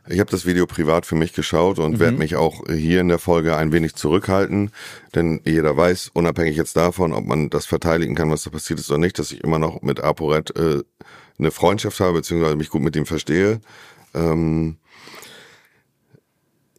Ich 0.08 0.20
habe 0.20 0.30
das 0.30 0.46
Video 0.46 0.68
privat 0.68 1.08
für 1.08 1.16
mich 1.16 1.34
geschaut 1.34 1.80
und 1.80 2.00
werde 2.00 2.18
mich 2.18 2.36
auch 2.36 2.64
hier 2.68 3.02
in 3.02 3.08
der 3.08 3.18
Folge 3.18 3.58
ein 3.58 3.72
wenig 3.72 3.96
zurückhalten, 3.96 4.70
denn 5.16 5.42
jeder 5.46 5.76
weiß, 5.76 6.12
unabhängig 6.14 6.58
jetzt 6.58 6.78
davon, 6.78 7.12
ob 7.12 7.26
man 7.26 7.50
das 7.50 7.66
verteidigen 7.66 8.14
kann, 8.14 8.30
was 8.30 8.44
da 8.44 8.52
passiert 8.52 8.80
ist 8.80 8.90
oder 8.92 9.00
nicht, 9.00 9.18
dass 9.18 9.32
ich 9.32 9.44
immer 9.44 9.58
noch 9.58 9.82
mit 9.82 10.02
ApoRed 10.02 10.56
äh, 10.56 10.84
eine 11.40 11.50
Freundschaft 11.50 12.00
habe, 12.00 12.14
beziehungsweise 12.14 12.56
mich 12.56 12.70
gut 12.70 12.84
mit 12.84 12.96
ihm 12.96 13.08
verstehe. 13.08 13.62
Ähm, 14.14 14.78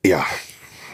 ja, 0.05 0.25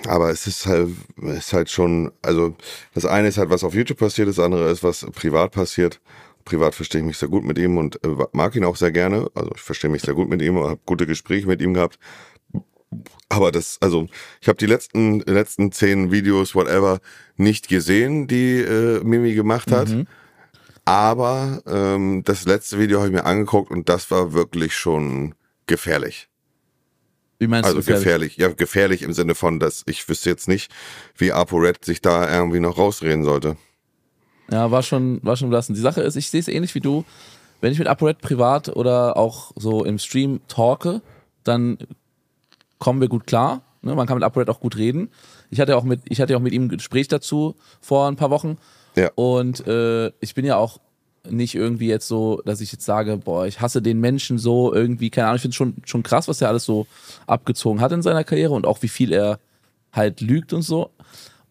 aber 0.09 0.31
es 0.31 0.47
ist 0.47 0.67
halt, 0.67 0.89
es 1.23 1.39
ist 1.39 1.53
halt 1.53 1.71
schon, 1.71 2.13
also 2.23 2.57
das 2.95 3.05
eine 3.05 3.29
ist 3.29 3.37
halt, 3.37 3.51
was 3.51 3.63
auf 3.63 3.75
YouTube 3.75 3.99
passiert, 3.99 4.29
das 4.29 4.39
andere 4.39 4.71
ist, 4.71 4.83
was 4.83 5.07
privat 5.13 5.53
passiert. 5.53 6.01
Privat 6.45 6.75
verstehe 6.75 7.01
ich 7.01 7.07
mich 7.07 7.19
sehr 7.19 7.29
gut 7.29 7.45
mit 7.45 7.59
ihm 7.59 7.77
und 7.79 8.03
äh, 8.05 8.09
mag 8.33 8.55
ihn 8.57 8.65
auch 8.65 8.77
sehr 8.77 8.93
gerne. 8.93 9.29
Also 9.35 9.53
ich 9.55 9.61
verstehe 9.61 9.91
mich 9.91 10.03
sehr 10.03 10.15
gut 10.15 10.29
mit 10.29 10.43
ihm, 10.43 10.59
habe 10.59 10.81
gute 10.87 11.07
Gespräche 11.07 11.47
mit 11.47 11.61
ihm 11.63 11.75
gehabt. 11.75 11.99
Aber 13.29 13.51
das, 13.51 13.79
also 13.81 14.07
ich 14.41 14.49
habe 14.49 14.59
die 14.59 14.67
letzten 14.67 15.21
letzten 15.21 15.73
zehn 15.73 16.11
Videos, 16.13 16.55
whatever, 16.55 17.01
nicht 17.37 17.69
gesehen, 17.69 18.27
die 18.27 18.59
äh, 18.61 19.03
Mimi 19.03 19.35
gemacht 19.35 19.73
hat. 19.73 19.89
Aber 20.85 21.63
ähm, 21.67 22.23
das 22.25 22.45
letzte 22.45 22.79
Video 22.79 22.99
habe 22.99 23.09
ich 23.09 23.15
mir 23.15 23.25
angeguckt 23.25 23.71
und 23.71 23.89
das 23.89 24.11
war 24.11 24.33
wirklich 24.33 24.75
schon 24.77 25.35
gefährlich. 25.67 26.29
Wie 27.39 27.47
meinst 27.47 27.65
Also 27.67 27.79
du 27.79 27.85
gefährlich? 27.85 28.05
gefährlich, 28.05 28.37
ja, 28.37 28.49
gefährlich 28.49 29.03
im 29.03 29.13
Sinne 29.13 29.35
von, 29.35 29.59
dass 29.59 29.83
ich 29.87 30.09
wüsste 30.09 30.31
jetzt 30.31 30.49
nicht, 30.49 30.71
wie 31.17 31.33
ApoRed 31.33 31.85
sich 31.85 32.01
da 32.03 32.31
irgendwie 32.33 32.61
noch 32.61 32.79
rausreden 32.79 33.25
sollte. 33.25 33.57
Ja, 34.51 34.71
war 34.71 34.83
schon, 34.83 35.21
war 35.23 35.37
schon 35.37 35.51
belastend. 35.51 35.79
Die 35.79 35.83
Sache 35.83 36.03
ist, 36.03 36.17
ich 36.17 36.31
sehe 36.31 36.41
es 36.41 36.49
ähnlich 36.49 36.75
wie 36.75 36.81
du. 36.81 37.05
Wenn 37.61 37.73
ich 37.73 37.79
mit 37.79 37.89
ApoRed 37.89 38.21
privat 38.21 38.69
oder 38.69 39.17
auch 39.17 39.53
so 39.57 39.85
im 39.85 39.99
Stream 39.99 40.41
talke, 40.49 41.01
dann 41.45 41.79
kommen 42.79 43.01
wir 43.01 43.09
gut 43.09 43.27
klar. 43.27 43.63
Ne? 43.83 43.95
Man 43.95 44.07
kann 44.07 44.17
mit 44.17 44.25
ApoRed 44.25 44.51
auch 44.51 44.61
gut 44.61 44.77
reden. 44.77 45.11
Ich 45.51 45.61
hatte 45.61 45.77
auch 45.77 45.85
mit, 45.85 46.01
ich 46.09 46.21
hatte 46.21 46.37
auch 46.37 46.41
mit 46.41 46.53
ihm 46.53 46.65
ein 46.65 46.69
Gespräch 46.69 47.09
dazu 47.09 47.55
vor 47.81 48.09
ein 48.09 48.17
paar 48.17 48.31
Wochen. 48.31 48.59
Ja. 48.97 49.11
Und 49.15 49.67
äh, 49.67 50.09
ich 50.21 50.35
bin 50.35 50.45
ja 50.45 50.57
auch 50.57 50.79
nicht 51.29 51.55
irgendwie 51.55 51.87
jetzt 51.87 52.09
so, 52.09 52.43
dass 52.45 52.61
ich 52.61 52.73
jetzt 52.73 52.85
sage, 52.85 53.17
boah, 53.17 53.47
ich 53.47 53.61
hasse 53.61 53.81
den 53.81 54.01
Menschen 54.01 54.39
so 54.39 54.75
irgendwie, 54.75 55.11
keine 55.11 55.29
Ahnung, 55.29 55.37
ich 55.37 55.43
finde 55.43 55.57
schon, 55.57 55.77
schon 55.85 56.03
krass, 56.03 56.27
was 56.27 56.41
er 56.41 56.49
alles 56.49 56.65
so 56.65 56.87
abgezogen 57.27 57.81
hat 57.81 57.93
in 57.93 58.03
seiner 58.03 58.25
Karriere 58.25 58.55
und 58.55 58.67
auch 58.67 58.83
wie 58.83 58.89
viel 58.89 59.13
er 59.13 59.39
halt 59.93 60.21
lügt 60.21 60.53
und 60.53 60.63
so. 60.63 60.91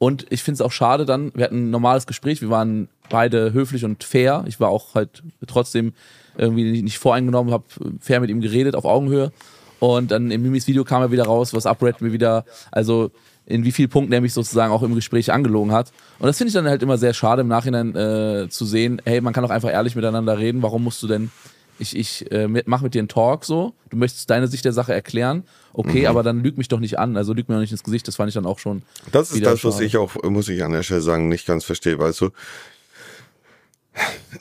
Und 0.01 0.25
ich 0.31 0.41
finde 0.41 0.55
es 0.55 0.61
auch 0.61 0.71
schade 0.71 1.05
dann, 1.05 1.31
wir 1.35 1.43
hatten 1.43 1.67
ein 1.67 1.69
normales 1.69 2.07
Gespräch, 2.07 2.41
wir 2.41 2.49
waren 2.49 2.87
beide 3.11 3.53
höflich 3.53 3.85
und 3.85 4.03
fair. 4.03 4.43
Ich 4.47 4.59
war 4.59 4.69
auch 4.69 4.95
halt 4.95 5.21
trotzdem 5.45 5.93
irgendwie 6.35 6.81
nicht 6.81 6.97
voreingenommen, 6.97 7.53
habe 7.53 7.65
fair 7.99 8.19
mit 8.19 8.31
ihm 8.31 8.41
geredet, 8.41 8.73
auf 8.73 8.85
Augenhöhe. 8.85 9.31
Und 9.77 10.09
dann 10.09 10.31
in 10.31 10.41
Mimis 10.41 10.65
Video 10.65 10.83
kam 10.85 11.03
er 11.03 11.11
wieder 11.11 11.25
raus, 11.25 11.53
was 11.53 11.67
UpRed 11.67 12.01
mir 12.01 12.13
wieder, 12.13 12.45
also 12.71 13.11
in 13.45 13.63
wie 13.63 13.71
vielen 13.71 13.89
Punkten 13.89 14.11
er 14.11 14.21
mich 14.21 14.33
sozusagen 14.33 14.73
auch 14.73 14.81
im 14.81 14.95
Gespräch 14.95 15.31
angelogen 15.31 15.71
hat. 15.71 15.91
Und 16.17 16.25
das 16.25 16.39
finde 16.39 16.47
ich 16.47 16.55
dann 16.55 16.65
halt 16.65 16.81
immer 16.81 16.97
sehr 16.97 17.13
schade 17.13 17.41
im 17.41 17.47
Nachhinein 17.47 17.95
äh, 17.95 18.49
zu 18.49 18.65
sehen, 18.65 19.03
hey, 19.05 19.21
man 19.21 19.33
kann 19.33 19.43
doch 19.43 19.51
einfach 19.51 19.69
ehrlich 19.69 19.95
miteinander 19.95 20.39
reden, 20.39 20.63
warum 20.63 20.83
musst 20.83 21.03
du 21.03 21.07
denn, 21.07 21.29
ich, 21.81 21.95
ich 21.97 22.31
äh, 22.31 22.47
mit- 22.47 22.67
mach 22.67 22.81
mit 22.81 22.93
dir 22.93 22.99
einen 22.99 23.07
Talk 23.07 23.43
so, 23.45 23.73
du 23.89 23.97
möchtest 23.97 24.29
deine 24.29 24.47
Sicht 24.47 24.63
der 24.63 24.73
Sache 24.73 24.93
erklären, 24.93 25.43
okay, 25.73 26.07
aber 26.07 26.23
dann 26.23 26.41
lüg 26.43 26.57
mich 26.57 26.67
doch 26.67 26.79
nicht 26.79 26.99
an, 26.99 27.17
also 27.17 27.33
lüg 27.33 27.49
mir 27.49 27.55
doch 27.55 27.61
nicht 27.61 27.71
ins 27.71 27.83
Gesicht, 27.83 28.07
das 28.07 28.15
fand 28.15 28.29
ich 28.29 28.35
dann 28.35 28.45
auch 28.45 28.59
schon. 28.59 28.83
Das 29.11 29.31
ist 29.31 29.45
das, 29.45 29.63
was 29.63 29.75
schade. 29.75 29.85
ich 29.85 29.97
auch, 29.97 30.15
muss 30.23 30.47
ich 30.49 30.63
an 30.63 30.71
der 30.71 30.83
Stelle 30.83 31.01
sagen, 31.01 31.27
nicht 31.27 31.45
ganz 31.47 31.65
verstehe, 31.65 31.99
weißt 31.99 32.21
du. 32.21 32.29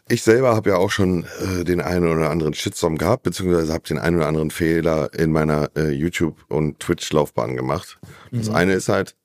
Ich 0.08 0.22
selber 0.22 0.54
habe 0.54 0.70
ja 0.70 0.76
auch 0.76 0.90
schon 0.92 1.24
äh, 1.24 1.64
den 1.64 1.80
einen 1.80 2.06
oder 2.06 2.30
anderen 2.30 2.54
Shitstorm 2.54 2.98
gehabt, 2.98 3.24
beziehungsweise 3.24 3.72
habe 3.72 3.82
den 3.88 3.98
einen 3.98 4.16
oder 4.16 4.28
anderen 4.28 4.50
Fehler 4.52 5.12
in 5.12 5.32
meiner 5.32 5.70
äh, 5.76 5.90
YouTube- 5.90 6.44
und 6.48 6.78
Twitch-Laufbahn 6.78 7.56
gemacht. 7.56 7.98
Das 8.30 8.48
eine 8.48 8.74
ist 8.74 8.88
halt, 8.88 9.16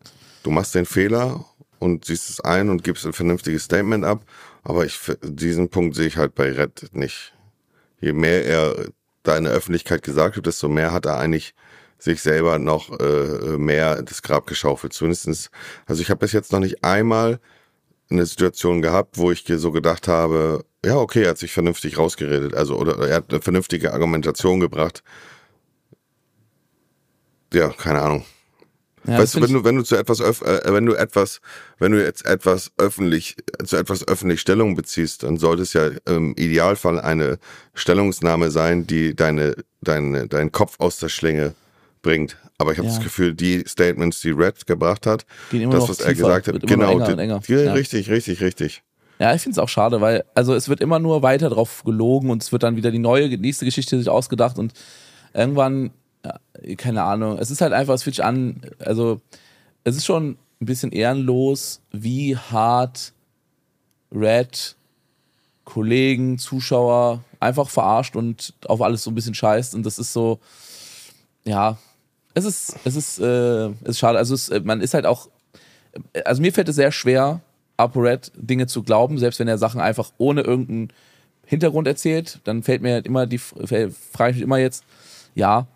du 0.41 0.49
machst 0.49 0.73
den 0.73 0.85
Fehler 0.85 1.45
und 1.77 2.05
siehst 2.05 2.29
es 2.31 2.39
ein 2.39 2.69
und 2.69 2.83
gibst 2.83 3.05
ein 3.05 3.13
vernünftiges 3.13 3.65
Statement 3.65 4.03
ab, 4.03 4.23
aber 4.63 4.83
ich 4.85 4.99
diesen 5.21 5.69
Punkt 5.69 5.95
sehe 5.95 6.07
ich 6.07 6.17
halt 6.17 6.33
bei 6.33 6.51
Red 6.51 6.89
nicht. 6.93 7.34
Je 7.99 8.13
mehr 8.13 8.45
er 8.45 8.85
da 9.23 9.37
in 9.37 9.45
der 9.45 9.53
Öffentlichkeit 9.53 10.03
gesagt 10.03 10.35
wird, 10.35 10.45
desto 10.45 10.67
mehr 10.69 10.91
hat 10.91 11.05
er 11.05 11.17
eigentlich 11.17 11.53
sich 11.97 12.21
selber 12.21 12.59
noch 12.59 12.99
äh, 12.99 13.57
mehr 13.57 14.01
das 14.01 14.21
Grab 14.21 14.47
geschaufelt. 14.47 14.93
Zumindestens, 14.93 15.49
also 15.85 16.01
ich 16.01 16.09
habe 16.09 16.19
bis 16.19 16.33
jetzt 16.33 16.51
noch 16.51 16.59
nicht 16.59 16.83
einmal 16.83 17.39
eine 18.09 18.25
Situation 18.25 18.81
gehabt, 18.81 19.17
wo 19.17 19.31
ich 19.31 19.45
so 19.47 19.71
gedacht 19.71 20.07
habe, 20.07 20.63
ja, 20.85 20.97
okay, 20.97 21.23
er 21.23 21.29
hat 21.31 21.37
sich 21.39 21.51
vernünftig 21.51 21.97
rausgeredet, 21.97 22.53
also 22.53 22.77
oder 22.77 23.07
er 23.07 23.15
hat 23.15 23.31
eine 23.31 23.41
vernünftige 23.41 23.93
Argumentation 23.93 24.59
gebracht. 24.59 25.03
Ja, 27.53 27.69
keine 27.69 28.01
Ahnung. 28.01 28.25
Ja, 29.07 29.19
weißt 29.19 29.35
du, 29.35 29.41
wenn 29.41 29.53
du, 29.53 29.63
wenn 29.63 29.75
du 29.75 29.83
zu 29.83 29.95
etwas, 29.95 30.19
öff, 30.21 30.41
äh, 30.41 30.61
wenn 30.73 30.85
du 30.85 30.93
etwas, 30.93 31.41
wenn 31.79 31.91
du 31.91 32.03
jetzt 32.03 32.25
etwas 32.25 32.71
öffentlich, 32.77 33.35
zu 33.63 33.77
etwas 33.77 34.07
öffentlich 34.07 34.41
Stellung 34.41 34.75
beziehst, 34.75 35.23
dann 35.23 35.37
sollte 35.37 35.63
es 35.63 35.73
ja 35.73 35.89
im 36.07 36.33
Idealfall 36.35 36.99
eine 36.99 37.37
Stellungnahme 37.73 38.51
sein, 38.51 38.87
die 38.87 39.15
deine, 39.15 39.55
deine, 39.81 40.27
deinen 40.27 40.51
Kopf 40.51 40.75
aus 40.79 40.97
der 40.97 41.09
Schlinge 41.09 41.53
bringt. 42.01 42.37
Aber 42.57 42.71
ich 42.71 42.77
habe 42.77 42.87
Ja. 42.87 42.93
das 42.95 43.03
Gefühl, 43.03 43.33
die 43.33 43.63
Statements, 43.67 44.21
die 44.21 44.31
Red 44.31 44.65
gebracht 44.65 45.05
hat, 45.05 45.25
das, 45.51 45.89
was 45.89 45.99
er 45.99 46.09
tiefer, 46.09 46.13
gesagt 46.27 46.47
hat, 46.47 46.61
genau, 46.67 46.91
enger 46.91 47.15
die- 47.15 47.21
enger. 47.21 47.39
die- 47.47 47.53
Ja. 47.53 47.73
richtig, 47.73 48.09
richtig, 48.09 48.41
richtig. 48.41 48.81
Ja, 49.19 49.33
ich 49.33 49.41
finde 49.41 49.53
es 49.55 49.59
auch 49.59 49.69
schade, 49.69 50.01
weil, 50.01 50.23
also 50.33 50.53
es 50.53 50.67
wird 50.67 50.81
immer 50.81 50.99
nur 50.99 51.21
weiter 51.23 51.49
drauf 51.49 51.83
gelogen 51.85 52.29
und 52.29 52.43
es 52.43 52.51
wird 52.51 52.63
dann 52.63 52.75
wieder 52.75 52.91
die 52.91 52.99
neue, 52.99 53.29
nächste 53.37 53.65
Geschichte 53.65 53.97
sich 53.97 54.09
ausgedacht 54.09 54.57
und 54.57 54.73
irgendwann, 55.33 55.91
keine 56.77 57.03
Ahnung, 57.03 57.37
es 57.37 57.51
ist 57.51 57.61
halt 57.61 57.73
einfach, 57.73 57.93
es 57.93 58.03
fühlt 58.03 58.15
sich 58.15 58.25
an, 58.25 58.61
also 58.79 59.21
es 59.83 59.95
ist 59.95 60.05
schon 60.05 60.37
ein 60.61 60.65
bisschen 60.65 60.91
ehrenlos, 60.91 61.81
wie 61.91 62.37
hart 62.37 63.13
Red 64.11 64.75
Kollegen, 65.65 66.37
Zuschauer 66.37 67.23
einfach 67.39 67.69
verarscht 67.69 68.15
und 68.15 68.53
auf 68.67 68.81
alles 68.81 69.03
so 69.03 69.11
ein 69.11 69.15
bisschen 69.15 69.33
scheißt 69.33 69.75
und 69.75 69.85
das 69.85 69.99
ist 69.99 70.13
so, 70.13 70.39
ja, 71.43 71.77
es 72.35 72.45
ist, 72.45 72.75
es 72.83 72.95
ist, 72.95 73.19
äh, 73.19 73.67
es 73.67 73.89
ist 73.89 73.99
schade. 73.99 74.17
Also 74.17 74.35
es, 74.35 74.49
äh, 74.49 74.61
man 74.63 74.81
ist 74.81 74.93
halt 74.93 75.05
auch, 75.05 75.29
also 76.25 76.41
mir 76.41 76.53
fällt 76.53 76.69
es 76.69 76.75
sehr 76.75 76.91
schwer, 76.91 77.41
ApoRed 77.77 78.31
Dinge 78.35 78.67
zu 78.67 78.83
glauben, 78.83 79.17
selbst 79.17 79.39
wenn 79.39 79.47
er 79.47 79.57
Sachen 79.57 79.81
einfach 79.81 80.11
ohne 80.17 80.41
irgendeinen 80.41 80.89
Hintergrund 81.45 81.87
erzählt, 81.87 82.39
dann 82.43 82.63
fällt 82.63 82.81
mir 82.81 82.93
halt 82.93 83.05
immer 83.05 83.25
die, 83.25 83.37
frage 83.37 84.29
ich 84.29 84.35
mich 84.35 84.41
immer 84.41 84.57
jetzt, 84.57 84.83
ja, 85.33 85.67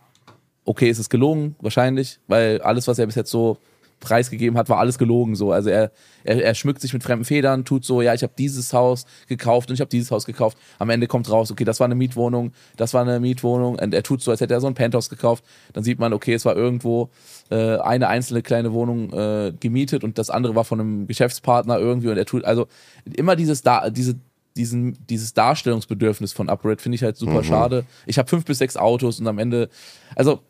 okay, 0.69 0.87
ist 0.87 0.99
es 0.99 1.09
gelogen? 1.09 1.55
Wahrscheinlich, 1.61 2.19
weil 2.27 2.61
alles, 2.61 2.87
was 2.87 2.99
er 2.99 3.07
bis 3.07 3.15
jetzt 3.15 3.31
so 3.31 3.57
preisgegeben 3.99 4.55
hat, 4.55 4.69
war 4.69 4.77
alles 4.77 4.99
gelogen 4.99 5.35
so. 5.35 5.51
Also 5.51 5.71
er, 5.71 5.91
er, 6.23 6.43
er 6.43 6.53
schmückt 6.53 6.79
sich 6.79 6.93
mit 6.93 7.01
fremden 7.01 7.25
Federn, 7.25 7.65
tut 7.65 7.83
so, 7.83 8.03
ja, 8.03 8.13
ich 8.13 8.21
habe 8.21 8.33
dieses 8.37 8.71
Haus 8.71 9.07
gekauft 9.27 9.69
und 9.69 9.73
ich 9.73 9.81
habe 9.81 9.89
dieses 9.89 10.11
Haus 10.11 10.27
gekauft. 10.27 10.59
Am 10.77 10.91
Ende 10.91 11.07
kommt 11.07 11.29
raus, 11.31 11.51
okay, 11.51 11.65
das 11.65 11.79
war 11.79 11.85
eine 11.85 11.95
Mietwohnung, 11.95 12.53
das 12.77 12.93
war 12.93 13.01
eine 13.01 13.19
Mietwohnung 13.19 13.79
und 13.79 13.93
er 13.95 14.03
tut 14.03 14.21
so, 14.21 14.29
als 14.29 14.41
hätte 14.41 14.53
er 14.53 14.61
so 14.61 14.67
ein 14.67 14.75
Penthouse 14.75 15.09
gekauft. 15.09 15.43
Dann 15.73 15.83
sieht 15.83 15.97
man, 15.97 16.13
okay, 16.13 16.35
es 16.35 16.45
war 16.45 16.55
irgendwo 16.55 17.09
äh, 17.49 17.77
eine 17.77 18.07
einzelne 18.07 18.43
kleine 18.43 18.71
Wohnung 18.71 19.11
äh, 19.11 19.51
gemietet 19.59 20.03
und 20.03 20.19
das 20.19 20.29
andere 20.29 20.53
war 20.53 20.65
von 20.65 20.79
einem 20.79 21.07
Geschäftspartner 21.07 21.79
irgendwie 21.79 22.09
und 22.09 22.17
er 22.17 22.25
tut, 22.25 22.45
also 22.45 22.67
immer 23.11 23.35
dieses 23.35 23.63
da, 23.63 23.89
diese 23.89 24.19
diesen, 24.55 24.97
dieses 25.07 25.33
Darstellungsbedürfnis 25.33 26.33
von 26.33 26.49
UpRed 26.49 26.81
finde 26.81 26.95
ich 26.95 27.03
halt 27.03 27.17
super 27.17 27.43
schade. 27.43 27.85
Ich 28.05 28.17
habe 28.17 28.27
fünf 28.27 28.45
bis 28.45 28.57
sechs 28.57 28.75
Autos 28.77 29.19
und 29.19 29.27
am 29.27 29.39
Ende, 29.39 29.69
also 30.15 30.41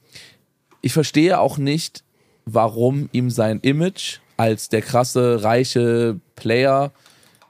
ich 0.81 0.93
verstehe 0.93 1.39
auch 1.39 1.57
nicht, 1.57 2.03
warum 2.45 3.09
ihm 3.11 3.29
sein 3.29 3.59
Image 3.59 4.19
als 4.37 4.69
der 4.69 4.81
krasse, 4.81 5.43
reiche 5.43 6.19
Player 6.35 6.91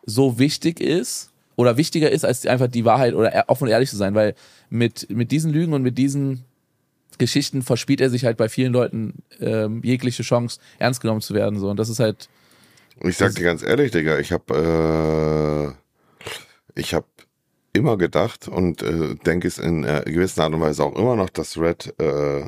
so 0.05 0.39
wichtig 0.39 0.79
ist 0.79 1.31
oder 1.55 1.77
wichtiger 1.77 2.09
ist, 2.09 2.25
als 2.25 2.45
einfach 2.45 2.67
die 2.67 2.85
Wahrheit 2.85 3.13
oder 3.13 3.45
offen 3.47 3.65
und 3.65 3.69
ehrlich 3.69 3.89
zu 3.89 3.97
sein, 3.97 4.15
weil 4.15 4.33
mit, 4.69 5.09
mit 5.09 5.31
diesen 5.31 5.51
Lügen 5.51 5.73
und 5.73 5.83
mit 5.83 5.97
diesen 5.97 6.43
Geschichten 7.17 7.61
verspielt 7.61 8.01
er 8.01 8.09
sich 8.09 8.25
halt 8.25 8.37
bei 8.37 8.49
vielen 8.49 8.73
Leuten 8.73 9.23
ähm, 9.39 9.81
jegliche 9.83 10.23
Chance, 10.23 10.59
ernst 10.79 11.01
genommen 11.01 11.21
zu 11.21 11.33
werden. 11.33 11.59
So. 11.59 11.69
Und 11.69 11.77
das 11.77 11.89
ist 11.89 11.99
halt, 11.99 12.29
Ich 13.01 13.17
sag 13.17 13.35
dir 13.35 13.43
ganz 13.43 13.61
ehrlich, 13.61 13.91
Digga, 13.91 14.17
ich 14.19 14.31
hab, 14.31 14.49
äh, 14.49 15.71
ich 16.75 16.93
hab 16.93 17.05
immer 17.73 17.97
gedacht 17.97 18.47
und 18.47 18.81
äh, 18.81 19.15
denke 19.25 19.47
es 19.47 19.57
in 19.57 19.83
äh, 19.83 20.03
gewisser 20.05 20.43
Art 20.43 20.53
und 20.53 20.61
Weise 20.61 20.83
auch 20.83 20.95
immer 20.95 21.15
noch, 21.15 21.29
dass 21.29 21.57
Red 21.57 21.93
äh, 21.99 22.41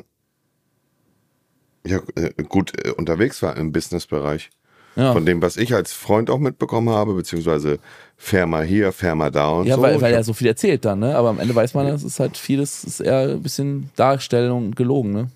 ja, 1.86 1.98
äh, 2.16 2.30
gut 2.48 2.72
äh, 2.84 2.90
unterwegs 2.90 3.42
war 3.42 3.56
im 3.56 3.72
Businessbereich. 3.72 4.50
ja. 4.96 5.12
Von 5.12 5.24
dem, 5.26 5.40
was 5.42 5.56
ich 5.56 5.74
als 5.74 5.92
Freund 5.92 6.30
auch 6.30 6.38
mitbekommen 6.38 6.90
habe, 6.90 7.14
beziehungsweise 7.14 7.78
fair 8.16 8.46
mal 8.46 8.64
hier, 8.64 8.92
fair 8.92 9.14
mal 9.14 9.30
da 9.30 9.48
und 9.48 9.66
Ja, 9.66 9.76
so. 9.76 9.82
weil, 9.82 9.96
Ich 9.96 10.00
weil 10.02 10.12
hab- 10.12 10.18
er 10.20 10.24
so 10.24 10.32
viel 10.32 10.46
erzählt 10.48 10.84
dann, 10.84 11.00
ne? 11.00 11.16
Aber 11.16 11.30
am 11.30 11.38
Ende 11.40 11.54
weiß 11.54 11.74
man, 11.74 11.86
es 11.86 12.04
ist 12.04 12.20
halt 12.20 12.36
vieles, 12.36 12.84
ist 12.84 13.00
eher 13.00 13.30
ein 13.30 13.42
bisschen 13.42 13.90
Darstellung 13.96 14.66
und 14.66 14.76
gelogen, 14.76 15.12
ne? 15.12 15.28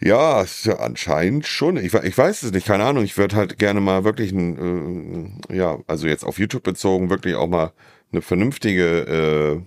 Ja, 0.00 0.44
anscheinend 0.78 1.46
schon. 1.46 1.78
Ich, 1.78 1.94
ich 1.94 2.18
weiß 2.18 2.42
es 2.42 2.52
nicht, 2.52 2.66
keine 2.66 2.84
Ahnung. 2.84 3.04
Ich 3.04 3.16
würde 3.16 3.34
halt 3.34 3.58
gerne 3.58 3.80
mal 3.80 4.04
wirklich 4.04 4.30
ein, 4.32 5.40
äh, 5.48 5.56
ja, 5.56 5.78
also 5.86 6.06
jetzt 6.06 6.24
auf 6.24 6.38
YouTube 6.38 6.62
bezogen, 6.64 7.08
wirklich 7.08 7.34
auch 7.34 7.48
mal 7.48 7.72
eine 8.12 8.20
vernünftige, 8.22 9.62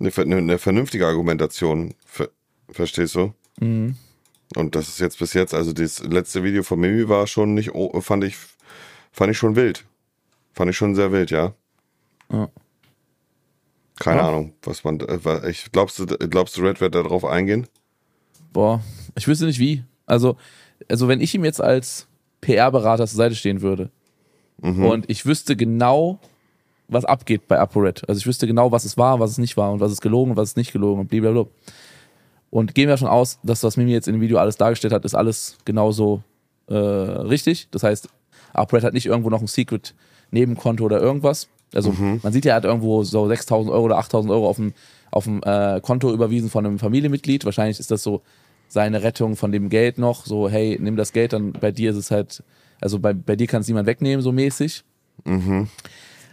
eine, 0.00 0.12
eine, 0.16 0.36
eine 0.36 0.58
vernünftige 0.58 1.06
Argumentation, 1.06 1.94
ver, 2.04 2.28
verstehst 2.68 3.14
du? 3.14 3.32
Mhm. 3.58 3.96
Und 4.56 4.74
das 4.74 4.88
ist 4.88 5.00
jetzt 5.00 5.18
bis 5.18 5.32
jetzt, 5.32 5.54
also 5.54 5.72
das 5.72 6.00
letzte 6.04 6.44
Video 6.44 6.62
von 6.62 6.78
Mimi 6.78 7.08
war 7.08 7.26
schon 7.26 7.54
nicht, 7.54 7.74
oh, 7.74 8.00
fand 8.02 8.22
ich, 8.24 8.36
fand 9.12 9.30
ich 9.32 9.38
schon 9.38 9.56
wild. 9.56 9.84
Fand 10.52 10.70
ich 10.70 10.76
schon 10.76 10.94
sehr 10.94 11.10
wild, 11.10 11.30
ja. 11.30 11.54
Ja. 12.30 12.48
Keine 13.98 14.20
Ja. 14.20 14.28
Ahnung, 14.28 14.54
was 14.62 14.84
man, 14.84 15.00
äh, 15.00 15.50
ich 15.50 15.72
glaubst 15.72 15.98
du, 15.98 16.06
glaubst 16.06 16.56
du, 16.56 16.62
Red 16.62 16.80
wird 16.80 16.94
darauf 16.94 17.24
eingehen? 17.24 17.66
Boah, 18.54 18.80
ich 19.16 19.28
wüsste 19.28 19.44
nicht 19.44 19.58
wie. 19.58 19.82
Also, 20.06 20.36
also 20.88 21.08
wenn 21.08 21.20
ich 21.20 21.34
ihm 21.34 21.44
jetzt 21.44 21.60
als 21.60 22.06
PR-Berater 22.40 23.06
zur 23.06 23.16
Seite 23.16 23.34
stehen 23.34 23.60
würde 23.60 23.90
und 24.88 25.10
ich 25.10 25.26
wüsste 25.26 25.56
genau, 25.56 26.20
was 26.88 27.04
abgeht 27.04 27.48
bei 27.48 27.58
ApoRed. 27.58 28.08
Also 28.08 28.20
ich 28.20 28.26
wüsste 28.26 28.46
genau, 28.46 28.70
was 28.70 28.84
es 28.84 28.96
war, 28.96 29.18
was 29.18 29.32
es 29.32 29.38
nicht 29.38 29.56
war 29.56 29.72
und 29.72 29.80
was 29.80 29.90
es 29.90 30.00
gelogen 30.00 30.30
und 30.30 30.36
was 30.36 30.50
es 30.50 30.56
nicht 30.56 30.72
gelogen 30.72 31.00
und 31.00 31.08
blablabla. 31.08 31.46
Und 32.50 32.74
gehen 32.74 32.86
wir 32.86 32.94
davon 32.94 33.08
aus, 33.08 33.40
dass 33.42 33.64
was 33.64 33.76
Mimi 33.76 33.90
jetzt 33.90 34.06
in 34.06 34.14
dem 34.14 34.20
Video 34.20 34.38
alles 34.38 34.56
dargestellt 34.56 34.94
hat, 34.94 35.04
ist 35.04 35.14
alles 35.14 35.56
genauso 35.64 36.22
äh, 36.68 36.74
richtig. 36.74 37.68
Das 37.72 37.82
heißt, 37.82 38.08
ApoRed 38.52 38.84
hat 38.84 38.94
nicht 38.94 39.06
irgendwo 39.06 39.30
noch 39.30 39.40
ein 39.40 39.48
Secret 39.48 39.94
Nebenkonto 40.30 40.84
oder 40.84 41.00
irgendwas. 41.00 41.48
Also 41.74 41.92
man 42.22 42.32
sieht 42.32 42.44
ja, 42.44 42.52
er 42.52 42.56
hat 42.56 42.64
irgendwo 42.64 43.02
so 43.02 43.24
6.000 43.24 43.72
Euro 43.72 43.86
oder 43.86 43.98
8.000 43.98 44.30
Euro 44.30 44.48
auf 44.48 44.56
dem, 44.56 44.72
auf 45.10 45.24
dem 45.24 45.42
äh, 45.42 45.80
Konto 45.80 46.12
überwiesen 46.12 46.48
von 46.48 46.64
einem 46.64 46.78
Familienmitglied. 46.78 47.44
Wahrscheinlich 47.44 47.80
ist 47.80 47.90
das 47.90 48.04
so 48.04 48.22
seine 48.74 49.04
Rettung 49.04 49.36
von 49.36 49.52
dem 49.52 49.68
Geld 49.70 49.98
noch. 49.98 50.26
So, 50.26 50.50
hey, 50.50 50.76
nimm 50.80 50.96
das 50.96 51.12
Geld, 51.12 51.32
dann 51.32 51.52
bei 51.52 51.70
dir 51.70 51.92
ist 51.92 51.96
es 51.96 52.10
halt, 52.10 52.42
also 52.80 52.98
bei, 52.98 53.14
bei 53.14 53.36
dir 53.36 53.46
kann 53.46 53.62
es 53.62 53.68
niemand 53.68 53.86
wegnehmen, 53.86 54.20
so 54.20 54.32
mäßig. 54.32 54.82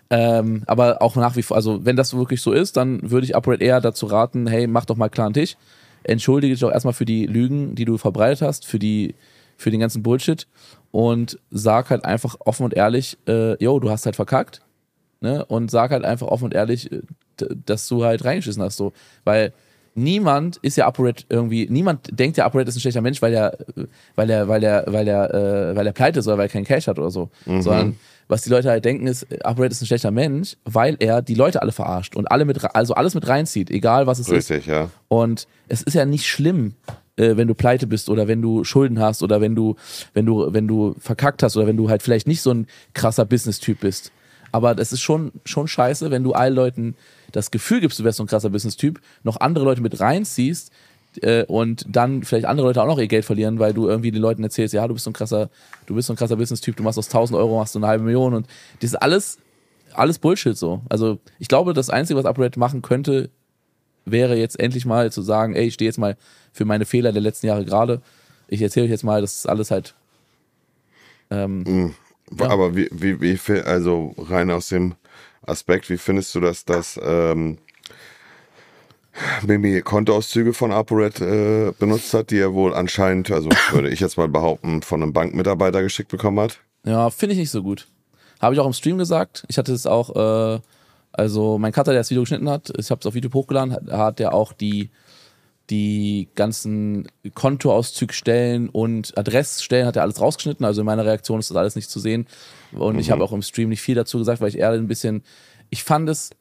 Ähm, 0.09 0.63
aber 0.65 1.01
auch 1.03 1.15
nach 1.15 1.35
wie 1.35 1.43
vor, 1.43 1.55
also 1.55 1.85
wenn 1.85 1.95
das 1.95 2.15
wirklich 2.15 2.41
so 2.41 2.51
ist, 2.51 2.75
dann 2.75 3.11
würde 3.11 3.25
ich 3.25 3.35
UpRed 3.35 3.61
eher 3.61 3.79
dazu 3.79 4.07
raten, 4.07 4.47
hey, 4.47 4.65
mach 4.65 4.85
doch 4.85 4.97
mal 4.97 5.07
klar 5.09 5.27
einen 5.27 5.35
Tisch. 5.35 5.55
Entschuldige 6.03 6.53
dich 6.53 6.61
doch 6.61 6.71
erstmal 6.71 6.95
für 6.95 7.05
die 7.05 7.27
Lügen, 7.27 7.75
die 7.75 7.85
du 7.85 7.99
verbreitet 7.99 8.41
hast, 8.41 8.65
für 8.65 8.79
die, 8.79 9.13
für 9.55 9.69
den 9.69 9.79
ganzen 9.79 10.01
Bullshit 10.01 10.47
und 10.89 11.39
sag 11.51 11.91
halt 11.91 12.03
einfach 12.03 12.35
offen 12.39 12.63
und 12.63 12.73
ehrlich, 12.73 13.19
äh, 13.27 13.63
yo, 13.63 13.79
du 13.79 13.91
hast 13.91 14.07
halt 14.07 14.15
verkackt, 14.15 14.61
ne? 15.21 15.45
Und 15.45 15.69
sag 15.69 15.91
halt 15.91 16.03
einfach 16.03 16.27
offen 16.27 16.45
und 16.45 16.55
ehrlich, 16.55 16.91
äh, 16.91 17.01
dass 17.65 17.87
du 17.87 18.03
halt 18.03 18.25
reingeschissen 18.25 18.63
hast, 18.63 18.77
so. 18.77 18.93
Weil 19.23 19.53
niemand 19.93 20.57
ist 20.57 20.77
ja 20.77 20.87
ApoRed 20.87 21.25
irgendwie, 21.29 21.67
niemand 21.69 22.07
denkt 22.11 22.37
ja, 22.37 22.45
ApoRed 22.45 22.67
ist 22.67 22.75
ein 22.75 22.79
schlechter 22.79 23.01
Mensch, 23.01 23.21
weil 23.21 23.33
er, 23.33 23.57
weil 24.15 24.29
er, 24.29 24.47
weil 24.47 24.63
er, 24.63 24.85
weil 24.87 25.07
er, 25.07 25.33
äh, 25.33 25.75
weil 25.75 25.87
er 25.87 25.93
pleite 25.93 26.19
ist 26.19 26.27
oder 26.27 26.37
weil 26.37 26.45
er 26.45 26.51
keinen 26.51 26.65
Cash 26.65 26.87
hat 26.87 26.97
oder 26.99 27.11
so. 27.11 27.29
Sondern 27.45 27.97
was 28.31 28.43
die 28.43 28.49
Leute 28.49 28.69
halt 28.69 28.85
denken 28.85 29.07
ist, 29.07 29.27
ApoRed 29.45 29.71
ist 29.71 29.81
ein 29.81 29.87
schlechter 29.87 30.11
Mensch, 30.11 30.55
weil 30.63 30.95
er 30.99 31.21
die 31.21 31.35
Leute 31.35 31.61
alle 31.61 31.73
verarscht 31.73 32.15
und 32.15 32.31
alle 32.31 32.45
mit, 32.45 32.63
also 32.75 32.93
alles 32.93 33.13
mit 33.13 33.27
reinzieht, 33.27 33.69
egal 33.69 34.07
was 34.07 34.19
es 34.19 34.29
ist. 34.29 34.49
Richtig, 34.49 34.67
ja. 34.67 34.89
Und 35.09 35.47
es 35.67 35.81
ist 35.83 35.95
ja 35.95 36.05
nicht 36.05 36.25
schlimm, 36.25 36.75
äh, 37.17 37.35
wenn 37.35 37.49
du 37.49 37.53
pleite 37.53 37.87
bist 37.87 38.09
oder 38.09 38.29
wenn 38.29 38.41
du 38.41 38.63
Schulden 38.63 38.99
hast 38.99 39.21
oder 39.21 39.41
wenn 39.41 39.53
du, 39.53 39.75
wenn 40.13 40.25
du, 40.25 40.53
wenn 40.53 40.65
du 40.65 40.95
verkackt 40.97 41.43
hast 41.43 41.57
oder 41.57 41.67
wenn 41.67 41.75
du 41.75 41.89
halt 41.89 42.01
vielleicht 42.01 42.25
nicht 42.25 42.41
so 42.41 42.51
ein 42.51 42.67
krasser 42.93 43.25
Business-Typ 43.25 43.81
bist. 43.81 44.13
Aber 44.53 44.75
das 44.75 44.93
ist 44.93 45.01
schon, 45.01 45.33
schon 45.45 45.67
scheiße, 45.67 46.09
wenn 46.09 46.23
du 46.23 46.31
allen 46.31 46.55
Leuten 46.55 46.95
das 47.31 47.51
Gefühl 47.51 47.79
gibst, 47.81 47.99
du 47.99 48.03
wärst 48.03 48.17
so 48.17 48.23
ein 48.23 48.27
krasser 48.27 48.49
Business-Typ, 48.49 48.99
noch 49.23 49.39
andere 49.39 49.65
Leute 49.65 49.81
mit 49.81 49.99
reinziehst 49.99 50.71
äh, 51.21 51.43
und 51.45 51.85
dann 51.89 52.23
vielleicht 52.23 52.45
andere 52.45 52.67
Leute 52.67 52.81
auch 52.81 52.87
noch 52.87 52.99
ihr 52.99 53.07
Geld 53.07 53.25
verlieren, 53.25 53.59
weil 53.59 53.73
du 53.73 53.87
irgendwie 53.87 54.11
den 54.11 54.21
Leuten 54.21 54.43
erzählst, 54.43 54.73
ja, 54.73 54.87
du 54.87 54.93
bist 54.93 55.03
so 55.05 55.09
ein 55.11 55.13
krasser, 55.13 55.49
du 55.85 55.95
bist 55.95 56.07
so 56.07 56.13
ein 56.13 56.17
krasser 56.17 56.35
Business-Typ, 56.37 56.75
du 56.75 56.83
machst 56.83 56.97
aus 56.99 57.07
1000 57.07 57.37
Euro, 57.37 57.57
machst 57.59 57.75
du 57.75 57.79
eine 57.79 57.87
halbe 57.87 58.03
Million 58.03 58.33
und 58.33 58.47
das 58.79 58.91
ist 58.91 58.95
alles, 58.95 59.37
alles 59.93 60.19
Bullshit 60.19 60.57
so. 60.57 60.81
Also 60.89 61.19
ich 61.39 61.47
glaube, 61.47 61.73
das 61.73 61.89
Einzige, 61.89 62.17
was 62.23 62.25
UpRed 62.29 62.57
machen 62.57 62.81
könnte, 62.81 63.29
wäre 64.05 64.35
jetzt 64.35 64.59
endlich 64.59 64.85
mal 64.85 65.11
zu 65.11 65.21
sagen, 65.21 65.53
ey, 65.55 65.65
ich 65.67 65.73
stehe 65.75 65.87
jetzt 65.89 65.97
mal 65.99 66.17
für 66.53 66.65
meine 66.65 66.85
Fehler 66.85 67.11
der 67.11 67.21
letzten 67.21 67.47
Jahre 67.47 67.65
gerade. 67.65 68.01
Ich 68.47 68.61
erzähle 68.61 68.85
euch 68.85 68.91
jetzt 68.91 69.03
mal, 69.03 69.21
das 69.21 69.35
ist 69.35 69.45
alles 69.49 69.69
halt. 69.71 69.93
Ähm, 71.29 71.93
Ja. 72.39 72.49
Aber 72.49 72.75
wie, 72.75 72.87
wie, 72.91 73.19
wie, 73.19 73.35
fi- 73.37 73.59
also 73.59 74.15
rein 74.17 74.49
aus 74.51 74.69
dem 74.69 74.95
Aspekt, 75.45 75.89
wie 75.89 75.97
findest 75.97 76.33
du 76.35 76.39
das, 76.39 76.65
dass 76.65 76.99
ähm, 77.03 77.57
Mimi 79.45 79.81
Kontoauszüge 79.81 80.53
von 80.53 80.71
ApoRed 80.71 81.21
äh, 81.21 81.71
benutzt 81.77 82.13
hat, 82.13 82.31
die 82.31 82.37
er 82.37 82.53
wohl 82.53 82.73
anscheinend, 82.73 83.31
also 83.31 83.49
würde 83.71 83.89
ich 83.89 83.99
jetzt 83.99 84.17
mal 84.17 84.27
behaupten, 84.27 84.81
von 84.81 85.01
einem 85.01 85.13
Bankmitarbeiter 85.13 85.81
geschickt 85.81 86.09
bekommen 86.09 86.39
hat? 86.39 86.59
ja, 86.83 87.09
finde 87.09 87.33
ich 87.33 87.39
nicht 87.39 87.51
so 87.51 87.61
gut. 87.63 87.87
Habe 88.39 88.55
ich 88.55 88.59
auch 88.59 88.65
im 88.65 88.73
Stream 88.73 88.97
gesagt. 88.97 89.43
Ich 89.47 89.57
hatte 89.57 89.73
es 89.73 89.85
auch, 89.85 90.15
äh, 90.15 90.59
also 91.11 91.57
mein 91.57 91.71
Cutter, 91.71 91.91
der 91.91 92.01
das 92.01 92.09
Video 92.09 92.23
geschnitten 92.23 92.49
hat, 92.49 92.71
ich 92.77 92.89
habe 92.89 92.99
es 92.99 93.05
auf 93.05 93.13
YouTube 93.13 93.33
hochgeladen, 93.33 93.73
hat, 93.73 93.91
hat 93.91 94.19
der 94.19 94.33
auch 94.33 94.53
die 94.53 94.89
die 95.71 96.27
ganzen 96.35 97.07
Kontoauszugstellen 97.33 98.67
und 98.67 99.17
Adressstellen 99.17 99.87
hat 99.87 99.95
er 99.95 100.01
alles 100.01 100.19
rausgeschnitten. 100.19 100.65
Also 100.65 100.81
in 100.81 100.85
meiner 100.85 101.05
Reaktion 101.05 101.39
ist 101.39 101.49
das 101.49 101.57
alles 101.57 101.75
nicht 101.75 101.89
zu 101.89 101.99
sehen. 101.99 102.27
Und 102.73 102.99
ich 102.99 103.09
habe 103.09 103.23
auch 103.23 103.31
im 103.31 103.41
Stream 103.41 103.69
nicht 103.69 103.81
viel 103.81 103.95
dazu 103.95 104.17
gesagt, 104.17 104.41
weil 104.41 104.49
ich 104.49 104.57
eher 104.57 104.71
ein 104.71 104.87
bisschen, 104.87 105.23
ich 105.69 105.83
fand 105.83 106.09
es, 106.09 106.31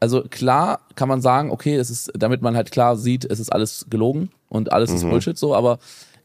also 0.00 0.24
klar 0.28 0.80
kann 0.96 1.08
man 1.08 1.22
sagen, 1.22 1.52
okay, 1.52 1.76
es 1.76 1.90
ist, 1.90 2.12
damit 2.16 2.42
man 2.42 2.56
halt 2.56 2.72
klar 2.72 2.96
sieht, 2.96 3.24
es 3.24 3.38
ist 3.38 3.52
alles 3.52 3.86
gelogen 3.88 4.30
und 4.48 4.72
alles 4.72 4.90
ist 4.90 5.08
Bullshit 5.08 5.38
so, 5.38 5.54
aber 5.54 5.78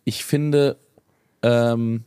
ich 0.03 0.25
finde, 0.25 0.77
ähm, 1.43 2.03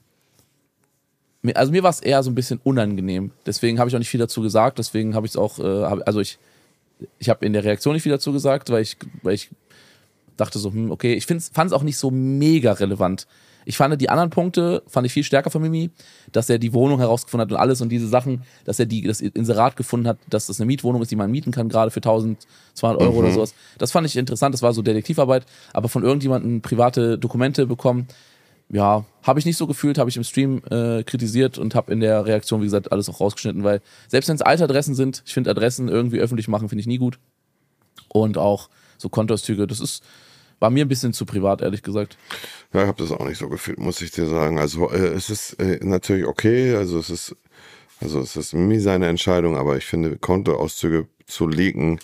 also 1.55 1.71
mir 1.71 1.85
war 1.85 1.91
es 1.91 2.01
eher 2.01 2.23
so 2.25 2.31
ein 2.31 2.35
bisschen 2.35 2.61
unangenehm. 2.65 3.31
Deswegen 3.47 3.79
habe 3.79 3.89
ich 3.89 3.95
auch 3.95 4.01
nicht 4.01 4.11
viel 4.11 4.21
dazu 4.21 4.43
gesagt. 4.43 4.79
Deswegen 4.79 5.15
habe 5.15 5.27
ich 5.27 5.33
es 5.33 5.37
auch, 5.37 5.59
äh, 5.61 5.85
hab, 5.85 6.07
also 6.07 6.21
ich, 6.21 6.39
ich 7.19 7.29
habe 7.31 7.47
in 7.47 7.53
der 7.53 7.65
Reaktion 7.65 7.95
nicht 7.95 8.03
viel 8.03 8.13
dazu 8.13 8.33
gesagt, 8.33 8.71
weil 8.71 8.83
ich, 8.83 8.97
weil 9.23 9.35
ich 9.35 9.51
dachte 10.41 10.59
so, 10.59 10.73
hm, 10.73 10.91
okay, 10.91 11.15
ich 11.15 11.27
fand 11.27 11.67
es 11.67 11.73
auch 11.73 11.83
nicht 11.83 11.97
so 11.97 12.11
mega 12.11 12.73
relevant. 12.73 13.27
Ich 13.65 13.77
fand 13.77 14.01
die 14.01 14.09
anderen 14.09 14.31
Punkte, 14.31 14.83
fand 14.87 15.07
ich 15.07 15.13
viel 15.13 15.25
stärker 15.25 15.51
von 15.51 15.63
Mimi, 15.63 15.91
dass 16.33 16.49
er 16.49 16.59
die 16.59 16.73
Wohnung 16.73 16.99
herausgefunden 16.99 17.47
hat 17.47 17.53
und 17.53 17.59
alles 17.59 17.81
und 17.81 17.91
diese 17.91 18.09
Sachen, 18.09 18.43
dass 18.65 18.79
er 18.79 18.87
die, 18.87 19.03
das 19.03 19.21
Inserat 19.21 19.77
gefunden 19.77 20.09
hat, 20.09 20.19
dass 20.29 20.47
das 20.47 20.61
eine 20.61 20.67
Mietwohnung 20.67 21.03
ist, 21.03 21.11
die 21.11 21.17
man 21.17 21.31
mieten 21.31 21.53
kann, 21.53 21.69
gerade 21.69 21.91
für 21.91 21.99
1200 21.99 23.01
Euro 23.01 23.19
oder 23.19 23.31
sowas. 23.31 23.55
Das 23.79 23.93
fand 23.93 24.07
ich 24.07 24.17
interessant, 24.17 24.55
das 24.55 24.63
war 24.63 24.73
so 24.73 24.83
Detektivarbeit, 24.83 25.45
aber 25.73 25.89
von 25.89 26.03
irgendjemandem 26.03 26.63
private 26.63 27.19
Dokumente 27.19 27.67
bekommen, 27.67 28.09
ja, 28.73 29.05
habe 29.23 29.39
ich 29.41 29.47
nicht 29.47 29.57
so 29.57 29.67
gefühlt, 29.67 29.99
habe 29.99 30.09
ich 30.09 30.17
im 30.17 30.25
Stream 30.25 30.63
äh, 30.71 31.03
kritisiert 31.03 31.59
und 31.59 31.75
habe 31.75 31.93
in 31.93 32.01
der 32.01 32.25
Reaktion, 32.25 32.61
wie 32.61 32.67
gesagt, 32.67 32.93
alles 32.93 33.09
auch 33.09 33.21
rausgeschnitten, 33.21 33.65
weil 33.65 33.83
selbst 34.09 34.29
wenn 34.29 34.37
es 34.37 34.43
alte 34.43 34.65
Adressen 34.65 34.95
sind, 34.95 35.23
ich 35.27 35.35
finde 35.35 35.51
Adressen 35.51 35.89
irgendwie 35.89 36.21
öffentlich 36.21 36.47
machen, 36.47 36.69
finde 36.69 36.81
ich 36.81 36.87
nie 36.87 36.99
gut. 36.99 37.19
Und 38.09 38.39
auch 38.39 38.69
so 38.97 39.09
Kontoauszüge, 39.09 39.67
das 39.67 39.81
ist, 39.81 40.05
war 40.61 40.71
mir 40.71 40.85
ein 40.85 40.89
bisschen 40.89 41.13
zu 41.13 41.27
privat, 41.27 41.63
ehrlich 41.63 41.83
gesagt. 41.83 42.17
Ja, 42.73 42.83
ich 42.83 42.87
habe 42.87 43.03
das 43.03 43.11
auch 43.11 43.27
nicht 43.27 43.39
so 43.39 43.49
gefühlt, 43.49 43.81
muss 43.81 44.01
ich 44.01 44.13
dir 44.13 44.27
sagen. 44.27 44.59
Also 44.59 44.91
äh, 44.91 45.09
es 45.09 45.31
ist 45.31 45.55
äh, 45.55 45.81
natürlich 45.83 46.27
okay, 46.27 46.75
also 46.77 46.99
es 46.99 47.11
ist, 47.11 47.37
also 48.01 48.21
es 48.21 48.37
ist 48.37 48.53
Mimi 48.53 48.79
seine 48.79 49.09
Entscheidung, 49.09 49.57
aber 49.57 49.77
ich 49.77 49.87
finde 49.87 50.17
Kontoauszüge 50.17 51.09
zu 51.27 51.49
leaken, 51.49 51.99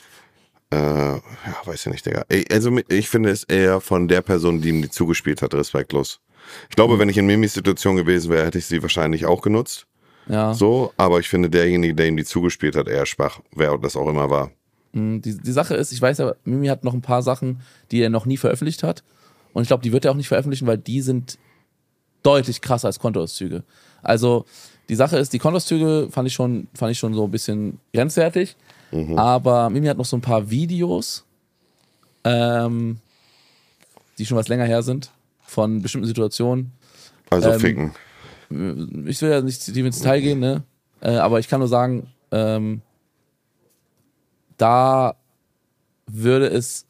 äh, 0.70 0.76
ja, 0.76 1.20
weiß 1.64 1.86
ich 1.86 1.92
nicht, 1.92 2.06
Digga. 2.06 2.24
Also 2.50 2.76
ich 2.88 3.08
finde 3.08 3.30
es 3.30 3.44
eher 3.44 3.80
von 3.80 4.08
der 4.08 4.22
Person, 4.22 4.60
die 4.60 4.70
ihm 4.70 4.82
die 4.82 4.90
zugespielt 4.90 5.42
hat, 5.42 5.54
respektlos. 5.54 6.20
Ich 6.70 6.76
glaube, 6.76 6.98
wenn 6.98 7.08
ich 7.08 7.18
in 7.18 7.26
Mimis 7.26 7.54
Situation 7.54 7.96
gewesen 7.96 8.30
wäre, 8.30 8.46
hätte 8.46 8.58
ich 8.58 8.66
sie 8.66 8.82
wahrscheinlich 8.82 9.26
auch 9.26 9.42
genutzt. 9.42 9.86
Ja. 10.28 10.54
So, 10.54 10.92
aber 10.96 11.20
ich 11.20 11.28
finde 11.28 11.50
derjenige, 11.50 11.94
der 11.94 12.08
ihm 12.08 12.16
die 12.16 12.24
zugespielt 12.24 12.74
hat, 12.74 12.88
eher 12.88 13.06
schwach, 13.06 13.40
wer 13.54 13.78
das 13.78 13.96
auch 13.96 14.08
immer 14.08 14.28
war. 14.28 14.50
Mm, 14.96 15.20
Die, 15.20 15.36
die 15.36 15.52
Sache 15.52 15.74
ist, 15.74 15.92
ich 15.92 16.00
weiß 16.00 16.18
ja, 16.18 16.34
Mimi 16.44 16.66
hat 16.68 16.82
noch 16.84 16.94
ein 16.94 17.02
paar 17.02 17.22
Sachen, 17.22 17.60
die 17.90 18.00
er 18.00 18.10
noch 18.10 18.24
nie 18.26 18.36
veröffentlicht 18.38 18.82
hat. 18.82 19.04
Und 19.52 19.62
ich 19.62 19.68
glaube, 19.68 19.82
die 19.82 19.92
wird 19.92 20.04
er 20.04 20.10
auch 20.10 20.16
nicht 20.16 20.28
veröffentlichen, 20.28 20.66
weil 20.66 20.78
die 20.78 21.00
sind 21.02 21.38
deutlich 22.22 22.60
krasser 22.60 22.86
als 22.88 22.98
Kontoauszüge. 22.98 23.62
Also 24.02 24.44
die 24.88 24.94
Sache 24.94 25.18
ist, 25.18 25.32
die 25.32 25.38
Kontoauszüge 25.38 26.08
fand 26.10 26.28
ich 26.28 26.34
schon, 26.34 26.68
fand 26.74 26.92
ich 26.92 26.98
schon 26.98 27.14
so 27.14 27.24
ein 27.24 27.30
bisschen 27.30 27.78
grenzwertig. 27.94 28.56
Aber 29.16 29.68
Mimi 29.68 29.86
hat 29.88 29.98
noch 29.98 30.04
so 30.06 30.16
ein 30.16 30.20
paar 30.22 30.48
Videos, 30.48 31.24
ähm, 32.24 32.98
die 34.18 34.24
schon 34.24 34.38
was 34.38 34.48
länger 34.48 34.64
her 34.64 34.82
sind, 34.82 35.10
von 35.42 35.82
bestimmten 35.82 36.06
Situationen. 36.06 36.72
Also 37.30 37.50
Ähm, 37.50 37.60
ficken. 37.60 37.90
ich 39.06 39.20
will 39.20 39.30
ja 39.30 39.42
nicht 39.42 39.60
tief 39.64 39.84
ins 39.84 39.98
Detail 39.98 40.20
gehen, 40.20 40.38
ne? 40.38 40.62
Äh, 41.00 41.16
aber 41.16 41.40
ich 41.40 41.48
kann 41.48 41.58
nur 41.60 41.68
sagen, 41.68 42.06
ähm, 42.30 42.80
da 44.56 45.16
würde 46.06 46.46
es 46.46 46.86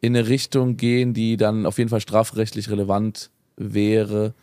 in 0.00 0.16
eine 0.16 0.28
Richtung 0.28 0.76
gehen, 0.76 1.14
die 1.14 1.36
dann 1.36 1.66
auf 1.66 1.78
jeden 1.78 1.90
Fall 1.90 2.00
strafrechtlich 2.00 2.70
relevant 2.70 3.30
wäre. 3.56 4.34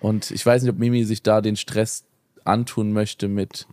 Und 0.00 0.30
ich 0.30 0.44
weiß 0.44 0.62
nicht, 0.62 0.70
ob 0.72 0.78
Mimi 0.78 1.04
sich 1.04 1.22
da 1.22 1.40
den 1.40 1.56
Stress 1.56 2.04
antun 2.44 2.92
möchte 2.92 3.28
mit, 3.28 3.66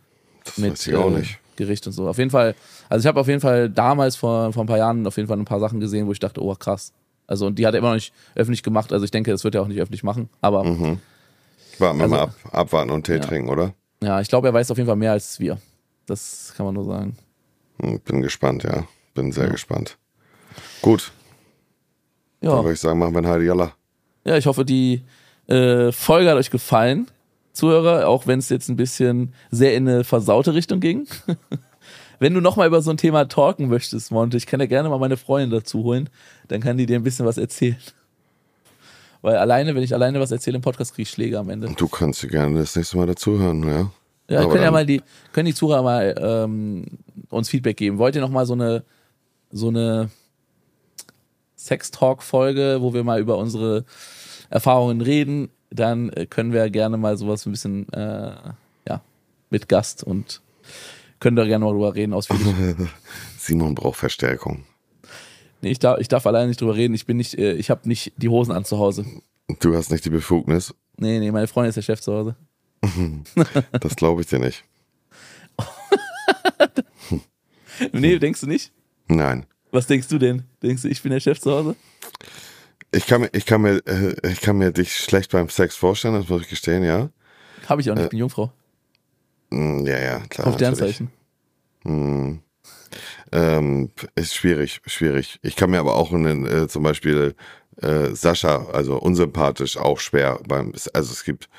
Das 0.44 0.58
mit 0.58 0.88
äh. 0.88 1.24
Gericht 1.58 1.88
und 1.88 1.94
so. 1.94 2.08
Auf 2.10 2.18
jeden 2.18 2.32
Fall, 2.32 2.56
also 2.90 3.04
ich 3.04 3.08
habe 3.08 3.20
auf 3.20 3.28
jeden 3.28 3.40
Fall 3.40 3.70
damals 3.70 4.16
vor, 4.18 4.52
vor 4.52 4.64
ein 4.64 4.68
paar 4.68 4.78
Jahren 4.78 5.08
auf 5.08 5.16
jeden 5.16 5.28
Fall 5.30 5.38
ein 5.38 5.46
paar 5.46 5.60
Sachen 5.62 5.80
gesehen, 5.80 6.06
wo 6.08 6.12
ich 6.12 6.20
dachte, 6.20 6.42
oh 6.44 6.54
krass. 6.56 6.92
Also 7.28 7.48
und 7.48 7.58
die 7.58 7.66
hat 7.66 7.74
er 7.74 7.80
immer 7.80 7.90
noch 7.90 7.96
nicht 7.96 8.14
öffentlich 8.36 8.62
gemacht. 8.64 8.92
Also 8.92 9.06
ich 9.06 9.12
denke, 9.12 9.32
das 9.32 9.44
wird 9.44 9.56
er 9.56 9.62
auch 9.62 9.68
nicht 9.68 9.80
öffentlich 9.80 10.04
machen. 10.04 10.30
Aber 10.42 10.66
Warten 10.66 11.00
wir 11.80 12.04
also- 12.04 12.08
mal 12.08 12.20
ab, 12.24 12.34
abwarten 12.52 12.90
und 12.92 13.06
Tee 13.06 13.14
Ja. 13.16 13.20
trinken, 13.20 13.50
oder? 13.50 13.74
Ja, 14.04 14.20
ich 14.22 14.28
glaube, 14.28 14.48
er 14.50 14.54
weiß 14.54 14.70
auf 14.72 14.78
jeden 14.78 14.88
Fall 14.88 14.96
mehr 14.98 15.14
als 15.14 15.40
wir. 15.40 15.58
Das 16.06 16.54
kann 16.56 16.66
man 16.66 16.76
nur 16.76 16.84
sagen. 16.86 17.16
Hm, 17.82 18.00
Bin 18.00 18.22
gespannt, 18.22 18.64
ja. 18.64 18.86
Bin 19.14 19.32
sehr 19.32 19.50
gespannt. 19.50 19.98
Gut, 20.82 21.12
dann 22.42 22.52
Ja, 22.52 22.58
würde 22.64 22.74
ich 22.74 22.80
sagen, 22.80 23.00
machen 23.00 23.14
wir 23.14 23.20
ein 23.20 23.28
Heidi 23.28 23.46
Jalla. 23.46 23.74
ja 24.26 24.38
ich 24.38 24.46
hoffe, 24.46 24.66
die 24.66 25.04
äh, 25.48 25.92
Folge 25.92 26.30
hat 26.30 26.38
euch 26.38 26.50
gefallen, 26.52 27.08
Zuhörer, 27.54 28.08
auch 28.08 28.28
wenn 28.28 28.40
es 28.40 28.50
jetzt 28.50 28.68
ein 28.70 28.76
bisschen 28.76 29.34
sehr 29.52 29.76
in 29.76 29.88
eine 29.88 30.04
versaute 30.04 30.54
Richtung 30.54 30.80
ging. 30.82 31.08
wenn 32.20 32.34
du 32.34 32.42
nochmal 32.42 32.68
über 32.68 32.82
so 32.82 32.92
ein 32.92 32.98
Thema 32.98 33.28
talken 33.28 33.70
möchtest, 33.70 34.12
Monte, 34.12 34.36
ich 34.38 34.46
kann 34.46 34.60
ja 34.60 34.66
gerne 34.66 34.90
mal 34.90 35.00
meine 35.00 35.18
Freundin 35.18 35.52
dazu 35.52 35.84
holen, 35.84 36.10
dann 36.50 36.62
kann 36.62 36.78
die 36.78 36.86
dir 36.86 36.98
ein 36.98 37.04
bisschen 37.04 37.26
was 37.26 37.38
erzählen. 37.38 37.78
Weil 39.22 39.38
alleine, 39.38 39.74
wenn 39.74 39.84
ich 39.84 39.94
alleine 39.94 40.20
was 40.20 40.32
erzähle 40.32 40.58
im 40.58 40.62
Podcast, 40.62 40.94
kriege 40.94 41.04
ich 41.04 41.10
Schläge 41.10 41.40
am 41.40 41.50
Ende. 41.50 41.68
Du 41.76 41.88
kannst 41.88 42.22
dir 42.22 42.28
gerne 42.28 42.60
das 42.60 42.76
nächste 42.76 42.98
Mal 42.98 43.08
dazuhören, 43.08 43.68
ja? 43.68 43.90
Ja, 44.28 44.42
Aber 44.42 44.50
können 44.50 44.64
ja 44.64 44.72
mal 44.72 44.86
die, 44.86 45.02
können 45.34 45.46
die 45.46 45.54
Zuhörer 45.54 45.84
mal 45.84 46.16
ähm, 46.18 46.86
uns 47.30 47.50
Feedback 47.50 47.78
geben. 47.78 47.98
Wollt 47.98 48.16
ihr 48.16 48.22
noch 48.22 48.30
mal 48.30 48.46
so 48.46 48.54
eine 48.54 48.84
so 49.52 49.68
eine 49.68 50.10
Sex-Talk-Folge, 51.56 52.78
wo 52.82 52.94
wir 52.94 53.04
mal 53.04 53.20
über 53.20 53.38
unsere 53.38 53.86
Erfahrungen 54.50 55.02
reden? 55.02 55.50
Dann 55.70 56.10
äh, 56.10 56.26
können 56.26 56.54
wir 56.54 56.70
gerne 56.70 56.98
mal 56.98 57.18
sowas 57.18 57.46
ein 57.46 57.52
bisschen 57.52 57.92
äh, 57.94 58.36
ja 58.88 59.02
mit 59.50 59.70
Gast 59.70 60.04
und 60.04 60.42
können 61.20 61.36
da 61.36 61.46
gerne 61.46 61.66
mal 61.66 61.72
drüber 61.72 61.96
reden 61.96 62.14
ausführlich. 62.14 62.48
Simon 63.38 63.76
braucht 63.76 63.98
Verstärkung. 63.98 64.66
nee, 65.62 65.72
ich 65.72 65.80
darf 65.80 66.00
ich 66.00 66.08
darf 66.08 66.26
alleine 66.26 66.48
nicht 66.48 66.62
drüber 66.62 66.76
reden. 66.76 66.94
Ich 66.94 67.06
bin 67.06 67.18
nicht 67.18 67.38
äh, 67.38 67.54
ich 67.54 67.70
habe 67.70 67.88
nicht 67.88 68.14
die 68.18 68.30
Hosen 68.30 68.52
an 68.52 68.66
zu 68.66 68.80
Hause. 68.80 69.06
Du 69.60 69.76
hast 69.76 69.92
nicht 69.92 70.06
die 70.06 70.10
Befugnis. 70.10 70.74
Nee, 70.98 71.20
nee, 71.20 71.32
meine 71.32 71.48
Freundin 71.48 71.70
ist 71.70 71.76
der 71.76 71.82
Chef 71.84 72.02
zu 72.02 72.14
Hause. 72.14 72.36
Das 73.80 73.96
glaube 73.96 74.22
ich 74.22 74.28
dir 74.28 74.40
nicht. 74.40 74.64
Nee, 77.92 78.20
denkst 78.20 78.40
du 78.42 78.48
nicht? 78.48 78.72
Nein. 79.08 79.46
Was 79.72 79.88
denkst 79.88 80.08
du 80.08 80.18
denn? 80.18 80.44
Denkst 80.64 80.84
du, 80.84 80.88
ich 80.88 81.02
bin 81.02 81.12
der 81.12 81.20
Chef 81.20 81.40
zu 81.42 81.52
Hause? 81.52 81.76
Ich 82.94 83.06
kann 83.06 83.22
mir, 83.22 83.30
ich 83.34 83.46
kann 83.46 83.62
mir, 83.62 83.82
äh, 83.86 84.16
ich 84.32 84.40
kann 84.40 84.58
mir 84.58 84.72
dich 84.72 84.96
schlecht 84.96 85.32
beim 85.32 85.50
Sex 85.50 85.76
vorstellen, 85.76 86.14
das 86.14 86.30
muss 86.30 86.44
ich 86.44 86.48
gestehen, 86.50 86.84
ja. 86.84 87.10
Habe 87.68 87.82
ich 87.82 87.92
auch 87.92 87.96
nicht, 87.96 88.06
ich 88.06 88.10
bin 88.12 88.20
Jungfrau. 88.20 88.54
Mm, 89.50 89.86
Ja, 89.86 90.00
ja, 90.00 90.20
klar. 90.30 90.48
Auf. 90.48 90.56
Sternzeichen. 90.56 91.12
Ähm, 93.32 93.92
ist 94.16 94.34
schwierig, 94.36 94.80
schwierig. 94.86 95.40
Ich 95.42 95.56
kann 95.58 95.70
mir 95.72 95.80
aber 95.80 95.96
auch 95.96 96.14
einen, 96.14 96.46
äh, 96.46 96.68
zum 96.70 96.84
Beispiel 96.84 97.36
äh, 97.82 98.16
Sascha, 98.16 98.68
also 98.72 98.98
unsympathisch, 98.98 99.76
auch 99.76 100.00
schwer 100.00 100.40
beim, 100.48 100.72
also 100.94 101.12
es 101.12 101.24
gibt 101.26 101.50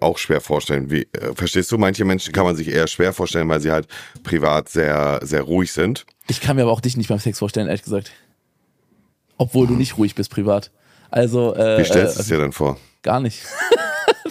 auch 0.00 0.18
schwer 0.18 0.40
vorstellen. 0.40 0.90
Wie, 0.90 1.02
äh, 1.12 1.34
verstehst 1.34 1.70
du, 1.72 1.78
manche 1.78 2.04
Menschen 2.04 2.32
kann 2.32 2.44
man 2.44 2.56
sich 2.56 2.68
eher 2.68 2.86
schwer 2.86 3.12
vorstellen, 3.12 3.48
weil 3.48 3.60
sie 3.60 3.70
halt 3.70 3.86
privat 4.22 4.68
sehr, 4.68 5.20
sehr 5.22 5.42
ruhig 5.42 5.72
sind. 5.72 6.06
Ich 6.28 6.40
kann 6.40 6.56
mir 6.56 6.62
aber 6.62 6.72
auch 6.72 6.80
dich 6.80 6.96
nicht 6.96 7.08
beim 7.08 7.18
Sex 7.18 7.38
vorstellen, 7.38 7.66
ehrlich 7.66 7.82
gesagt. 7.82 8.12
Obwohl 9.36 9.66
du 9.66 9.74
nicht 9.74 9.98
ruhig 9.98 10.14
bist 10.14 10.30
privat. 10.30 10.70
Also, 11.10 11.54
äh, 11.54 11.78
Wie 11.78 11.84
stellst 11.84 12.16
du 12.16 12.18
äh, 12.18 12.22
es 12.22 12.28
dir 12.28 12.38
denn 12.38 12.52
vor? 12.52 12.78
gar 13.02 13.20
nicht. 13.20 13.46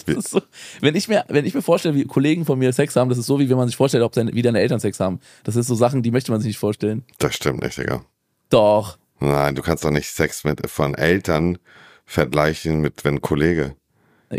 so, 0.18 0.40
wenn, 0.80 0.94
ich 0.94 1.08
mir, 1.08 1.24
wenn 1.28 1.44
ich 1.44 1.54
mir 1.54 1.62
vorstelle, 1.62 1.94
wie 1.94 2.04
Kollegen 2.04 2.44
von 2.44 2.58
mir 2.58 2.72
Sex 2.72 2.96
haben, 2.96 3.08
das 3.08 3.18
ist 3.18 3.26
so, 3.26 3.38
wie 3.38 3.48
wenn 3.48 3.56
man 3.56 3.68
sich 3.68 3.76
vorstellt, 3.76 4.04
ob 4.04 4.14
seine, 4.14 4.32
wie 4.32 4.42
deine 4.42 4.60
Eltern 4.60 4.80
Sex 4.80 5.00
haben. 5.00 5.20
Das 5.44 5.56
ist 5.56 5.66
so 5.66 5.74
Sachen, 5.74 6.02
die 6.02 6.10
möchte 6.10 6.30
man 6.30 6.40
sich 6.40 6.48
nicht 6.48 6.58
vorstellen. 6.58 7.04
Das 7.18 7.34
stimmt 7.34 7.62
nicht, 7.62 7.78
Digga. 7.78 8.04
Doch. 8.48 8.98
Nein, 9.20 9.54
du 9.54 9.62
kannst 9.62 9.84
doch 9.84 9.90
nicht 9.90 10.10
Sex 10.10 10.44
mit 10.44 10.68
von 10.70 10.94
Eltern 10.94 11.58
vergleichen 12.06 12.80
mit 12.80 13.04
wenn 13.04 13.20
Kollege. 13.20 13.76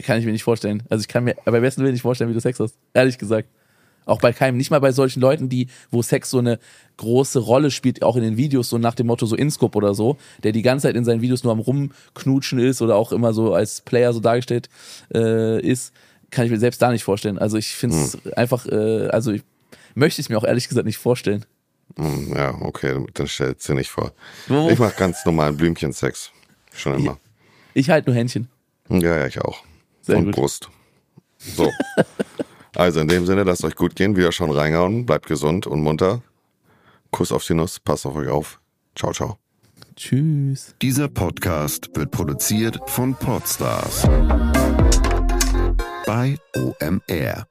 Kann 0.03 0.19
ich 0.19 0.25
mir 0.25 0.31
nicht 0.31 0.43
vorstellen. 0.43 0.83
Also 0.89 1.01
ich 1.01 1.07
kann 1.07 1.23
mir 1.25 1.35
bei 1.43 1.59
besten 1.59 1.81
Willen 1.81 1.91
nicht 1.93 2.01
vorstellen, 2.01 2.29
wie 2.29 2.33
du 2.33 2.39
Sex 2.39 2.59
hast. 2.59 2.75
Ehrlich 2.93 3.17
gesagt. 3.17 3.49
Auch 4.05 4.19
bei 4.19 4.33
keinem. 4.33 4.57
Nicht 4.57 4.71
mal 4.71 4.79
bei 4.79 4.91
solchen 4.93 5.19
Leuten, 5.21 5.47
die, 5.47 5.67
wo 5.91 6.01
Sex 6.01 6.29
so 6.31 6.39
eine 6.39 6.59
große 6.97 7.39
Rolle 7.39 7.69
spielt, 7.69 8.01
auch 8.01 8.15
in 8.15 8.23
den 8.23 8.35
Videos, 8.37 8.69
so 8.69 8.77
nach 8.77 8.95
dem 8.95 9.07
Motto 9.07 9.25
so 9.25 9.35
Inscope 9.35 9.77
oder 9.77 9.93
so, 9.93 10.17
der 10.43 10.53
die 10.53 10.63
ganze 10.63 10.87
Zeit 10.87 10.95
in 10.95 11.05
seinen 11.05 11.21
Videos 11.21 11.43
nur 11.43 11.53
am 11.53 11.59
Rumknutschen 11.59 12.57
ist 12.59 12.81
oder 12.81 12.95
auch 12.95 13.11
immer 13.11 13.33
so 13.33 13.53
als 13.53 13.81
Player 13.81 14.11
so 14.13 14.19
dargestellt 14.19 14.69
äh, 15.13 15.61
ist, 15.61 15.93
kann 16.31 16.45
ich 16.45 16.51
mir 16.51 16.57
selbst 16.59 16.81
da 16.81 16.89
nicht 16.91 17.03
vorstellen. 17.03 17.37
Also 17.37 17.57
ich 17.57 17.67
finde 17.75 17.97
es 17.97 18.17
einfach, 18.35 18.65
äh, 18.65 19.07
also 19.09 19.31
ich 19.31 19.43
möchte 19.93 20.21
es 20.21 20.29
mir 20.29 20.37
auch 20.37 20.45
ehrlich 20.45 20.67
gesagt 20.67 20.85
nicht 20.87 20.97
vorstellen. 20.97 21.45
Hm, 21.97 22.33
Ja, 22.35 22.55
okay, 22.61 23.05
dann 23.13 23.27
stellst 23.27 23.67
du 23.67 23.73
dir 23.73 23.79
nicht 23.79 23.89
vor. 23.91 24.13
Ich 24.69 24.79
mach 24.79 24.95
ganz 24.95 25.25
normalen 25.25 25.57
Blümchensex. 25.57 26.31
Schon 26.73 26.95
immer. 26.95 27.19
Ich 27.73 27.89
halt 27.89 28.07
nur 28.07 28.15
Händchen. 28.15 28.47
Ja, 28.89 29.17
ja, 29.19 29.27
ich 29.27 29.39
auch. 29.41 29.63
Sehr 30.01 30.17
Und 30.17 30.25
gut. 30.25 30.35
Brust. 30.35 30.69
So. 31.37 31.71
also 32.75 32.99
in 32.99 33.07
dem 33.07 33.25
Sinne, 33.25 33.43
lasst 33.43 33.63
euch 33.63 33.75
gut 33.75 33.95
gehen, 33.95 34.15
wieder 34.15 34.31
schon 34.31 34.51
reingehauen, 34.51 35.05
bleibt 35.05 35.27
gesund 35.27 35.67
und 35.67 35.81
munter. 35.81 36.21
Kuss 37.11 37.31
auf 37.31 37.45
die 37.45 37.53
Nuss, 37.53 37.79
passt 37.79 38.05
auf 38.05 38.15
euch 38.15 38.29
auf. 38.29 38.59
Ciao, 38.95 39.11
ciao. 39.11 39.37
Tschüss. 39.95 40.75
Dieser 40.81 41.09
Podcast 41.09 41.89
wird 41.95 42.11
produziert 42.11 42.79
von 42.87 43.13
Podstars 43.15 44.07
bei 46.05 46.37
OMR. 46.55 47.50